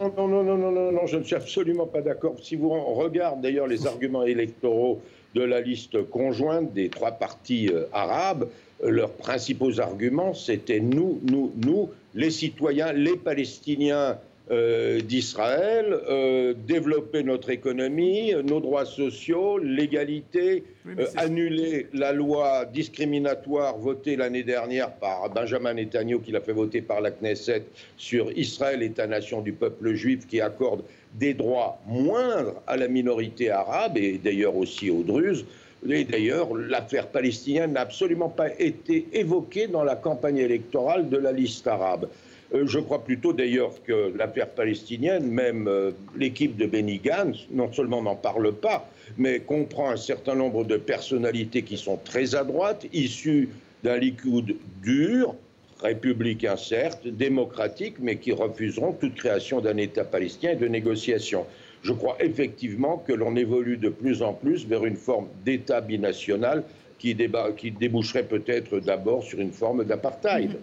Non, 0.00 0.12
non, 0.16 0.28
non, 0.28 0.44
non, 0.44 0.70
non, 0.70 0.92
non, 0.92 1.06
je 1.06 1.16
ne 1.16 1.24
suis 1.24 1.34
absolument 1.34 1.86
pas 1.86 2.02
d'accord. 2.02 2.36
Si 2.40 2.54
vous 2.54 2.70
regardez 2.70 3.42
d'ailleurs 3.42 3.66
les 3.66 3.86
arguments 3.86 4.22
électoraux 4.22 5.02
de 5.34 5.42
la 5.42 5.60
liste 5.60 6.08
conjointe 6.08 6.72
des 6.72 6.88
trois 6.88 7.10
partis 7.10 7.68
euh, 7.68 7.86
arabes, 7.92 8.48
euh, 8.84 8.90
leurs 8.90 9.12
principaux 9.12 9.80
arguments, 9.80 10.34
c'était 10.34 10.78
nous, 10.78 11.20
nous, 11.24 11.52
nous, 11.56 11.90
les 12.14 12.30
citoyens, 12.30 12.92
les 12.92 13.16
Palestiniens 13.16 14.18
euh, 14.50 15.00
d'Israël, 15.00 15.94
euh, 16.08 16.54
développer 16.66 17.22
notre 17.22 17.50
économie, 17.50 18.32
nos 18.44 18.60
droits 18.60 18.86
sociaux, 18.86 19.58
l'égalité, 19.58 20.64
euh, 20.86 21.04
annuler 21.16 21.86
la 21.92 22.12
loi 22.12 22.64
discriminatoire 22.64 23.76
votée 23.76 24.16
l'année 24.16 24.42
dernière 24.42 24.92
par 24.92 25.28
Benjamin 25.28 25.74
Netanyahu, 25.74 26.20
qui 26.20 26.32
l'a 26.32 26.40
fait 26.40 26.52
voter 26.52 26.80
par 26.80 27.02
la 27.02 27.10
Knesset, 27.10 27.64
sur 27.98 28.32
Israël, 28.38 28.82
État-nation 28.82 29.42
du 29.42 29.52
peuple 29.52 29.92
juif, 29.92 30.26
qui 30.26 30.40
accorde 30.40 30.82
des 31.14 31.34
droits 31.34 31.78
moindres 31.86 32.54
à 32.66 32.76
la 32.76 32.88
minorité 32.88 33.50
arabe 33.50 33.98
et 33.98 34.18
d'ailleurs 34.18 34.56
aussi 34.56 34.90
aux 34.90 35.02
Druzes. 35.02 35.44
Et 35.88 36.04
d'ailleurs, 36.04 36.54
l'affaire 36.54 37.06
palestinienne 37.08 37.72
n'a 37.72 37.82
absolument 37.82 38.28
pas 38.28 38.48
été 38.58 39.06
évoquée 39.12 39.68
dans 39.68 39.84
la 39.84 39.94
campagne 39.94 40.38
électorale 40.38 41.08
de 41.08 41.18
la 41.18 41.32
liste 41.32 41.66
arabe. 41.66 42.08
Euh, 42.54 42.66
je 42.66 42.78
crois 42.78 43.04
plutôt 43.04 43.32
d'ailleurs 43.32 43.82
que 43.84 44.12
l'affaire 44.16 44.48
palestinienne, 44.48 45.26
même 45.26 45.68
euh, 45.68 45.90
l'équipe 46.16 46.56
de 46.56 46.66
Benny 46.66 46.98
Gantz, 46.98 47.46
non 47.50 47.70
seulement 47.72 48.02
n'en 48.02 48.16
parle 48.16 48.52
pas, 48.52 48.88
mais 49.18 49.40
comprend 49.40 49.90
un 49.90 49.96
certain 49.96 50.34
nombre 50.34 50.64
de 50.64 50.76
personnalités 50.76 51.62
qui 51.62 51.76
sont 51.76 51.98
très 52.02 52.34
à 52.34 52.44
droite, 52.44 52.86
issues 52.92 53.50
d'un 53.84 53.98
Likoud 53.98 54.56
dur, 54.82 55.34
républicain 55.82 56.56
certes, 56.56 57.06
démocratique, 57.06 57.96
mais 58.00 58.16
qui 58.16 58.32
refuseront 58.32 58.92
toute 58.92 59.14
création 59.14 59.60
d'un 59.60 59.76
État 59.76 60.04
palestinien 60.04 60.52
et 60.52 60.56
de 60.56 60.68
négociation. 60.68 61.44
Je 61.82 61.92
crois 61.92 62.16
effectivement 62.20 62.98
que 63.06 63.12
l'on 63.12 63.36
évolue 63.36 63.76
de 63.76 63.88
plus 63.88 64.22
en 64.22 64.32
plus 64.32 64.66
vers 64.66 64.84
une 64.84 64.96
forme 64.96 65.28
d'État 65.44 65.80
binational 65.80 66.64
qui, 66.98 67.16
qui 67.56 67.70
déboucherait 67.70 68.24
peut-être 68.24 68.80
d'abord 68.80 69.22
sur 69.22 69.38
une 69.40 69.52
forme 69.52 69.84
d'apartheid. 69.84 70.58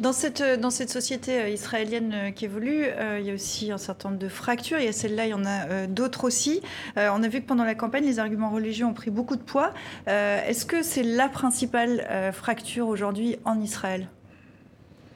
Dans 0.00 0.12
cette, 0.12 0.42
dans 0.60 0.70
cette 0.70 0.90
société 0.90 1.52
israélienne 1.52 2.32
qui 2.34 2.44
évolue, 2.44 2.84
il 3.18 3.26
y 3.26 3.30
a 3.30 3.34
aussi 3.34 3.72
un 3.72 3.78
certain 3.78 4.10
nombre 4.10 4.20
de 4.20 4.28
fractures. 4.28 4.78
Il 4.78 4.84
y 4.84 4.88
a 4.88 4.92
celle-là, 4.92 5.26
il 5.26 5.30
y 5.30 5.34
en 5.34 5.44
a 5.44 5.86
d'autres 5.86 6.24
aussi. 6.24 6.60
on 6.96 7.22
a 7.22 7.28
vu 7.28 7.40
que 7.40 7.46
pendant 7.46 7.64
la 7.64 7.74
campagne, 7.74 8.04
les 8.04 8.18
arguments 8.18 8.50
religieux 8.50 8.86
ont 8.86 8.94
pris 8.94 9.10
beaucoup 9.10 9.36
de 9.36 9.42
poids. 9.42 9.72
Est-ce 10.06 10.66
que 10.66 10.82
c'est 10.82 11.02
la 11.02 11.28
principale 11.28 12.32
fracture 12.32 12.88
aujourd'hui 12.88 13.36
en 13.44 13.60
Israël? 13.60 14.08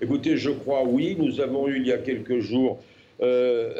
Écoutez, 0.02 0.36
je 0.36 0.50
crois 0.50 0.82
oui. 0.84 1.16
Nous 1.16 1.40
avons 1.40 1.68
eu 1.68 1.76
il 1.76 1.86
y 1.86 1.92
a 1.92 1.98
quelques 1.98 2.40
jours 2.40 2.80
euh, 3.22 3.72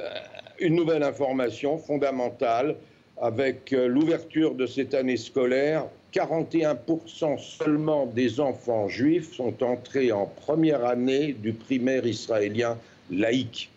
une 0.61 0.77
nouvelle 0.77 1.03
information 1.03 1.79
fondamentale 1.79 2.77
avec 3.21 3.73
euh, 3.73 3.89
l'ouverture 3.89 4.55
de 4.55 4.67
cette 4.67 4.95
année 4.95 5.17
scolaire. 5.17 5.87
41% 6.13 7.39
seulement 7.39 8.07
des 8.07 8.41
enfants 8.41 8.89
juifs 8.89 9.35
sont 9.35 9.63
entrés 9.63 10.13
en 10.13 10.27
première 10.27 10.85
année 10.85 11.33
du 11.33 11.53
primaire 11.53 12.07
israélien 12.07 12.77
laïque. 13.11 13.71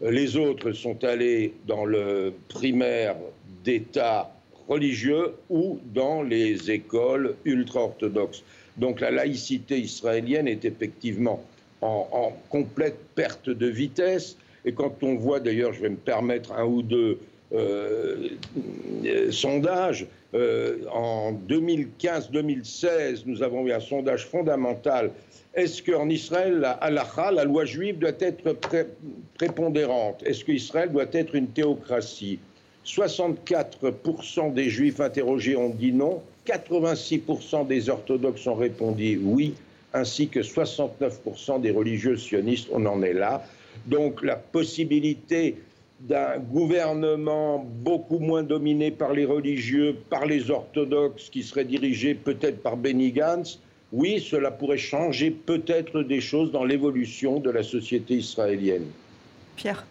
Les 0.00 0.36
autres 0.36 0.72
sont 0.72 1.02
allés 1.02 1.54
dans 1.66 1.84
le 1.84 2.32
primaire 2.48 3.16
d'État 3.64 4.30
religieux 4.68 5.34
ou 5.48 5.80
dans 5.94 6.22
les 6.22 6.70
écoles 6.70 7.34
ultra-orthodoxes. 7.44 8.44
Donc 8.76 9.00
la 9.00 9.10
laïcité 9.10 9.78
israélienne 9.78 10.46
est 10.46 10.64
effectivement 10.64 11.42
en, 11.80 12.32
complète 12.50 12.98
perte 13.14 13.50
de 13.50 13.66
vitesse. 13.66 14.36
Et 14.64 14.72
quand 14.72 15.02
on 15.02 15.14
voit, 15.14 15.40
d'ailleurs, 15.40 15.72
je 15.72 15.80
vais 15.80 15.88
me 15.88 15.96
permettre 15.96 16.52
un 16.52 16.64
ou 16.64 16.82
deux 16.82 17.18
euh, 17.52 18.28
sondages, 19.30 20.06
euh, 20.34 20.78
en 20.92 21.32
2015-2016, 21.48 23.22
nous 23.24 23.42
avons 23.42 23.66
eu 23.66 23.72
un 23.72 23.80
sondage 23.80 24.26
fondamental. 24.26 25.10
Est-ce 25.54 25.82
qu'en 25.82 26.08
Israël, 26.08 26.58
la 26.60 26.72
halakha, 26.72 27.32
la 27.32 27.44
loi 27.44 27.64
juive, 27.64 27.98
doit 27.98 28.12
être 28.20 28.56
prépondérante? 29.34 30.22
Est-ce 30.24 30.44
qu'Israël 30.44 30.92
doit 30.92 31.06
être 31.12 31.34
une 31.34 31.48
théocratie? 31.48 32.38
64% 32.84 34.52
des 34.52 34.68
juifs 34.68 35.00
interrogés 35.00 35.56
ont 35.56 35.70
dit 35.70 35.92
non, 35.92 36.22
86% 36.46 37.66
des 37.66 37.88
orthodoxes 37.88 38.46
ont 38.46 38.54
répondu 38.54 39.20
oui, 39.22 39.54
ainsi 39.92 40.28
que 40.28 40.40
69% 40.40 41.60
des 41.60 41.70
religieux 41.70 42.16
sionistes, 42.16 42.68
on 42.72 42.84
en 42.86 43.02
est 43.02 43.12
là. 43.12 43.44
Donc 43.86 44.22
la 44.22 44.36
possibilité 44.36 45.56
d'un 46.00 46.38
gouvernement 46.38 47.58
beaucoup 47.58 48.18
moins 48.18 48.42
dominé 48.42 48.90
par 48.90 49.12
les 49.12 49.24
religieux, 49.24 49.96
par 50.10 50.26
les 50.26 50.50
orthodoxes, 50.50 51.28
qui 51.30 51.42
serait 51.42 51.64
dirigé 51.64 52.14
peut-être 52.14 52.62
par 52.62 52.76
Benny 52.76 53.12
Gantz, 53.12 53.60
oui, 53.92 54.20
cela 54.20 54.50
pourrait 54.50 54.78
changer 54.78 55.30
peut-être 55.30 56.02
des 56.02 56.20
choses 56.20 56.52
dans 56.52 56.64
l'évolution 56.64 57.40
de 57.40 57.50
la 57.50 57.62
société 57.62 58.14
israélienne. 58.14 58.86
Pierre 59.56 59.86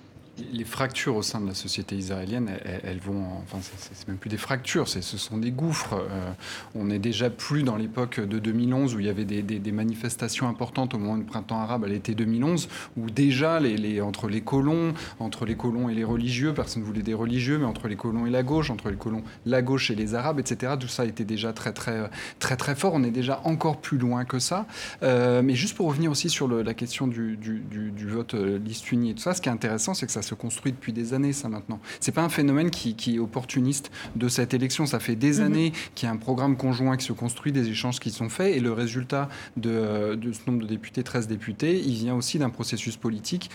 les 0.52 0.64
fractures 0.64 1.16
au 1.16 1.22
sein 1.22 1.42
de 1.42 1.48
la 1.48 1.54
société 1.54 1.96
israélienne, 1.96 2.52
elles, 2.84 3.00
vont, 3.00 3.26
enfin, 3.44 3.58
c'est 3.78 4.08
même 4.08 4.18
plus 4.18 4.30
des 4.30 4.38
fractures, 4.38 4.88
ce 4.88 5.02
sont 5.02 5.38
des 5.38 5.52
gouffres. 5.52 5.94
Euh, 5.94 6.32
on 6.76 6.86
n'est 6.86 7.00
déjà 7.00 7.30
plus 7.30 7.64
dans 7.64 7.76
l'époque 7.76 8.20
de 8.20 8.40
2011 8.40 8.96
où 8.96 9.00
il 9.00 9.06
y 9.06 9.10
avait 9.10 9.26
des, 9.26 9.72
manifestations 9.72 10.48
importantes 10.48 10.94
au 10.94 10.98
moment 10.98 11.18
du 11.18 11.24
printemps 11.24 11.60
arabe 11.60 11.84
à 11.84 11.88
l'été 11.88 12.16
2011, 12.16 12.70
où 12.98 13.10
déjà 13.10 13.60
les, 13.60 14.02
entre 14.02 14.28
les 14.28 14.42
colons, 14.42 14.94
entre 15.20 15.46
les 15.46 15.56
colons 15.56 15.90
et 15.90 15.94
les 15.94 16.04
religieux, 16.04 16.54
personne 16.54 16.82
ne 16.82 16.88
voulait 16.88 17.04
des 17.04 17.14
religieux, 17.14 17.58
mais 17.58 17.66
entre 17.66 17.88
les 17.88 17.96
colons 17.96 18.26
et 18.26 18.30
la 18.30 18.44
gauche, 18.44 18.70
entre 18.70 18.90
les 18.90 18.96
colons, 18.96 19.24
la 19.46 19.62
gauche 19.62 19.92
et 19.92 19.96
les 19.96 20.16
arabes, 20.16 20.40
etc. 20.40 20.74
Tout 20.80 20.88
ça 20.88 21.06
était 21.06 21.26
déjà 21.26 21.54
très 21.54 21.74
très 21.74 22.10
très 22.40 22.58
très 22.58 22.76
fort. 22.76 22.94
On 22.96 23.04
est 23.04 23.12
déjà 23.12 23.42
encore 23.44 23.78
plus 23.78 23.98
loin 23.98 24.26
que 24.26 24.40
ça. 24.40 24.66
Euh, 25.04 25.42
mais 25.44 25.56
juste 25.56 25.76
pour 25.76 25.88
revenir 25.88 26.10
aussi 26.10 26.30
sur 26.30 26.48
la 26.48 26.74
question 26.74 27.08
du, 27.08 27.38
du 27.38 28.08
vote 28.08 28.34
euh, 28.34 28.58
liste 28.58 28.92
unie 28.92 29.12
et 29.12 29.14
tout 29.14 29.22
ça, 29.22 29.34
ce 29.34 29.42
qui 29.42 29.50
est 29.50 29.52
intéressant, 29.52 29.94
c'est 29.94 30.06
que 30.06 30.12
ça 30.12 30.22
se 30.28 30.36
construit 30.36 30.72
depuis 30.72 30.94
des 30.94 31.14
années, 31.14 31.34
ça 31.34 31.50
maintenant. 31.50 31.80
C'est 32.00 32.12
pas 32.12 32.24
un 32.24 32.30
phénomène 32.30 32.70
qui, 32.70 32.96
est 33.16 33.20
opportuniste 33.20 33.92
de 34.16 34.28
cette 34.28 34.54
élection. 34.54 34.86
Ça 34.86 35.00
fait 35.00 35.16
des 35.16 35.40
mhm. 35.40 35.46
années 35.46 35.74
qu'il 35.96 36.08
y 36.08 36.10
a 36.10 36.14
un 36.14 36.18
programme 36.18 36.58
conjoint 36.58 36.98
qui 36.98 37.06
se 37.06 37.14
construit, 37.14 37.52
des 37.52 37.70
échanges 37.70 38.00
qui 38.00 38.12
sont 38.12 38.30
faits, 38.30 38.56
et 38.56 38.60
le 38.60 38.74
résultat 38.74 39.30
de, 39.56 40.16
de 40.16 40.32
ce 40.32 40.40
nombre 40.48 40.64
de 40.64 40.68
députés, 40.68 41.04
13 41.04 41.28
députés, 41.28 41.80
il 41.80 41.96
vient 41.96 42.16
aussi 42.16 42.40
d'un 42.40 42.50
processus 42.50 42.98
politique 42.98 43.50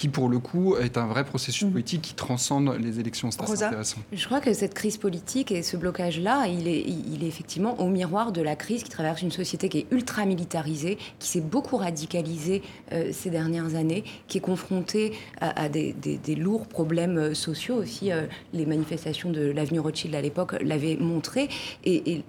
qui 0.00 0.08
pour 0.08 0.30
le 0.30 0.38
coup 0.38 0.76
est 0.76 0.96
un 0.96 1.06
vrai 1.06 1.24
processus 1.24 1.64
mhm. 1.64 1.72
politique 1.72 2.00
qui 2.00 2.14
transcende 2.14 2.74
les 2.80 3.00
élections. 3.00 3.30
C'est 3.30 3.42
intéressant. 3.42 3.98
Je 4.10 4.24
crois 4.24 4.40
que 4.40 4.54
cette 4.54 4.72
crise 4.72 4.96
politique 4.96 5.52
et 5.52 5.62
ce 5.62 5.76
blocage-là, 5.76 6.46
il 6.46 6.68
est, 6.68 6.80
il 6.80 7.22
est 7.22 7.26
effectivement 7.26 7.78
au 7.78 7.88
miroir 7.88 8.32
de 8.32 8.40
la 8.40 8.56
crise 8.56 8.82
qui 8.82 8.88
traverse 8.88 9.20
une 9.20 9.30
société 9.30 9.68
qui 9.68 9.80
est 9.80 9.86
ultra 9.90 10.24
militarisée, 10.24 10.96
qui 11.18 11.28
s'est 11.28 11.42
beaucoup 11.42 11.76
radicalisée 11.76 12.62
euh, 12.92 13.10
ces 13.12 13.28
dernières 13.28 13.74
années, 13.74 14.04
qui 14.26 14.38
est 14.38 14.40
confrontée 14.40 15.12
à, 15.42 15.68
des, 15.68 15.92
des, 15.92 16.34
lourds 16.34 16.66
problèmes 16.66 17.18
euh, 17.18 17.34
sociaux 17.34 17.74
aussi. 17.74 18.10
Euh, 18.10 18.24
les 18.54 18.64
manifestations 18.64 19.30
de 19.30 19.50
l'avenue 19.50 19.80
Rothschild 19.80 20.14
à 20.14 20.22
l'époque 20.22 20.56
l'avaient 20.62 20.96
montré. 20.96 21.50
Et, 21.84 22.22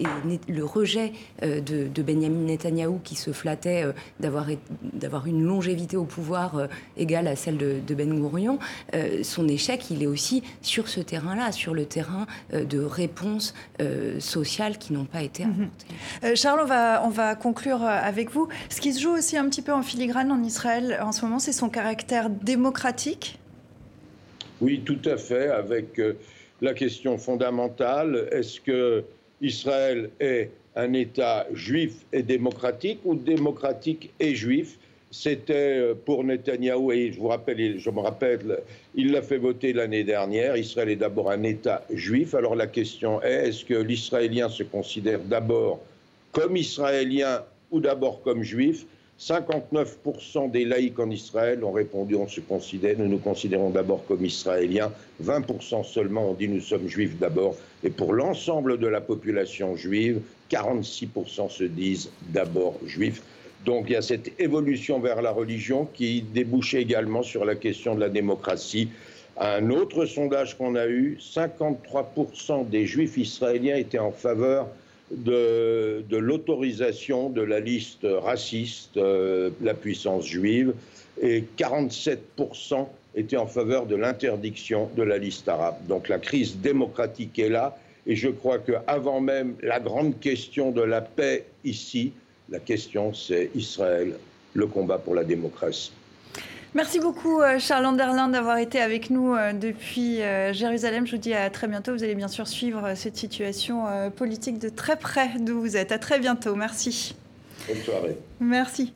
le 0.49 0.65
rejet 0.65 1.13
de, 1.41 1.87
de, 1.87 2.03
Benjamin 2.03 2.47
Netanyahou 2.47 2.99
qui 3.01 3.15
se 3.15 3.31
flattait 3.31 3.85
d'avoir 4.19 5.27
une 5.27 5.43
longévité 5.45 5.95
au 5.95 6.03
pouvoir 6.03 6.67
égale 6.97 7.27
à 7.27 7.35
celle 7.35 7.60
de, 7.61 7.95
Ben 7.95 8.19
Gourion, 8.19 8.59
euh, 8.93 9.23
son 9.23 9.47
échec, 9.47 9.89
il 9.91 10.03
est 10.03 10.07
aussi 10.07 10.43
sur 10.61 10.87
ce 10.87 10.99
terrain-là, 10.99 11.51
sur 11.51 11.73
le 11.73 11.85
terrain 11.85 12.25
euh, 12.53 12.63
de 12.63 12.79
réponses 12.79 13.53
euh, 13.81 14.19
sociales 14.19 14.77
qui 14.77 14.93
n'ont 14.93 15.05
pas 15.05 15.21
été 15.21 15.45
mhm. 15.45 15.51
apportées. 15.51 16.35
Charles, 16.35 16.61
on 16.63 16.65
va, 16.65 17.03
on 17.05 17.09
va 17.09 17.35
conclure 17.35 17.83
avec 17.83 18.31
vous. 18.31 18.47
Ce 18.69 18.81
qui 18.81 18.93
se 18.93 19.01
joue 19.01 19.11
aussi 19.11 19.37
un 19.37 19.47
petit 19.49 19.61
peu 19.61 19.73
en 19.73 19.81
filigrane 19.81 20.31
en 20.31 20.43
Israël 20.43 20.99
en 21.01 21.11
ce 21.11 21.23
moment, 21.23 21.39
c'est 21.39 21.51
son 21.51 21.69
caractère 21.69 22.29
démocratique? 22.29 23.39
Oui, 24.61 24.81
tout 24.85 24.99
à 25.05 25.17
fait, 25.17 25.47
avec 25.47 25.99
la 26.61 26.73
question 26.73 27.17
fondamentale, 27.17 28.27
est-ce 28.31 28.61
que 28.61 29.03
Israël 29.41 30.11
est 30.19 30.51
un 30.75 30.93
État 30.93 31.47
juif 31.53 31.93
et 32.13 32.21
démocratique 32.21 32.99
ou 33.03 33.15
démocratique 33.15 34.11
et 34.19 34.35
juif? 34.35 34.77
C'était 35.11 35.79
euh, 35.79 35.93
pour 35.93 36.23
Netanyahou, 36.23 36.91
et 36.93 37.11
je 37.11 37.19
vous 37.19 37.27
rappelle, 37.27 37.77
je 37.77 37.89
me 37.89 37.99
rappelle, 37.99 38.59
il 38.95 39.11
l'a 39.11 39.21
fait 39.21 39.37
voter 39.37 39.73
l'année 39.73 40.03
dernière. 40.03 40.55
Israël 40.55 40.89
est 40.89 40.95
d'abord 40.95 41.29
un 41.29 41.43
État 41.43 41.83
juif. 41.93 42.33
Alors 42.33 42.55
la 42.55 42.67
question 42.67 43.21
est 43.21 43.49
est-ce 43.49 43.65
que 43.65 43.73
l'Israélien 43.73 44.49
se 44.49 44.63
considère 44.63 45.19
d'abord 45.19 45.79
comme 46.31 46.55
Israélien 46.55 47.43
ou 47.71 47.81
d'abord 47.81 48.21
comme 48.23 48.41
juif? 48.41 48.85
59% 49.19 50.49
des 50.49 50.65
laïcs 50.65 50.97
en 50.97 51.11
Israël 51.11 51.63
ont 51.63 51.71
répondu 51.71 52.15
on 52.15 52.27
se 52.27 52.41
considère, 52.41 52.97
nous 52.97 53.07
nous 53.07 53.19
considérons 53.19 53.69
d'abord 53.69 54.03
comme 54.07 54.25
Israéliens. 54.25 54.91
20% 55.23 55.83
seulement 55.83 56.31
ont 56.31 56.33
dit 56.33 56.47
nous 56.47 56.61
sommes 56.61 56.87
juifs 56.87 57.19
d'abord. 57.19 57.55
Et 57.83 57.91
pour 57.91 58.13
l'ensemble 58.13 58.79
de 58.79 58.87
la 58.87 58.99
population 58.99 59.75
juive, 59.75 60.21
46% 60.49 61.49
se 61.49 61.65
disent 61.65 62.09
d'abord 62.29 62.79
juifs. 62.87 63.21
Donc 63.65 63.85
il 63.87 63.93
y 63.93 63.95
a 63.95 64.01
cette 64.01 64.39
évolution 64.39 64.99
vers 64.99 65.21
la 65.21 65.31
religion 65.31 65.87
qui 65.93 66.21
débouche 66.21 66.73
également 66.73 67.23
sur 67.23 67.45
la 67.45 67.55
question 67.55 67.95
de 67.95 67.99
la 67.99 68.09
démocratie. 68.09 68.89
Un 69.37 69.69
autre 69.69 70.05
sondage 70.05 70.57
qu'on 70.57 70.75
a 70.75 70.87
eu, 70.87 71.17
53% 71.19 72.69
des 72.69 72.85
juifs 72.85 73.17
israéliens 73.17 73.75
étaient 73.75 73.99
en 73.99 74.11
faveur 74.11 74.67
de, 75.11 76.03
l'autorisation 76.09 77.29
de 77.29 77.41
la 77.41 77.59
liste 77.59 78.05
raciste, 78.05 78.97
euh, 78.97 79.49
la 79.61 79.73
puissance 79.73 80.25
juive, 80.25 80.73
et 81.21 81.43
47% 81.57 82.87
étaient 83.15 83.37
en 83.37 83.47
faveur 83.47 83.85
de 83.85 83.95
l'interdiction 83.95 84.89
de 84.95 85.03
la 85.03 85.17
liste 85.17 85.47
arabe. 85.49 85.75
Donc 85.87 86.07
la 86.07 86.19
crise 86.19 86.57
démocratique 86.57 87.37
est 87.39 87.49
là, 87.49 87.77
et 88.07 88.15
je 88.15 88.29
crois 88.29 88.59
qu'avant 88.59 89.21
même 89.21 89.55
la 89.61 89.79
grande 89.79 90.19
question 90.19 90.71
de 90.71 90.81
la 90.81 91.01
paix 91.01 91.45
ici, 91.63 92.13
la 92.51 92.59
question, 92.59 93.13
c'est 93.13 93.49
Israël, 93.55 94.15
le 94.53 94.67
combat 94.67 94.97
pour 94.97 95.15
la 95.15 95.23
démocratie. 95.23 95.91
Merci 96.73 96.99
beaucoup 97.01 97.41
euh, 97.41 97.59
Charles 97.59 97.85
Anderlin 97.85 98.29
d'avoir 98.29 98.57
été 98.57 98.79
avec 98.79 99.09
nous 99.09 99.35
euh, 99.35 99.51
depuis 99.51 100.21
euh, 100.21 100.53
Jérusalem. 100.53 101.05
Je 101.05 101.11
vous 101.11 101.21
dis 101.21 101.33
à 101.33 101.49
très 101.49 101.67
bientôt. 101.67 101.91
Vous 101.93 102.03
allez 102.03 102.15
bien 102.15 102.29
sûr 102.29 102.47
suivre 102.47 102.93
cette 102.95 103.17
situation 103.17 103.85
politique 104.15 104.57
de 104.57 104.69
très 104.69 104.95
près 104.95 105.31
d'où 105.39 105.59
vous 105.59 105.75
êtes. 105.75 105.91
À 105.91 105.99
très 105.99 106.19
bientôt. 106.19 106.55
Merci. 106.55 107.15
Bonne 107.67 107.81
soirée. 107.81 108.17
Merci. 108.39 108.93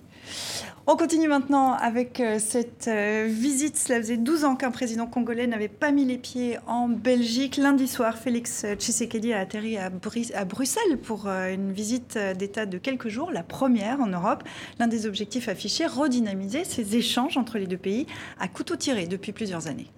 On 0.87 0.97
continue 0.97 1.27
maintenant 1.27 1.73
avec 1.73 2.19
euh, 2.19 2.37
cette 2.37 2.87
euh, 2.87 3.25
visite. 3.27 3.75
Cela 3.75 3.97
faisait 3.97 4.17
12 4.17 4.45
ans 4.45 4.55
qu'un 4.55 4.69
président 4.69 5.07
congolais 5.07 5.47
n'avait 5.47 5.67
pas 5.67 5.89
mis 5.91 6.05
les 6.05 6.19
pieds 6.19 6.59
en 6.67 6.87
Belgique. 6.87 7.57
Lundi 7.57 7.87
soir, 7.87 8.19
Félix 8.19 8.67
Tshisekedi 8.77 9.33
a 9.33 9.39
atterri 9.39 9.79
à, 9.79 9.89
Bruxelles 9.89 10.99
pour 11.01 11.27
euh, 11.27 11.51
une 11.51 11.71
visite 11.71 12.19
d'État 12.37 12.67
de 12.67 12.77
quelques 12.77 13.07
jours, 13.07 13.31
la 13.31 13.41
première 13.41 13.99
en 13.99 14.05
Europe. 14.05 14.43
L'un 14.77 14.87
des 14.87 15.07
objectifs 15.07 15.49
affichés, 15.49 15.87
redynamiser 15.87 16.63
ces 16.63 16.95
échanges 16.95 17.35
entre 17.35 17.57
les 17.57 17.65
deux 17.65 17.77
pays 17.77 18.05
à 18.39 18.47
couteau 18.47 18.75
tiré 18.75 19.07
depuis 19.07 19.31
plusieurs 19.31 19.65
années. 19.65 19.89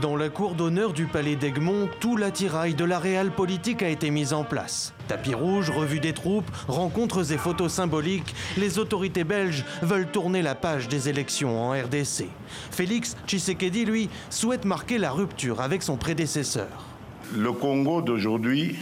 Dans 0.00 0.16
la 0.16 0.28
cour 0.28 0.54
d'honneur 0.54 0.92
du 0.92 1.06
palais 1.06 1.36
d'Egmont, 1.36 1.88
tout 2.00 2.16
l'attirail 2.16 2.74
de 2.74 2.84
la 2.84 2.98
réelle 2.98 3.30
politique 3.30 3.80
a 3.80 3.88
été 3.88 4.10
mis 4.10 4.32
en 4.32 4.42
place. 4.42 4.92
Tapis 5.06 5.34
rouge, 5.34 5.70
revue 5.70 6.00
des 6.00 6.12
troupes, 6.12 6.50
rencontres 6.66 7.32
et 7.32 7.38
photos 7.38 7.72
symboliques, 7.72 8.34
les 8.56 8.80
autorités 8.80 9.22
belges 9.22 9.64
veulent 9.82 10.10
tourner 10.10 10.42
la 10.42 10.56
page 10.56 10.88
des 10.88 11.08
élections 11.08 11.60
en 11.60 11.70
RDC. 11.70 12.26
Félix 12.72 13.16
Tshisekedi, 13.26 13.84
lui, 13.84 14.08
souhaite 14.30 14.64
marquer 14.64 14.98
la 14.98 15.12
rupture 15.12 15.60
avec 15.60 15.82
son 15.82 15.96
prédécesseur. 15.96 16.86
Le 17.32 17.52
Congo 17.52 18.02
d'aujourd'hui 18.02 18.76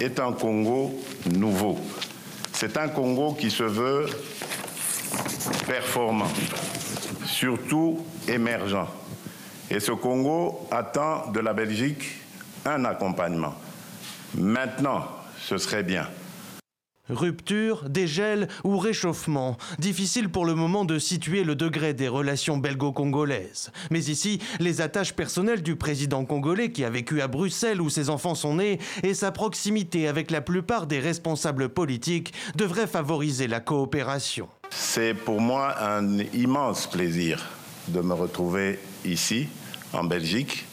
est 0.00 0.18
un 0.18 0.32
Congo 0.32 1.00
nouveau. 1.32 1.78
C'est 2.52 2.76
un 2.76 2.88
Congo 2.88 3.34
qui 3.34 3.50
se 3.50 3.62
veut 3.62 4.06
performant, 5.66 6.30
surtout 7.24 8.04
émergent. 8.26 8.99
Et 9.70 9.78
ce 9.78 9.92
Congo 9.92 10.66
attend 10.72 11.30
de 11.30 11.38
la 11.38 11.52
Belgique 11.52 12.02
un 12.64 12.84
accompagnement. 12.84 13.54
Maintenant, 14.34 15.04
ce 15.38 15.58
serait 15.58 15.84
bien. 15.84 16.08
Rupture, 17.08 17.88
dégel 17.88 18.48
ou 18.64 18.78
réchauffement. 18.78 19.56
Difficile 19.78 20.28
pour 20.28 20.44
le 20.44 20.54
moment 20.54 20.84
de 20.84 20.98
situer 20.98 21.44
le 21.44 21.54
degré 21.54 21.94
des 21.94 22.08
relations 22.08 22.56
belgo-congolaises. 22.56 23.70
Mais 23.90 24.00
ici, 24.00 24.40
les 24.58 24.80
attaches 24.80 25.14
personnelles 25.14 25.62
du 25.62 25.76
président 25.76 26.24
congolais 26.24 26.70
qui 26.72 26.84
a 26.84 26.90
vécu 26.90 27.20
à 27.20 27.28
Bruxelles 27.28 27.80
où 27.80 27.90
ses 27.90 28.10
enfants 28.10 28.34
sont 28.34 28.56
nés 28.56 28.78
et 29.02 29.14
sa 29.14 29.30
proximité 29.32 30.08
avec 30.08 30.32
la 30.32 30.40
plupart 30.40 30.86
des 30.86 31.00
responsables 31.00 31.68
politiques 31.68 32.32
devraient 32.56 32.86
favoriser 32.86 33.46
la 33.46 33.60
coopération. 33.60 34.48
C'est 34.70 35.14
pour 35.14 35.40
moi 35.40 35.74
un 35.80 36.18
immense 36.18 36.88
plaisir 36.88 37.44
de 37.88 38.00
me 38.00 38.14
retrouver 38.14 38.78
ici, 39.04 39.48
en 39.92 40.04
Belgique, 40.04 40.66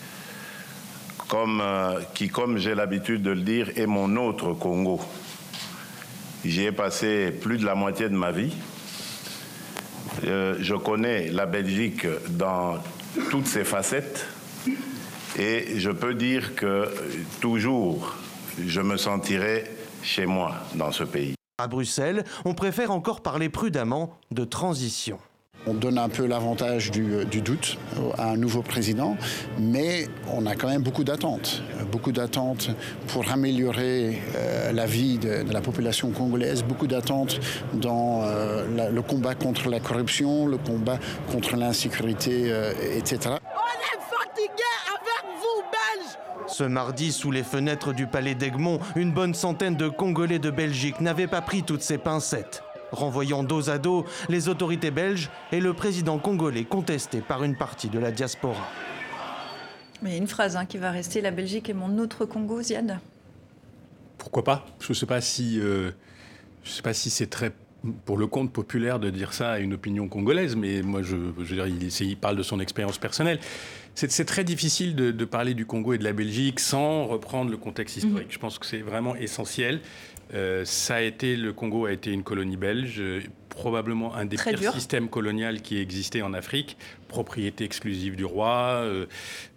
euh, 1.34 1.99
qui, 2.13 2.30
comme 2.30 2.57
j'ai 2.57 2.74
l'habitude 2.74 3.22
de 3.22 3.32
le 3.32 3.41
dire, 3.41 3.72
est 3.76 3.86
mon 3.86 4.15
autre 4.15 4.53
Congo. 4.53 5.01
J'y 6.45 6.63
ai 6.63 6.72
passé 6.72 7.32
plus 7.32 7.57
de 7.57 7.65
la 7.65 7.76
moitié 7.76 8.07
de 8.09 8.15
ma 8.15 8.32
vie. 8.32 8.55
Euh, 10.24 10.55
je 10.59 10.76
connais 10.76 11.30
la 11.30 11.45
Belgique 11.45 12.07
dans 12.30 12.78
toutes 13.30 13.47
ses 13.47 13.63
facettes 13.63 14.26
et 15.38 15.78
je 15.78 15.91
peux 15.91 16.13
dire 16.13 16.55
que 16.55 16.88
toujours 17.41 18.15
je 18.65 18.82
me 18.82 18.97
sentirai 18.97 19.65
chez 20.01 20.26
moi 20.26 20.55
dans 20.76 20.91
ce 20.91 21.03
pays. 21.03 21.36
À 21.59 21.68
Bruxelles, 21.68 22.24
on 22.45 22.53
préfère 22.53 22.91
encore 22.91 23.22
parler 23.22 23.49
prudemment 23.49 24.18
de 24.32 24.43
transition. 24.43 25.20
On 25.70 25.74
donne 25.74 25.97
un 25.97 26.07
peu 26.07 26.26
l'avantage 26.26 26.91
du, 26.91 27.26
doute 27.41 27.78
à 28.18 28.30
un 28.32 28.38
nouveau 28.38 28.61
président, 28.61 29.18
mais 29.59 30.07
on 30.34 30.45
a 30.45 30.55
quand 30.55 30.70
même 30.70 30.82
beaucoup 30.82 31.03
d'attentes. 31.03 31.61
Beaucoup 31.91 32.13
d'attentes 32.13 32.70
pour 33.07 33.30
améliorer 33.30 34.22
euh, 34.36 34.72
la 34.72 34.86
vie 34.86 35.18
de, 35.18 35.43
la 35.51 35.59
population 35.59 36.11
congolaise, 36.11 36.63
beaucoup 36.63 36.88
d'attentes 36.88 37.39
dans 37.74 38.22
euh, 38.24 38.89
le 38.89 39.01
combat 39.01 39.36
contre 39.36 39.70
la 39.70 39.82
corruption, 39.82 40.47
le 40.47 40.57
combat 40.57 40.99
contre 41.32 41.57
l'insécurité, 41.57 42.45
euh, 42.45 42.72
etc. 42.95 43.20
On 43.26 43.34
est 43.34 43.99
fatigué 44.09 44.63
avec 44.88 45.38
vous, 45.38 45.63
Belges 45.63 46.18
ce 46.47 46.63
mardi, 46.63 47.11
sous 47.11 47.30
les 47.30 47.43
fenêtres 47.43 47.91
du 47.91 48.07
palais 48.07 48.36
d'Egmont, 48.36 48.80
une 48.95 49.11
bonne 49.11 49.34
centaine 49.34 49.76
de 49.76 49.89
Congolais 49.89 50.39
de 50.39 50.49
Belgique 50.49 51.01
n'avaient 51.01 51.28
pas 51.28 51.41
pris 51.41 51.63
toutes 51.63 51.82
ces 51.82 51.97
pincettes 51.97 52.63
renvoyant 52.92 53.44
dos 53.44 53.70
à 53.70 53.78
dos 53.78 54.06
les 54.30 54.50
autorités 54.50 54.92
belges 54.92 55.30
et 55.52 55.60
le 55.60 55.74
président 55.74 56.18
congolais 56.18 56.66
contesté 56.66 57.22
par 57.22 57.44
une 57.44 57.56
partie 57.56 57.90
de 57.90 58.00
la 58.00 58.12
diaspora. 58.12 58.68
Mais 60.02 60.12
il 60.12 60.14
y 60.14 60.16
a 60.16 60.20
une 60.20 60.28
phrase 60.28 60.56
hein, 60.56 60.66
qui 60.66 60.78
va 60.78 60.92
rester 60.92 61.22
La 61.22 61.32
Belgique 61.32 61.70
est 61.70 61.74
mon 61.74 61.98
autre 61.98 62.26
Congo, 62.26 62.62
Ziad 62.62 63.00
Pourquoi 64.18 64.44
pas? 64.44 64.66
Je 64.80 64.90
ne 64.90 64.94
sais 64.94 65.08
pas 65.08 65.22
si, 65.22 65.60
euh, 65.60 65.92
je 66.64 66.70
sais 66.70 66.84
pas 66.84 66.94
si 66.94 67.10
c'est 67.10 67.28
très 67.28 67.52
pour 68.06 68.18
le 68.18 68.28
compte 68.28 68.52
populaire 68.52 69.00
de 69.00 69.10
dire 69.10 69.34
ça 69.34 69.52
à 69.52 69.60
une 69.60 69.74
opinion 69.74 70.08
congolaise, 70.08 70.56
mais 70.56 70.82
moi, 70.82 71.02
je, 71.04 71.16
je 71.38 71.44
veux 71.44 71.56
dire, 71.56 71.68
il, 71.68 71.84
il, 71.84 72.18
parle 72.18 72.36
de 72.36 72.44
son 72.44 72.60
expérience 72.60 72.98
personnelle. 72.98 73.40
C'est 73.96 74.26
très 74.26 74.44
difficile 74.44 74.96
de, 74.96 75.26
parler 75.26 75.56
du 75.56 75.66
Congo 75.66 75.94
et 75.94 75.98
de 75.98 76.04
la 76.04 76.14
Belgique 76.14 76.60
sans 76.60 77.06
reprendre 77.06 77.50
le 77.50 77.58
contexte 77.58 77.98
historique. 77.98 78.28
Mmh. 78.28 78.32
Je 78.32 78.40
pense 78.40 78.60
que 78.60 78.66
c'est 78.68 78.82
vraiment 78.82 79.16
essentiel. 79.16 79.82
Euh, 80.34 80.65
ça 80.65 80.95
a 80.95 81.01
été, 81.01 81.36
le 81.36 81.53
Congo 81.53 81.86
a 81.86 81.91
été 81.91 82.11
une 82.11 82.23
colonie 82.23 82.57
belge, 82.57 83.01
probablement 83.49 84.13
un 84.13 84.25
des 84.25 84.38
pires 84.38 84.73
systèmes 84.73 85.09
coloniaux 85.09 85.57
qui 85.63 85.80
existait 85.80 86.21
en 86.21 86.34
Afrique, 86.34 86.78
propriété 87.07 87.63
exclusive 87.63 88.15
du 88.15 88.25
roi, 88.25 88.82
euh, 88.84 89.05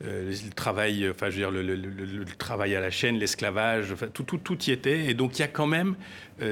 euh, 0.05 0.33
le 0.33 0.53
travail, 0.55 1.09
enfin, 1.11 1.29
je 1.29 1.45
veux 1.45 1.51
dire, 1.51 1.51
le, 1.51 2.25
travail 2.39 2.75
à 2.77 2.81
la 2.81 2.91
chaîne, 2.91 3.19
l'esclavage, 3.19 3.93
enfin, 3.93 4.07
tout, 4.07 4.23
tout, 4.23 4.39
tout, 4.39 4.59
y 4.65 4.71
était. 4.71 5.07
Et 5.07 5.15
donc 5.15 5.39
il 5.39 5.43
y 5.43 5.45
a 5.45 5.49
quand 5.49 5.67
même 5.67 5.97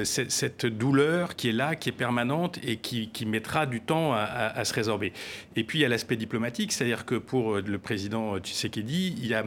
cette, 0.03 0.67
douleur 0.67 1.35
qui 1.35 1.49
est 1.49 1.53
là, 1.53 1.75
qui 1.75 1.89
est 1.89 1.93
permanente 1.93 2.59
et 2.63 2.77
qui, 2.77 3.25
mettra 3.25 3.65
du 3.65 3.81
temps 3.81 4.13
à, 4.13 4.19
à, 4.19 4.65
se 4.65 4.73
résorber. 4.73 5.13
Et 5.55 5.63
puis 5.63 5.79
il 5.79 5.81
y 5.81 5.85
a 5.85 5.89
l'aspect 5.89 6.17
diplomatique, 6.17 6.71
c'est-à-dire 6.71 7.05
que 7.05 7.15
pour 7.15 7.55
le 7.57 7.79
président 7.79 8.37
Tshisekedi, 8.37 9.15
il 9.17 9.27
y 9.27 9.33
a 9.33 9.45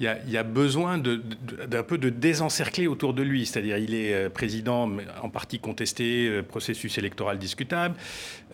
il 0.00 0.10
y, 0.28 0.36
a, 0.36 0.42
besoin 0.42 0.98
d'un 0.98 1.82
peu 1.84 1.98
de 1.98 2.08
désencercler 2.08 2.88
autour 2.88 3.14
de 3.14 3.22
lui. 3.22 3.46
C'est-à-dire, 3.46 3.78
il 3.78 3.94
est 3.94 4.12
euh, 4.12 4.28
président 4.28 4.90
en 5.22 5.28
partie 5.28 5.60
contesté, 5.60 6.26
euh, 6.26 6.42
processus 6.42 6.98
électoral 6.98 7.38
discutable. 7.38 7.94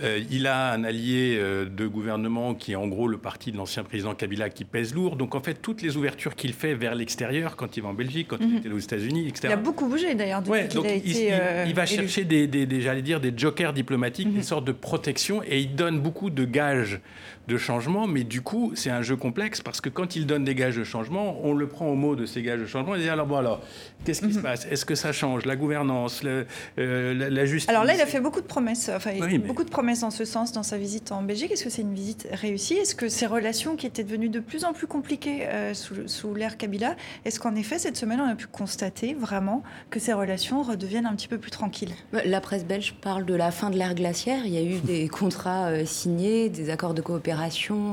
Euh, 0.02 0.20
il 0.30 0.46
a 0.46 0.72
un 0.72 0.84
allié 0.84 1.38
de 1.38 1.86
gouvernement 1.86 2.54
qui 2.54 2.72
est 2.72 2.76
en 2.76 2.88
gros 2.88 3.08
le 3.08 3.16
parti 3.16 3.52
de 3.52 3.56
l'ancien 3.56 3.84
président 3.84 4.14
Kabila 4.14 4.50
qui 4.50 4.64
pèse 4.64 4.94
lourd. 4.94 5.16
Donc, 5.16 5.34
en 5.34 5.40
fait, 5.40 5.54
toutes 5.54 5.80
les 5.80 5.96
ouvertures 5.96 6.34
qu'il 6.34 6.52
fait 6.52 6.74
vers 6.74 6.94
l'extérieur, 6.94 7.56
quand 7.56 7.74
il 7.76 7.82
va 7.82 7.88
en 7.88 7.94
Belgique, 7.94 8.28
quand 8.28 8.38
il 8.40 8.48
mhm. 8.48 8.56
était 8.58 8.68
aux 8.68 8.78
États-Unis, 8.78 9.26
etc. 9.28 9.48
Il 9.48 9.52
a 9.52 9.56
beaucoup 9.56 9.88
bougé 9.88 10.14
d'ailleurs. 10.14 10.46
Ouais, 10.46 10.68
donc 10.68 10.86
il, 11.04 11.16
il, 11.66 11.74
va 11.74 11.86
chercher 11.86 12.24
des, 12.24 12.46
des, 12.46 12.80
j'allais 12.82 13.02
dire, 13.02 13.18
des 13.18 13.32
jokers 13.34 13.72
diplomatiques, 13.72 14.28
mhm. 14.28 14.34
des 14.34 14.42
sortes 14.42 14.66
de 14.66 14.72
protection, 14.72 15.42
et 15.42 15.60
il 15.60 15.74
donne 15.74 16.00
beaucoup 16.00 16.28
de 16.28 16.44
gages 16.44 17.00
de 17.50 17.58
changement. 17.58 18.06
Mais 18.06 18.24
du 18.24 18.40
coup, 18.40 18.72
c'est 18.74 18.90
un 18.90 19.02
jeu 19.02 19.16
complexe 19.16 19.60
parce 19.60 19.80
que 19.80 19.88
quand 19.88 20.16
il 20.16 20.26
donne 20.26 20.44
des 20.44 20.54
gages 20.54 20.76
de 20.76 20.84
changement, 20.84 21.38
on 21.42 21.52
le 21.52 21.68
prend 21.68 21.86
au 21.86 21.94
mot 21.94 22.16
de 22.16 22.26
ces 22.26 22.42
gages 22.42 22.60
de 22.60 22.66
changement 22.66 22.94
et 22.94 23.00
dit 23.00 23.08
alors 23.08 23.26
bon 23.26 23.36
alors, 23.36 23.60
qu'est-ce 24.04 24.22
qui 24.22 24.32
se 24.32 24.38
mhm. 24.38 24.44
passe? 24.44 24.66
Est-ce 24.70 24.84
que 24.84 24.94
ça 24.94 25.12
change? 25.12 25.44
La 25.44 25.56
gouvernance, 25.56 26.22
euh, 26.24 27.30
la, 27.30 27.44
justice? 27.44 27.68
Alors 27.68 27.84
là, 27.84 27.94
il 27.94 28.00
a 28.00 28.06
fait 28.06 28.20
beaucoup 28.20 28.40
de 28.40 28.46
promesses, 28.46 28.90
enfin 28.94 29.12
beaucoup 29.38 29.64
de 29.64 29.70
promesses 29.70 30.00
dans 30.00 30.10
ce 30.10 30.24
sens 30.24 30.52
dans 30.52 30.62
sa 30.62 30.78
visite 30.78 31.12
en 31.12 31.22
Belgique. 31.22 31.50
Est-ce 31.52 31.64
que 31.64 31.70
c'est 31.70 31.82
une 31.82 31.94
visite 31.94 32.28
réussie? 32.32 32.74
Est-ce 32.74 32.94
que 32.94 33.08
ces 33.08 33.26
relations 33.26 33.76
qui 33.76 33.86
étaient 33.86 34.04
devenues 34.04 34.28
de 34.28 34.40
plus 34.40 34.64
en 34.64 34.72
plus 34.72 34.86
compliquées 34.86 35.46
euh, 35.46 35.74
sous, 35.74 36.06
sous 36.06 36.34
l'ère 36.34 36.56
Kabila, 36.56 36.96
est-ce 37.24 37.40
qu'en 37.40 37.54
effet, 37.54 37.78
cette 37.78 37.96
semaine, 37.96 38.20
on 38.20 38.28
a 38.28 38.34
pu 38.34 38.46
constater 38.46 39.14
vraiment 39.14 39.62
que 39.90 39.98
ces 39.98 40.12
relations 40.12 40.62
redeviennent 40.62 41.06
un 41.06 41.14
petit 41.14 41.28
peu 41.28 41.38
plus 41.38 41.50
tranquilles? 41.50 41.94
La 42.24 42.40
presse 42.40 42.64
belge 42.64 42.94
parle 43.00 43.24
de 43.24 43.34
la 43.34 43.50
fin 43.50 43.70
de 43.70 43.76
l'ère 43.76 43.94
glaciaire. 43.94 44.42
Il 44.44 44.52
y 44.52 44.58
a 44.58 44.62
eu 44.62 44.78
des 44.80 45.08
contrats 45.20 45.68
euh, 45.68 45.84
signés, 45.84 46.48
des 46.48 46.70
accords 46.70 46.94
de 46.94 47.02
coopération, 47.02 47.39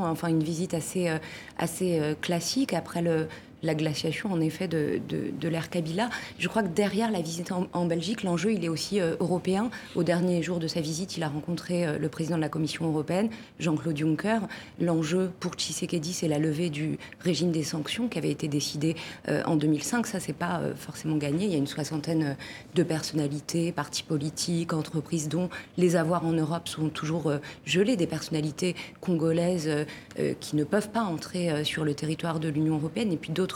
enfin 0.04 0.28
une 0.28 0.44
visite 0.44 0.74
assez, 0.74 1.10
assez 1.58 2.16
classique. 2.22 2.74
Après 2.74 3.02
le, 3.02 3.28
la 3.64 3.76
glaciation 3.76 4.32
en 4.32 4.40
effet 4.40 4.68
de, 4.68 5.00
de, 5.08 5.48
l'ère 5.48 5.70
Kabila. 5.70 6.10
Je 6.40 6.48
crois 6.48 6.64
que 6.64 6.68
derrière 6.68 7.12
la 7.12 7.22
visite 7.22 7.52
en, 7.52 7.86
Belgique, 7.86 8.24
l'enjeu 8.24 8.54
il 8.54 8.66
est 8.66 8.70
aussi 8.70 9.00
euh, 9.00 9.16
européen. 9.20 9.70
Au 9.96 10.04
dernier 10.04 10.44
jour 10.44 10.60
de 10.60 10.68
sa 10.68 10.82
visite, 10.82 11.18
il 11.18 11.24
a 11.24 11.30
rencontré 11.30 11.86
euh, 11.86 11.98
le 11.98 12.10
président 12.10 12.36
de 12.36 12.42
la 12.42 12.50
Commission 12.50 12.86
européenne, 12.86 13.30
Jean-Claude 13.60 13.98
Juncker. 13.98 14.40
L'enjeu 14.80 15.32
pour 15.40 15.54
Tshisekedi, 15.54 16.14
c'est 16.14 16.28
la 16.28 16.40
levée 16.40 16.70
du 16.70 16.98
régime 17.22 17.52
des 17.52 17.64
sanctions 17.64 18.08
qui 18.08 18.18
avait 18.18 18.32
été 18.32 18.48
décidé 18.48 18.96
euh, 19.30 19.42
en 19.46 19.56
2005. 19.56 20.06
Ça, 20.06 20.20
c'est 20.20 20.34
pas 20.34 20.62
forcément 20.76 21.16
gagné. 21.16 21.46
Il 21.46 21.52
y 21.52 21.56
a 21.56 21.58
une 21.58 21.68
soixantaine 21.68 22.36
de 22.76 22.84
personnalités, 22.84 23.72
partis 23.72 24.04
politiques, 24.04 24.74
entreprises 24.74 25.30
dont 25.30 25.50
les 25.78 25.96
avoirs 25.96 26.26
en 26.26 26.34
Europe 26.34 26.68
sont 26.68 26.90
toujours 26.90 27.32
gelés, 27.66 27.96
des 27.96 28.08
personnalités 28.08 28.76
congolaises 29.02 29.70
qui 30.40 30.56
ne 30.56 30.64
peuvent 30.64 30.90
pas 30.90 31.04
entrer 31.04 31.64
sur 31.64 31.84
le 31.84 31.94
territoire 31.94 32.40
de 32.40 32.50
l'Union 32.50 32.76
européenne 32.76 33.12
et 33.12 33.18
puis 33.18 33.32
d'autres 33.32 33.47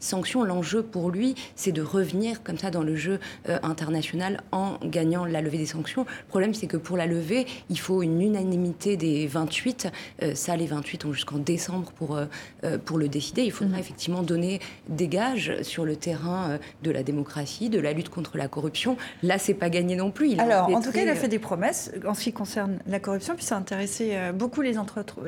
sanctions. 0.00 0.44
L'enjeu 0.44 0.82
pour 0.82 1.10
lui, 1.10 1.34
c'est 1.56 1.72
de 1.72 1.82
revenir 1.82 2.42
comme 2.42 2.58
ça 2.58 2.70
dans 2.70 2.82
le 2.82 2.96
jeu 2.96 3.18
euh, 3.48 3.58
international 3.62 4.42
en 4.52 4.78
gagnant 4.84 5.24
la 5.24 5.40
levée 5.40 5.58
des 5.58 5.66
sanctions. 5.66 6.02
Le 6.02 6.28
problème, 6.28 6.54
c'est 6.54 6.66
que 6.66 6.76
pour 6.76 6.96
la 6.96 7.06
levée, 7.06 7.46
il 7.70 7.78
faut 7.78 8.02
une 8.02 8.20
unanimité 8.20 8.96
des 8.96 9.26
28. 9.26 9.88
Euh, 10.22 10.34
ça, 10.34 10.56
les 10.56 10.66
28 10.66 11.04
ont 11.06 11.12
jusqu'en 11.12 11.38
décembre 11.38 11.92
pour, 11.92 12.16
euh, 12.16 12.78
pour 12.84 12.98
le 12.98 13.08
décider. 13.08 13.42
Il 13.42 13.52
faudra 13.52 13.74
mhm. 13.74 13.80
effectivement 13.80 14.22
donner 14.22 14.60
des 14.88 15.08
gages 15.08 15.62
sur 15.62 15.84
le 15.84 15.96
terrain 15.96 16.58
de 16.82 16.90
la 16.90 17.02
démocratie, 17.02 17.68
de 17.68 17.78
la 17.78 17.92
lutte 17.92 18.08
contre 18.08 18.36
la 18.36 18.48
corruption. 18.48 18.96
Là, 19.22 19.38
c'est 19.38 19.54
pas 19.54 19.70
gagné 19.70 19.96
non 19.96 20.10
plus. 20.10 20.38
Alors, 20.38 20.68
en 20.74 20.80
tout 20.80 20.92
cas, 20.92 21.02
il 21.02 21.08
a 21.08 21.14
fait 21.14 21.28
des 21.28 21.38
promesses 21.38 21.92
en 22.06 22.14
ce 22.14 22.24
qui 22.24 22.32
concerne 22.32 22.78
la 22.86 23.00
corruption, 23.00 23.34
puis 23.34 23.44
ça 23.44 23.56
a 23.56 23.58
intéressé 23.58 24.16
beaucoup 24.34 24.60
les, 24.60 24.74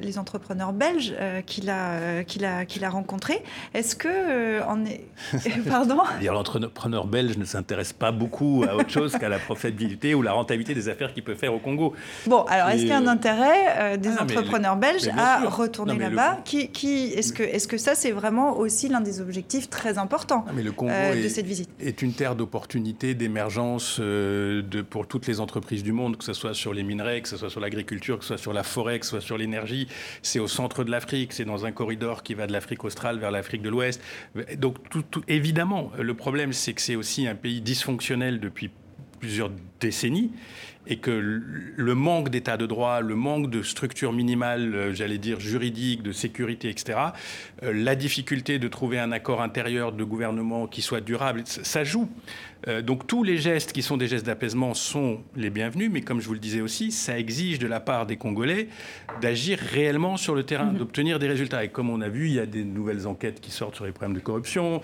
les 0.00 0.18
entrepreneurs 0.18 0.72
belges 0.72 1.14
qu'il 1.46 1.70
a, 1.70 2.24
qu'il 2.24 2.44
a, 2.44 2.64
qu'il 2.64 2.84
a 2.84 2.90
rencontrés. 2.90 3.42
Est-ce 3.74 3.96
que 3.96 4.08
que 4.10 4.62
en 4.62 4.84
est... 4.84 5.04
Pardon 5.68 5.98
L'entrepreneur 6.22 7.06
belge 7.06 7.36
ne 7.36 7.44
s'intéresse 7.44 7.92
pas 7.92 8.12
beaucoup 8.12 8.64
à 8.68 8.74
autre 8.76 8.90
chose 8.90 9.16
qu'à 9.18 9.28
la 9.28 9.38
profitabilité 9.38 10.14
ou 10.14 10.22
la 10.22 10.32
rentabilité 10.32 10.74
des 10.74 10.88
affaires 10.88 11.12
qu'il 11.12 11.22
peut 11.22 11.34
faire 11.34 11.54
au 11.54 11.58
Congo. 11.58 11.94
Bon, 12.26 12.44
alors 12.44 12.68
est-ce 12.68 12.80
qu'il 12.80 12.88
y 12.88 12.92
a 12.92 12.98
un 12.98 13.06
intérêt 13.06 13.98
des 13.98 14.10
ah 14.18 14.22
entrepreneurs 14.22 14.76
belges 14.76 15.08
à 15.16 15.48
retourner 15.48 15.98
là-bas 15.98 16.38
qui, 16.44 16.68
qui, 16.68 17.12
Est-ce 17.14 17.32
que, 17.32 17.42
est 17.42 17.66
que 17.66 17.78
ça, 17.78 17.94
c'est 17.94 18.12
vraiment 18.12 18.58
aussi 18.58 18.88
l'un 18.88 19.00
des 19.00 19.20
objectifs 19.20 19.68
très 19.68 19.98
importants 19.98 20.44
mais 20.54 20.62
le 20.62 20.72
Congo 20.72 20.92
de 21.22 21.28
cette 21.28 21.46
visite? 21.46 21.68
est 21.80 22.02
une 22.02 22.12
terre 22.12 22.36
d'opportunités, 22.36 23.14
d'émergence 23.14 24.00
pour 24.90 25.06
toutes 25.06 25.26
les 25.26 25.40
entreprises 25.40 25.82
du 25.82 25.92
monde, 25.92 26.16
que 26.16 26.24
ce 26.24 26.32
soit 26.32 26.54
sur 26.54 26.72
les 26.72 26.82
minerais, 26.82 27.20
que 27.20 27.28
ce 27.28 27.36
soit 27.36 27.50
sur 27.50 27.60
l'agriculture, 27.60 28.18
que 28.18 28.24
ce 28.24 28.28
soit 28.28 28.38
sur 28.38 28.52
la 28.52 28.62
forêt, 28.62 28.98
que 28.98 29.06
ce 29.06 29.10
soit 29.10 29.20
sur 29.20 29.38
l'énergie. 29.38 29.88
C'est 30.22 30.38
au 30.38 30.48
centre 30.48 30.84
de 30.84 30.90
l'Afrique, 30.90 31.32
c'est 31.32 31.44
dans 31.44 31.66
un 31.66 31.72
corridor 31.72 32.22
qui 32.22 32.34
va 32.34 32.46
de 32.46 32.52
l'Afrique 32.52 32.84
australe 32.84 33.18
vers 33.18 33.30
l'Afrique 33.30 33.62
de 33.62 33.68
l'Ouest. 33.68 33.99
Donc, 34.56 34.76
tout, 34.88 35.04
évidemment, 35.28 35.92
le 35.98 36.14
problème, 36.14 36.52
c'est 36.52 36.72
que 36.72 36.80
c'est 36.80 36.96
aussi 36.96 37.26
un 37.26 37.34
pays 37.34 37.60
dysfonctionnel 37.60 38.40
depuis 38.40 38.70
plusieurs 39.20 39.50
décennies 39.80 40.30
et 40.86 40.96
que 40.96 41.10
le 41.76 41.94
manque 41.94 42.30
d'état 42.30 42.56
de 42.56 42.66
droit, 42.66 43.00
le 43.00 43.14
manque 43.14 43.50
de 43.50 43.62
structure 43.62 44.12
minimale, 44.12 44.74
euh, 44.74 44.94
j'allais 44.94 45.18
dire 45.18 45.38
juridique, 45.38 46.02
de 46.02 46.10
sécurité, 46.10 46.70
etc., 46.70 46.98
euh, 47.62 47.72
la 47.72 47.94
difficulté 47.94 48.58
de 48.58 48.66
trouver 48.66 48.98
un 48.98 49.12
accord 49.12 49.42
intérieur 49.42 49.92
de 49.92 50.02
gouvernement 50.04 50.66
qui 50.66 50.80
soit 50.80 51.00
durable, 51.00 51.42
ça 51.44 51.84
joue. 51.84 52.08
Euh, 52.66 52.82
donc 52.82 53.06
tous 53.06 53.22
les 53.22 53.36
gestes 53.38 53.72
qui 53.72 53.82
sont 53.82 53.98
des 53.98 54.08
gestes 54.08 54.26
d'apaisement 54.26 54.74
sont 54.74 55.20
les 55.36 55.50
bienvenus, 55.50 55.90
mais 55.92 56.00
comme 56.00 56.20
je 56.20 56.26
vous 56.26 56.34
le 56.34 56.40
disais 56.40 56.60
aussi, 56.60 56.90
ça 56.92 57.18
exige 57.18 57.58
de 57.58 57.66
la 57.66 57.80
part 57.80 58.06
des 58.06 58.16
Congolais 58.16 58.68
d'agir 59.20 59.58
réellement 59.58 60.16
sur 60.16 60.34
le 60.34 60.44
terrain, 60.44 60.72
mhm. 60.72 60.78
d'obtenir 60.78 61.18
des 61.18 61.28
résultats. 61.28 61.62
Et 61.62 61.68
comme 61.68 61.90
on 61.90 62.00
a 62.00 62.08
vu, 62.08 62.28
il 62.28 62.34
y 62.34 62.40
a 62.40 62.46
des 62.46 62.64
nouvelles 62.64 63.06
enquêtes 63.06 63.40
qui 63.40 63.50
sortent 63.50 63.76
sur 63.76 63.84
les 63.84 63.92
problèmes 63.92 64.16
de 64.16 64.22
corruption 64.22 64.80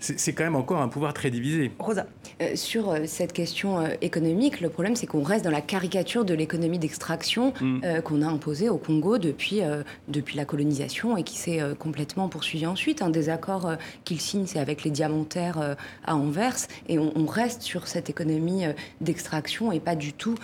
c'est 0.00 0.32
quand 0.32 0.44
même 0.44 0.56
encore 0.56 0.80
un 0.80 0.88
pouvoir 0.88 1.12
très 1.14 1.30
divisé. 1.30 1.70
Rosa. 1.78 2.06
Euh, 2.40 2.54
sur 2.54 2.90
euh, 2.90 3.00
cette 3.06 3.32
question 3.32 3.80
euh, 3.80 3.88
économique, 4.00 4.60
le 4.60 4.68
problème 4.68 4.94
c'est 4.94 5.06
qu'on 5.06 5.22
reste 5.22 5.44
dans 5.44 5.50
la 5.50 5.60
caricature 5.60 6.24
de 6.24 6.34
l'économie 6.34 6.78
d'extraction 6.78 7.52
mm. 7.60 8.02
qu'on 8.04 8.22
a 8.22 8.26
imposée 8.26 8.68
au 8.68 8.78
Congo 8.78 9.18
depuis, 9.18 9.60
depuis 10.08 10.36
la 10.36 10.44
colonisation 10.44 11.16
et 11.16 11.22
qui 11.22 11.36
s'est 11.36 11.60
complètement 11.78 12.28
poursuivie 12.28 12.66
ensuite. 12.66 13.02
Un 13.02 13.10
des 13.10 13.28
accords 13.28 13.72
qu'il 14.04 14.20
signe, 14.20 14.46
c'est 14.46 14.58
avec 14.58 14.84
les 14.84 14.90
diamantaires 14.90 15.76
à 16.04 16.16
Anvers 16.16 16.56
et 16.88 16.98
on, 16.98 17.26
reste 17.26 17.62
sur 17.62 17.86
cette 17.86 18.08
économie 18.08 18.64
d'extraction 19.00 19.70
et 19.72 19.80
pas 19.80 19.96
du 19.96 20.12
tout 20.12 20.34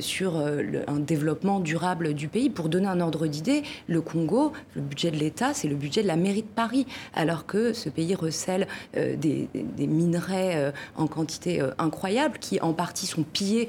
sur 0.00 0.36
un 0.36 0.98
développement 0.98 1.60
durable 1.60 2.14
du 2.14 2.28
pays. 2.28 2.50
Pour 2.50 2.68
donner 2.68 2.86
un 2.86 3.00
ordre 3.00 3.26
d'idée, 3.26 3.62
le 3.88 4.00
Congo, 4.00 4.52
le 4.74 4.82
budget 4.82 5.10
de 5.10 5.16
l'État, 5.16 5.54
c'est 5.54 5.68
le 5.68 5.76
budget 5.76 6.02
de 6.02 6.08
la 6.08 6.16
mairie 6.16 6.42
de 6.42 6.48
Paris, 6.48 6.86
alors 7.14 7.46
que 7.46 7.72
ce 7.72 7.88
pays 7.88 8.14
recèle 8.14 8.66
euh, 9.04 9.16
des, 9.16 9.86
minerais 9.86 10.56
euh, 10.56 10.70
en 10.96 11.06
quantité 11.06 11.60
euh, 11.60 11.70
incroyable 11.78 12.38
qui 12.38 12.60
en 12.60 12.72
partie 12.72 13.06
sont 13.06 13.22
pillés 13.22 13.68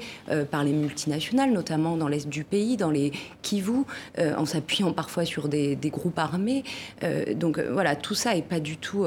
par 0.50 0.64
les 0.64 0.72
multinationales, 0.72 1.52
notamment 1.52 1.96
dans 1.96 2.08
l'est 2.08 2.28
du 2.28 2.44
pays, 2.44 2.76
dans 2.76 2.90
les 2.90 3.12
Kivu, 3.42 3.84
en 4.18 4.46
s'appuyant 4.46 4.92
parfois 4.92 5.24
sur 5.24 5.48
des, 5.48 5.76
groupes 5.84 6.18
armés. 6.18 6.64
donc 7.34 7.58
voilà, 7.58 7.96
tout 7.96 8.14
ça 8.14 8.34
n'est 8.34 8.42
pas 8.42 8.60
du 8.60 8.76
tout 8.76 9.06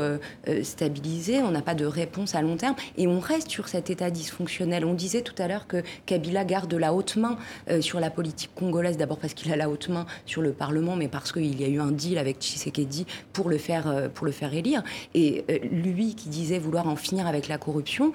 stabilisé, 0.63 1.41
on 1.41 1.51
n'a 1.51 1.61
pas 1.61 1.75
de 1.75 1.85
réponse 1.85 2.35
à 2.35 2.41
long 2.41 2.57
terme 2.57 2.75
et 2.97 3.07
on 3.07 3.19
reste 3.19 3.49
sur 3.49 3.67
cet 3.67 3.89
état 3.89 4.09
dysfonctionnel. 4.09 4.85
On 4.85 4.93
disait 4.93 5.21
tout 5.21 5.35
à 5.37 5.47
l'heure 5.47 5.67
que 5.67 5.83
Kabila 6.05 6.45
garde 6.45 6.73
la 6.73 6.93
haute 6.93 7.15
main 7.15 7.37
sur 7.81 7.99
la 7.99 8.09
politique 8.09 8.51
congolaise, 8.55 8.97
d'abord 8.97 9.19
parce 9.19 9.33
qu'il 9.33 9.51
a 9.51 9.55
la 9.55 9.69
haute 9.69 9.89
main 9.89 10.05
sur 10.25 10.41
le 10.41 10.51
Parlement, 10.51 10.95
mais 10.95 11.07
parce 11.07 11.31
qu'il 11.31 11.59
y 11.59 11.65
a 11.65 11.67
eu 11.67 11.79
un 11.79 11.91
deal 11.91 12.17
avec 12.17 12.39
Tshisekedi 12.39 13.05
pour 13.33 13.49
le 13.49 13.57
faire, 13.57 14.09
pour 14.13 14.25
le 14.25 14.31
faire 14.31 14.53
élire. 14.53 14.83
Et 15.13 15.45
lui, 15.71 16.15
qui 16.19 16.29
disait 16.29 16.59
vouloir 16.59 16.87
en 16.87 16.95
finir 16.95 17.25
avec 17.27 17.47
la 17.47 17.57
corruption, 17.57 18.11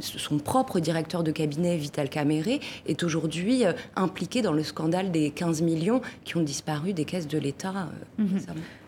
son 0.00 0.38
propre 0.38 0.80
directeur 0.80 1.22
de 1.22 1.30
cabinet, 1.30 1.76
Vital 1.76 2.08
Caméré, 2.08 2.60
est 2.86 3.02
aujourd'hui 3.02 3.66
euh, 3.66 3.72
impliqué 3.94 4.40
dans 4.40 4.52
le 4.52 4.62
scandale 4.62 5.12
des 5.12 5.30
15 5.30 5.60
millions 5.62 6.00
qui 6.24 6.36
ont 6.36 6.42
disparu 6.42 6.94
des 6.94 7.04
caisses 7.04 7.28
de 7.28 7.38
l'État. 7.38 7.88
Euh, 8.18 8.22
mhm. 8.22 8.40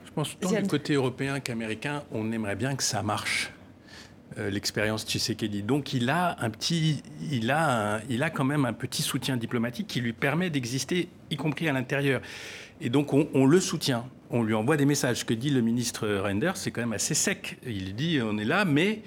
Je 0.07 0.11
pense 0.13 0.37
tant 0.41 0.51
du 0.51 0.67
côté 0.67 0.95
européen 0.95 1.41
qu'américain, 1.41 2.03
on 2.13 2.33
aimerait 2.33 2.57
bien 2.57 2.75
que 2.75 2.83
ça 2.83 3.03
marche. 3.03 3.53
Euh, 4.39 4.51
l'expérience 4.51 5.05
Tshisekedi. 5.05 5.63
Donc 5.63 5.93
il 5.93 6.11
a 6.11 6.37
un 6.41 6.51
petit, 6.51 7.05
il 7.31 7.53
a, 7.53 8.01
il 8.09 8.21
a 8.23 8.31
quand 8.31 8.43
même 8.43 8.65
un 8.65 8.73
petit 8.73 9.03
soutien 9.03 9.37
diplomatique 9.37 9.87
qui 9.87 10.01
lui 10.01 10.13
permet 10.13 10.51
d'exister, 10.51 11.09
y 11.31 11.37
compris 11.37 11.69
à 11.69 11.73
l'intérieur. 11.73 12.21
Et 12.81 12.91
donc 12.91 13.13
on, 13.13 13.47
le 13.47 13.61
soutient, 13.61 14.07
on 14.35 14.43
lui 14.43 14.55
envoie 14.55 14.77
des 14.77 14.85
messages. 14.85 15.21
Ce 15.21 15.25
que 15.25 15.33
dit 15.33 15.51
le 15.51 15.61
ministre 15.61 16.09
Renders, 16.09 16.57
c'est 16.57 16.73
quand 16.73 16.83
même 16.83 16.93
assez 16.93 17.15
sec. 17.15 17.57
Il 17.65 17.95
dit 17.95 18.19
on 18.21 18.37
est 18.37 18.45
là, 18.45 18.65
mais 18.65 19.03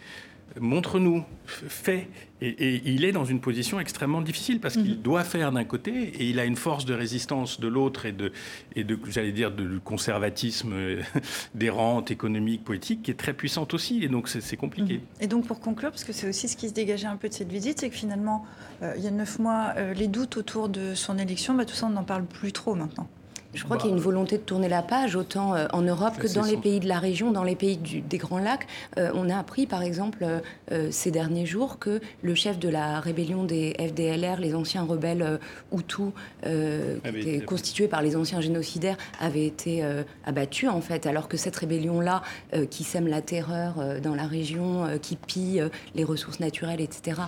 montre-nous, 0.59 1.23
fais. 1.45 2.07
Et, 2.39 2.81
il 2.85 3.03
est 3.03 3.11
dans 3.11 3.25
une 3.25 3.41
position 3.41 3.79
extrêmement 3.79 4.21
difficile 4.21 4.61
parce 4.61 4.75
qu'il 4.75 4.95
mhm. 4.95 5.01
doit 5.01 5.23
faire 5.25 5.51
d'un 5.51 5.65
côté 5.65 5.91
et 5.91 6.29
il 6.29 6.39
a 6.39 6.45
une 6.45 6.55
force 6.55 6.85
de 6.85 6.93
résistance 6.93 7.59
de 7.59 7.67
l'autre 7.67 8.05
et 8.05 8.13
de, 8.13 8.31
et 8.75 8.85
de 8.85 8.97
j'allais 9.09 9.33
dire, 9.33 9.51
de 9.51 9.79
conservatisme 9.79 10.73
des 11.55 11.69
rentes 11.69 12.09
économiques, 12.09 12.63
politiques 12.63 13.03
qui 13.03 13.11
est 13.11 13.15
très 13.15 13.33
puissante 13.33 13.73
aussi. 13.73 14.03
Et 14.03 14.07
donc 14.07 14.29
c'est 14.29 14.57
compliqué. 14.57 14.95
Mhm. 14.95 15.01
Et 15.19 15.27
donc 15.27 15.45
pour 15.45 15.59
conclure, 15.59 15.91
parce 15.91 16.05
que 16.05 16.13
c'est 16.13 16.29
aussi 16.29 16.47
ce 16.47 16.55
qui 16.55 16.69
se 16.69 16.73
dégageait 16.73 17.07
un 17.07 17.17
peu 17.17 17.27
de 17.27 17.33
cette 17.33 17.51
visite, 17.51 17.81
c'est 17.81 17.89
que 17.89 17.95
finalement, 17.95 18.45
euh, 18.81 18.93
il 18.97 19.03
y 19.03 19.07
a 19.07 19.11
neuf 19.11 19.39
mois, 19.39 19.73
euh, 19.75 19.93
les 19.93 20.07
doutes 20.07 20.37
autour 20.37 20.69
de 20.69 20.93
son 20.95 21.17
élection, 21.17 21.53
bah, 21.53 21.65
tout 21.65 21.75
ça, 21.75 21.87
on 21.87 21.89
n'en 21.89 22.05
parle 22.05 22.25
plus 22.25 22.53
trop 22.53 22.75
maintenant. 22.75 23.09
Je 23.57 23.63
crois 23.63 23.77
qu'il 23.77 23.89
y 23.89 23.93
a 23.93 23.95
une 23.95 24.01
volonté 24.01 24.37
de 24.37 24.43
tourner 24.43 24.69
la 24.69 24.83
page, 24.83 25.15
autant 25.15 25.55
euh, 25.55 25.65
en 25.73 25.81
Europe 25.81 26.17
que 26.19 26.31
dans 26.31 26.43
les 26.43 26.57
pays 26.57 26.79
de 26.79 26.87
la 26.87 26.99
région, 26.99 27.31
dans 27.31 27.43
les 27.43 27.55
pays 27.55 27.77
des 27.77 28.17
Grands 28.19 28.37
Lacs. 28.37 28.67
Euh, 28.99 29.09
on 29.15 29.31
a 29.31 29.37
appris, 29.37 29.65
par 29.65 29.81
exemple, 29.81 30.25
euh, 30.71 30.87
ces 30.91 31.09
derniers 31.09 31.47
jours, 31.47 31.79
que 31.79 31.99
le 32.21 32.35
chef 32.35 32.59
de 32.59 32.69
la 32.69 32.99
rébellion 32.99 33.45
des 33.45 33.73
FDLR, 33.79 34.39
les 34.39 34.53
anciens 34.53 34.83
rebelles 34.83 35.39
Hutus, 35.75 36.11
constitués 37.47 37.87
par 37.87 38.03
les 38.03 38.15
anciens 38.15 38.41
génocidaires, 38.41 38.97
avait 39.19 39.45
été 39.45 39.83
abattu, 40.25 40.67
en 40.67 40.81
fait, 40.81 41.05
alors 41.05 41.27
que 41.27 41.37
cette 41.37 41.55
rébellion-là, 41.55 42.21
qui 42.69 42.83
sème 42.83 43.07
la 43.07 43.21
terreur 43.21 43.75
dans 44.01 44.15
la 44.15 44.27
région, 44.27 44.87
qui 45.01 45.15
pille 45.15 45.63
les 45.95 46.03
ressources 46.03 46.39
naturelles, 46.39 46.81
etc., 46.81 47.21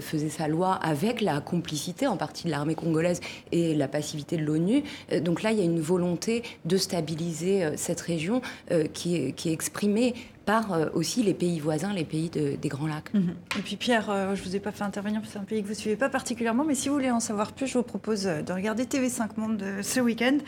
faisait 0.00 0.28
sa 0.28 0.48
loi 0.48 0.74
avec 0.74 1.20
la 1.20 1.40
complicité, 1.40 2.06
en 2.06 2.16
partie 2.16 2.44
de 2.44 2.50
l'armée 2.50 2.74
congolaise 2.74 3.20
et 3.52 3.74
la 3.74 3.88
passivité 3.88 4.36
de 4.36 4.44
l'ONU. 4.44 4.82
donc 5.20 5.42
là, 5.42 5.52
il 5.52 5.58
y 5.58 5.61
a 5.61 5.61
une 5.64 5.80
volonté 5.80 6.42
de 6.64 6.76
stabiliser 6.76 7.64
euh, 7.64 7.72
cette 7.76 8.00
région 8.00 8.42
euh, 8.70 8.86
qui 8.86 9.16
est 9.16 9.46
exprimée 9.46 10.14
par 10.44 10.72
euh, 10.72 10.86
aussi 10.94 11.22
les 11.22 11.34
pays 11.34 11.60
voisins, 11.60 11.92
les 11.92 12.04
pays 12.04 12.30
des 12.30 12.68
Grands 12.68 12.86
Lacs. 12.86 13.12
Mhm. 13.14 13.34
Et 13.58 13.62
puis 13.62 13.76
Pierre, 13.76 14.06
je 14.34 14.40
ne 14.40 14.46
vous 14.46 14.56
ai 14.56 14.60
pas 14.60 14.72
fait 14.72 14.84
intervenir 14.84 15.20
parce 15.20 15.32
que 15.32 15.38
c'est 15.38 15.42
un 15.42 15.46
pays 15.46 15.62
que 15.62 15.66
vous 15.66 15.74
ne 15.74 15.78
suivez 15.78 15.96
pas 15.96 16.08
particulièrement, 16.08 16.64
mais 16.64 16.74
si 16.74 16.88
vous 16.88 16.94
voulez 16.94 17.10
en 17.10 17.20
savoir 17.20 17.52
plus, 17.52 17.66
je 17.66 17.78
vous 17.78 17.84
propose 17.84 18.24
de 18.24 18.52
regarder 18.52 18.84
TV5 18.84 19.28
Monde 19.36 19.62
ce 19.82 20.00
week-end. 20.00 20.38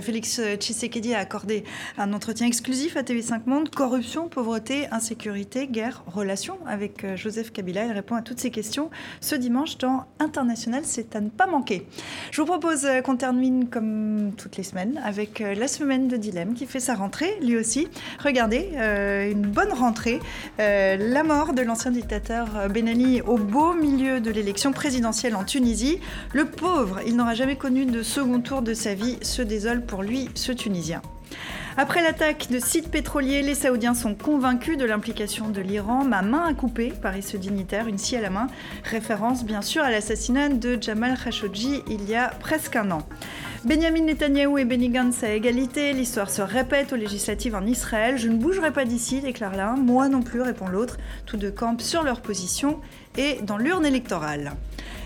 Félix 0.00 0.40
Tshisekedi 0.56 1.14
a 1.14 1.18
accordé 1.18 1.64
un 1.98 2.12
entretien 2.12 2.46
exclusif 2.46 2.96
à 2.96 3.02
TV5 3.02 3.42
Monde, 3.46 3.70
corruption, 3.70 4.28
pauvreté, 4.28 4.86
insécurité, 4.90 5.66
guerre, 5.66 6.02
relations 6.06 6.58
avec 6.66 7.16
Joseph 7.16 7.52
Kabila. 7.52 7.86
Il 7.86 7.92
répond 7.92 8.14
à 8.14 8.22
toutes 8.22 8.40
ces 8.40 8.50
questions 8.50 8.90
ce 9.20 9.34
dimanche 9.34 9.78
dans 9.78 10.04
International, 10.18 10.82
c'est 10.84 11.16
à 11.16 11.20
ne 11.20 11.28
pas 11.28 11.46
manquer. 11.46 11.86
Je 12.30 12.40
vous 12.40 12.46
propose 12.46 12.86
qu'on 13.04 13.16
termine 13.16 13.68
comme 13.68 14.32
toutes 14.36 14.56
les 14.56 14.62
semaines 14.62 15.00
avec 15.04 15.40
euh, 15.40 15.54
la 15.54 15.68
semaine 15.68 16.08
de 16.08 16.16
Dilemme 16.16 16.54
qui 16.54 16.66
fait 16.66 16.80
sa 16.80 16.94
rentrée 16.94 17.38
lui 17.40 17.56
aussi. 17.56 17.88
Regardez, 18.22 18.70
euh, 18.74 19.30
une 19.30 19.43
bonne 19.44 19.72
rentrée. 19.72 20.20
Euh, 20.60 20.96
la 20.98 21.22
mort 21.22 21.52
de 21.52 21.62
l'ancien 21.62 21.90
dictateur 21.90 22.68
Ben 22.70 22.88
Ali 22.88 23.22
au 23.22 23.36
beau 23.36 23.74
milieu 23.74 24.20
de 24.20 24.30
l'élection 24.30 24.72
présidentielle 24.72 25.36
en 25.36 25.44
Tunisie. 25.44 26.00
Le 26.32 26.46
pauvre, 26.46 27.00
il 27.06 27.16
n'aura 27.16 27.34
jamais 27.34 27.56
connu 27.56 27.86
de 27.86 28.02
second 28.02 28.40
tour 28.40 28.62
de 28.62 28.74
sa 28.74 28.94
vie, 28.94 29.18
se 29.22 29.42
désole 29.42 29.84
pour 29.84 30.02
lui, 30.02 30.28
ce 30.34 30.52
Tunisien. 30.52 31.02
Après 31.76 32.02
l'attaque 32.02 32.46
de 32.52 32.60
sites 32.60 32.88
pétroliers, 32.88 33.42
les 33.42 33.56
Saoudiens 33.56 33.94
sont 33.94 34.14
convaincus 34.14 34.78
de 34.78 34.84
l'implication 34.84 35.48
de 35.48 35.60
l'Iran. 35.60 36.04
Ma 36.04 36.22
main 36.22 36.44
a 36.46 36.54
coupé, 36.54 36.92
paraît 37.02 37.20
ce 37.20 37.36
dignitaire, 37.36 37.88
une 37.88 37.98
scie 37.98 38.16
à 38.16 38.20
la 38.20 38.30
main. 38.30 38.46
Référence 38.84 39.44
bien 39.44 39.60
sûr 39.60 39.82
à 39.82 39.90
l'assassinat 39.90 40.50
de 40.50 40.78
Jamal 40.80 41.18
Khashoggi 41.18 41.82
il 41.90 42.08
y 42.08 42.14
a 42.14 42.28
presque 42.28 42.76
un 42.76 42.92
an. 42.92 43.02
Benjamin 43.64 44.02
Netanyahou 44.02 44.58
et 44.58 44.64
Benny 44.64 44.88
Gantz 44.88 45.24
à 45.24 45.34
égalité, 45.34 45.92
l'histoire 45.92 46.30
se 46.30 46.42
répète 46.42 46.92
aux 46.92 46.96
législatives 46.96 47.56
en 47.56 47.66
Israël. 47.66 48.18
Je 48.18 48.28
ne 48.28 48.36
bougerai 48.36 48.70
pas 48.70 48.84
d'ici, 48.84 49.20
déclare 49.20 49.56
l'un, 49.56 49.74
moi 49.74 50.08
non 50.08 50.22
plus, 50.22 50.42
répond 50.42 50.68
l'autre. 50.68 50.98
Tous 51.26 51.36
deux 51.36 51.50
campent 51.50 51.80
sur 51.80 52.04
leur 52.04 52.20
position 52.20 52.78
et 53.16 53.40
dans 53.42 53.56
l'urne 53.56 53.84
électorale. 53.84 54.52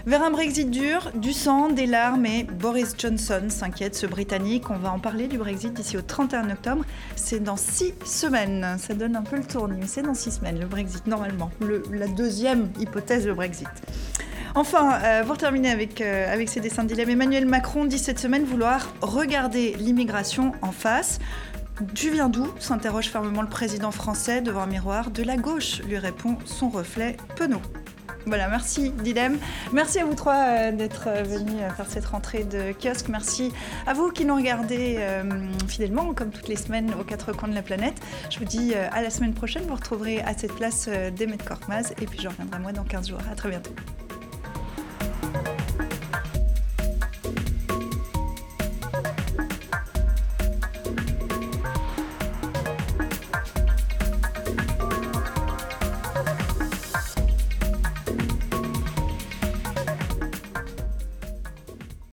Vers 0.07 0.23
un 0.23 0.31
Brexit 0.31 0.71
dur, 0.71 1.11
du 1.15 1.33
sang, 1.33 1.69
des 1.69 1.87
larmes 1.87 2.25
et 2.27 2.45
Boris 2.45 2.95
Johnson 2.97 3.43
s'inquiète, 3.49 3.95
ce 3.95 4.07
Britannique. 4.07 4.71
On 4.71 4.79
va 4.79 4.93
en 4.93 4.99
parler 4.99 5.27
du 5.27 5.39
Brexit 5.39 5.73
d'ici 5.73 5.97
au 5.97 6.03
31 6.03 6.51
octobre. 6.51 6.85
C'est 7.17 7.43
dans 7.43 7.57
six 7.57 7.95
semaines. 8.05 8.77
Ça 8.79 8.95
donne 8.95 9.17
un 9.17 9.23
peu 9.23 9.37
le 9.37 9.45
tournis, 9.45 9.77
mais 9.81 9.87
c'est 9.87 10.03
dans 10.03 10.15
six 10.15 10.31
semaines 10.31 10.59
le 10.59 10.67
Brexit, 10.67 11.07
normalement. 11.07 11.51
la 11.93 12.07
deuxième 12.07 12.71
hypothèse, 12.81 13.27
le 13.27 13.35
Brexit. 13.35 13.69
Enfin, 14.55 14.99
euh, 15.05 15.25
pour 15.25 15.37
terminer 15.37 15.71
avec, 15.71 16.01
euh, 16.01 16.33
avec 16.33 16.49
ces 16.49 16.61
dessins 16.61 16.83
de 16.83 16.89
dilemme, 16.89 17.11
Emmanuel 17.11 17.47
Macron 17.47 17.85
dit 17.85 17.99
cette 17.99 18.19
semaine 18.19 18.45
vouloir 18.45 18.93
regarder 19.03 19.75
l'immigration 19.79 20.53
en 20.63 20.73
face. 20.73 21.19
Tu 21.95 22.11
viens 22.11 22.29
d'où? 22.29 22.49
s'interroge 22.59 23.09
fermement 23.09 23.43
le 23.43 23.49
président 23.49 23.93
français 23.93 24.41
devant 24.41 24.63
un 24.63 24.67
miroir. 24.67 25.11
De 25.11 25.23
la 25.23 25.37
gauche, 25.37 25.81
lui 25.87 25.99
répond 25.99 26.39
son 26.45 26.71
reflet 26.71 27.17
penaud. 27.37 27.63
Voilà, 28.29 28.49
merci 28.49 28.91
Dilem. 28.91 29.39
Merci 29.73 30.01
à 30.01 30.05
vous 30.05 30.15
trois 30.15 30.37
euh, 30.37 30.73
d'être 30.73 31.09
euh, 31.09 31.23
venus 31.23 31.55
euh, 31.63 31.71
faire 31.71 31.87
cette 31.89 32.05
rentrée 32.05 32.45
de 32.45 32.73
kiosque. 32.73 33.09
Merci 33.09 33.53
à 33.87 33.95
vous 33.95 34.11
qui 34.11 34.27
nous 34.27 34.35
regardez 34.35 34.99
fidèlement, 35.67 36.13
comme 36.13 36.31
toutes 36.31 36.49
les 36.49 36.57
semaines, 36.57 36.93
aux 37.01 37.05
quatre 37.05 37.33
coins 37.33 37.49
de 37.49 37.55
la 37.55 37.63
planète. 37.63 37.95
Je 38.31 38.39
vous 38.39 38.45
dis 38.45 38.75
à 38.75 39.01
la 39.01 39.11
semaine 39.11 39.33
prochaine. 39.33 39.63
Vous 39.67 39.75
retrouverez 39.75 40.21
à 40.21 40.35
cette 40.37 40.55
place 40.55 40.89
Demet 40.89 41.39
Korkmaz. 41.39 41.93
Et 42.03 42.07
puis 42.07 42.21
je 42.21 42.29
reviendrai 42.29 42.59
moi 42.59 42.73
dans 42.73 42.85
15 42.85 43.09
jours. 43.09 43.21
À 43.31 43.35
très 43.35 43.49
bientôt. 43.49 43.73